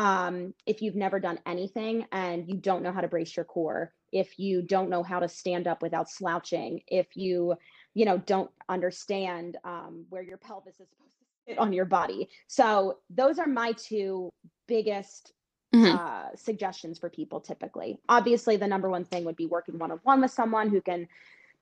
um, 0.00 0.54
if 0.64 0.80
you've 0.80 0.96
never 0.96 1.20
done 1.20 1.38
anything 1.44 2.06
and 2.10 2.48
you 2.48 2.56
don't 2.56 2.82
know 2.82 2.90
how 2.90 3.02
to 3.02 3.08
brace 3.08 3.36
your 3.36 3.44
core, 3.44 3.92
if 4.12 4.38
you 4.38 4.62
don't 4.62 4.88
know 4.88 5.02
how 5.02 5.20
to 5.20 5.28
stand 5.28 5.66
up 5.66 5.82
without 5.82 6.08
slouching, 6.08 6.80
if 6.86 7.06
you, 7.16 7.54
you 7.92 8.06
know, 8.06 8.16
don't 8.16 8.50
understand 8.70 9.58
um, 9.62 10.06
where 10.08 10.22
your 10.22 10.38
pelvis 10.38 10.80
is 10.80 10.88
supposed 10.88 11.12
to 11.18 11.52
sit 11.52 11.58
on 11.58 11.74
your 11.74 11.84
body. 11.84 12.30
So 12.46 13.00
those 13.10 13.38
are 13.38 13.46
my 13.46 13.72
two 13.72 14.30
biggest 14.66 15.34
Mhm. 15.74 15.94
uh, 15.94 16.34
suggestions 16.34 16.98
for 16.98 17.10
people 17.10 17.40
typically. 17.40 18.00
Obviously, 18.08 18.56
the 18.56 18.66
number 18.66 18.88
one 18.88 19.04
thing 19.04 19.26
would 19.26 19.36
be 19.36 19.46
working 19.46 19.78
one 19.78 19.92
on 19.92 20.00
one 20.02 20.22
with 20.22 20.30
someone 20.30 20.70
who 20.70 20.80
can 20.80 21.06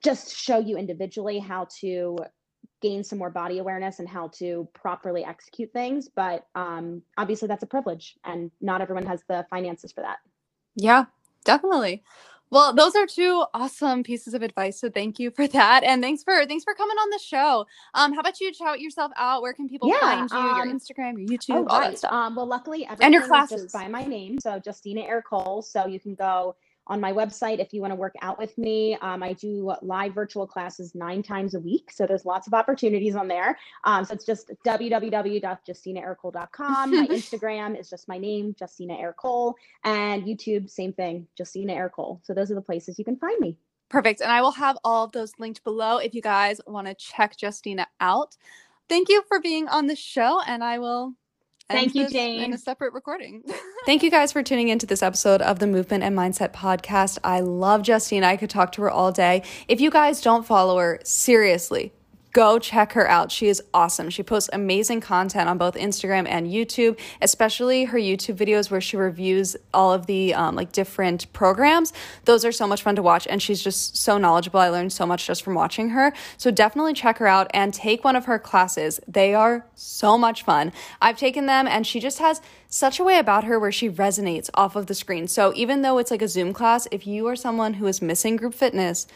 just 0.01 0.33
show 0.33 0.59
you 0.59 0.77
individually 0.77 1.39
how 1.39 1.67
to 1.81 2.17
gain 2.81 3.03
some 3.03 3.19
more 3.19 3.29
body 3.29 3.59
awareness 3.59 3.99
and 3.99 4.07
how 4.07 4.29
to 4.39 4.67
properly 4.73 5.23
execute 5.25 5.71
things. 5.73 6.09
But 6.13 6.45
um, 6.55 7.01
obviously, 7.17 7.47
that's 7.47 7.63
a 7.63 7.67
privilege, 7.67 8.17
and 8.23 8.51
not 8.61 8.81
everyone 8.81 9.05
has 9.05 9.23
the 9.27 9.45
finances 9.49 9.91
for 9.91 10.01
that. 10.01 10.17
Yeah, 10.75 11.05
definitely. 11.45 12.03
Well, 12.51 12.73
those 12.73 12.95
are 12.95 13.05
two 13.05 13.45
awesome 13.53 14.01
pieces 14.01 14.33
of 14.33 14.41
advice. 14.41 14.81
So 14.81 14.89
thank 14.89 15.19
you 15.19 15.29
for 15.29 15.47
that, 15.49 15.83
and 15.83 16.01
thanks 16.01 16.23
for 16.23 16.45
thanks 16.47 16.63
for 16.63 16.73
coming 16.73 16.97
on 16.97 17.09
the 17.11 17.19
show. 17.19 17.65
Um, 17.93 18.13
how 18.13 18.21
about 18.21 18.39
you 18.39 18.51
shout 18.53 18.79
yourself 18.79 19.11
out? 19.17 19.43
Where 19.43 19.53
can 19.53 19.69
people 19.69 19.87
Yeah, 19.89 19.99
find 19.99 20.31
you? 20.31 20.37
your 20.39 20.63
um, 20.63 20.69
Instagram, 20.79 21.13
your 21.19 21.37
YouTube, 21.37 21.49
Oh, 21.51 21.67
all 21.67 21.79
that 21.81 21.97
stuff. 21.99 22.11
Um, 22.11 22.35
well, 22.35 22.47
luckily, 22.47 22.85
everything 22.85 23.05
And 23.05 23.13
your 23.13 23.21
is 23.21 23.27
classes. 23.29 23.61
just 23.63 23.73
by 23.73 23.87
my 23.87 24.03
name. 24.03 24.39
So, 24.39 24.59
Justina 24.65 25.01
Ercole. 25.03 25.61
So, 25.63 25.85
you 25.85 25.99
can 25.99 26.15
go 26.15 26.55
on 26.89 26.99
my 26.99 27.13
website 27.13 27.59
if 27.59 27.73
you 27.73 27.79
want 27.81 27.91
to 27.91 27.95
work 27.95 28.15
out 28.21 28.37
with 28.37 28.57
me. 28.57 28.97
Um, 29.01 29.23
I 29.23 29.31
do 29.33 29.73
live 29.81 30.13
virtual 30.13 30.45
classes 30.45 30.93
nine 30.95 31.23
times 31.23 31.55
a 31.55 31.59
week. 31.59 31.91
So, 31.91 32.05
there's 32.05 32.25
lots 32.25 32.45
of 32.47 32.53
opportunities 32.53 33.15
on 33.15 33.29
there. 33.29 33.57
Um, 33.85 34.03
so, 34.03 34.15
it's 34.15 34.25
just 34.25 34.51
www.justinaercole.com. 34.65 36.91
my 36.91 37.07
Instagram 37.11 37.79
is 37.79 37.89
just 37.89 38.05
my 38.07 38.17
name, 38.17 38.55
Justina 38.59 38.95
Ercole. 38.95 39.53
And 39.83 40.23
YouTube, 40.23 40.67
same 40.69 40.93
thing, 40.93 41.27
Justina 41.37 41.73
Ercole. 41.73 42.19
So, 42.23 42.33
those 42.33 42.49
are 42.51 42.55
the 42.55 42.61
places 42.61 42.97
you 42.99 43.05
can 43.05 43.15
find 43.17 43.39
me. 43.39 43.55
Perfect. 43.89 44.21
And 44.21 44.31
I 44.31 44.41
will 44.41 44.51
have 44.51 44.77
all 44.83 45.05
of 45.05 45.13
those 45.13 45.33
linked 45.39 45.63
below 45.63 45.97
if 45.97 46.13
you 46.13 46.21
guys 46.21 46.61
want 46.67 46.85
to 46.87 46.93
check 46.93 47.35
Justina 47.41 47.87
out. 47.99 48.37
Thank 48.87 49.09
you 49.09 49.23
for 49.27 49.39
being 49.39 49.67
on 49.67 49.87
the 49.87 49.95
show, 49.95 50.41
and 50.45 50.63
I 50.63 50.77
will. 50.79 51.15
Thank 51.69 51.95
you, 51.95 52.03
this 52.05 52.13
In 52.13 52.19
a 52.19 52.45
Jane. 52.47 52.57
separate 52.57 52.93
recording. 52.93 53.43
Thank 53.85 54.03
you 54.03 54.09
guys 54.11 54.31
for 54.31 54.41
tuning 54.43 54.69
into 54.69 54.85
this 54.85 55.03
episode 55.03 55.41
of 55.41 55.59
the 55.59 55.67
Movement 55.67 56.03
and 56.03 56.17
Mindset 56.17 56.51
podcast. 56.51 57.19
I 57.23 57.39
love 57.41 57.83
Justine. 57.83 58.23
I 58.23 58.37
could 58.37 58.49
talk 58.49 58.71
to 58.73 58.81
her 58.81 58.89
all 58.89 59.11
day. 59.11 59.43
If 59.67 59.79
you 59.79 59.89
guys 59.91 60.21
don't 60.21 60.45
follow 60.45 60.77
her, 60.79 60.99
seriously, 61.03 61.93
go 62.31 62.59
check 62.59 62.93
her 62.93 63.09
out. 63.09 63.31
She 63.31 63.47
is 63.47 63.61
awesome. 63.73 64.09
She 64.09 64.23
posts 64.23 64.49
amazing 64.53 65.01
content 65.01 65.49
on 65.49 65.57
both 65.57 65.75
Instagram 65.75 66.27
and 66.27 66.47
YouTube, 66.47 66.99
especially 67.21 67.85
her 67.85 67.97
YouTube 67.97 68.35
videos 68.35 68.69
where 68.69 68.81
she 68.81 68.97
reviews 68.97 69.55
all 69.73 69.91
of 69.91 70.05
the 70.05 70.33
um, 70.33 70.55
like 70.55 70.71
different 70.71 71.31
programs. 71.33 71.93
Those 72.25 72.45
are 72.45 72.51
so 72.51 72.67
much 72.67 72.83
fun 72.83 72.95
to 72.95 73.01
watch, 73.01 73.27
and 73.27 73.41
she's 73.41 73.63
just 73.63 73.97
so 73.97 74.17
knowledgeable. 74.17 74.59
I 74.59 74.69
learned 74.69 74.93
so 74.93 75.05
much 75.05 75.25
just 75.25 75.43
from 75.43 75.55
watching 75.55 75.89
her. 75.89 76.13
So 76.37 76.51
definitely 76.51 76.93
check 76.93 77.17
her 77.17 77.27
out 77.27 77.49
and 77.53 77.73
take 77.73 78.03
one 78.03 78.15
of 78.15 78.25
her 78.25 78.39
classes. 78.39 78.99
They 79.07 79.33
are 79.33 79.65
so 79.75 80.17
much 80.17 80.43
fun. 80.43 80.71
I've 81.01 81.17
taken 81.17 81.45
them, 81.45 81.67
and 81.67 81.85
she 81.85 81.99
just 81.99 82.19
has 82.19 82.41
such 82.67 82.99
a 82.99 83.03
way 83.03 83.17
about 83.17 83.45
her 83.45 83.59
where 83.59 83.71
she 83.71 83.89
resonates 83.89 84.49
off 84.53 84.75
of 84.75 84.85
the 84.85 84.93
screen. 84.93 85.27
So 85.27 85.51
even 85.55 85.81
though 85.81 85.97
it's 85.97 86.11
like 86.11 86.21
a 86.21 86.27
Zoom 86.27 86.53
class, 86.53 86.87
if 86.91 87.07
you 87.07 87.25
are 87.27 87.35
someone 87.35 87.75
who 87.75 87.87
is 87.87 88.01
missing 88.01 88.35
group 88.35 88.53
fitness, 88.53 89.07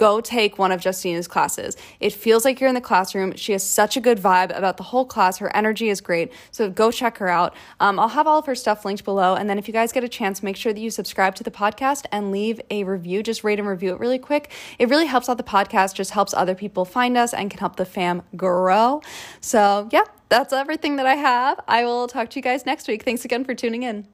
go 0.00 0.18
take 0.18 0.58
one 0.58 0.72
of 0.72 0.80
Justina's 0.80 1.28
classes. 1.28 1.76
It 2.00 2.14
feels 2.14 2.42
like 2.42 2.58
you're 2.58 2.70
in 2.70 2.74
the 2.74 2.80
classroom. 2.80 3.36
She 3.36 3.52
has 3.52 3.62
such 3.62 3.98
a 3.98 4.00
good 4.00 4.16
vibe 4.16 4.56
about 4.56 4.78
the 4.78 4.82
whole 4.82 5.04
class. 5.04 5.36
Her 5.36 5.54
energy 5.54 5.90
is 5.90 6.00
great. 6.00 6.32
So 6.52 6.70
go 6.70 6.90
check 6.90 7.18
her 7.18 7.28
out. 7.28 7.54
Um, 7.80 8.00
I'll 8.00 8.08
have 8.08 8.26
all 8.26 8.38
of 8.38 8.46
her 8.46 8.54
stuff 8.54 8.86
linked 8.86 9.04
below. 9.04 9.34
And 9.34 9.50
then 9.50 9.58
if 9.58 9.68
you 9.68 9.74
guys 9.74 9.92
get 9.92 10.02
a 10.02 10.08
chance, 10.08 10.42
make 10.42 10.56
sure 10.56 10.72
that 10.72 10.80
you 10.80 10.88
subscribe 10.90 11.34
to 11.34 11.44
the 11.44 11.50
podcast 11.50 12.06
and 12.10 12.32
leave 12.32 12.62
a 12.70 12.82
review. 12.84 13.22
Just 13.22 13.44
rate 13.44 13.58
and 13.58 13.68
review 13.68 13.92
it 13.92 14.00
really 14.00 14.18
quick. 14.18 14.50
It 14.78 14.88
really 14.88 15.04
helps 15.04 15.28
out 15.28 15.36
the 15.36 15.42
podcast, 15.42 15.94
just 15.94 16.12
helps 16.12 16.32
other 16.32 16.54
people 16.54 16.86
find 16.86 17.18
us 17.18 17.34
and 17.34 17.50
can 17.50 17.60
help 17.60 17.76
the 17.76 17.84
fam 17.84 18.22
grow. 18.34 19.02
So, 19.42 19.86
yeah, 19.92 20.04
that's 20.30 20.54
everything 20.54 20.96
that 20.96 21.04
I 21.04 21.16
have. 21.16 21.60
I 21.68 21.84
will 21.84 22.08
talk 22.08 22.30
to 22.30 22.38
you 22.38 22.42
guys 22.42 22.64
next 22.64 22.88
week. 22.88 23.02
Thanks 23.02 23.26
again 23.26 23.44
for 23.44 23.54
tuning 23.54 23.82
in. 23.82 24.08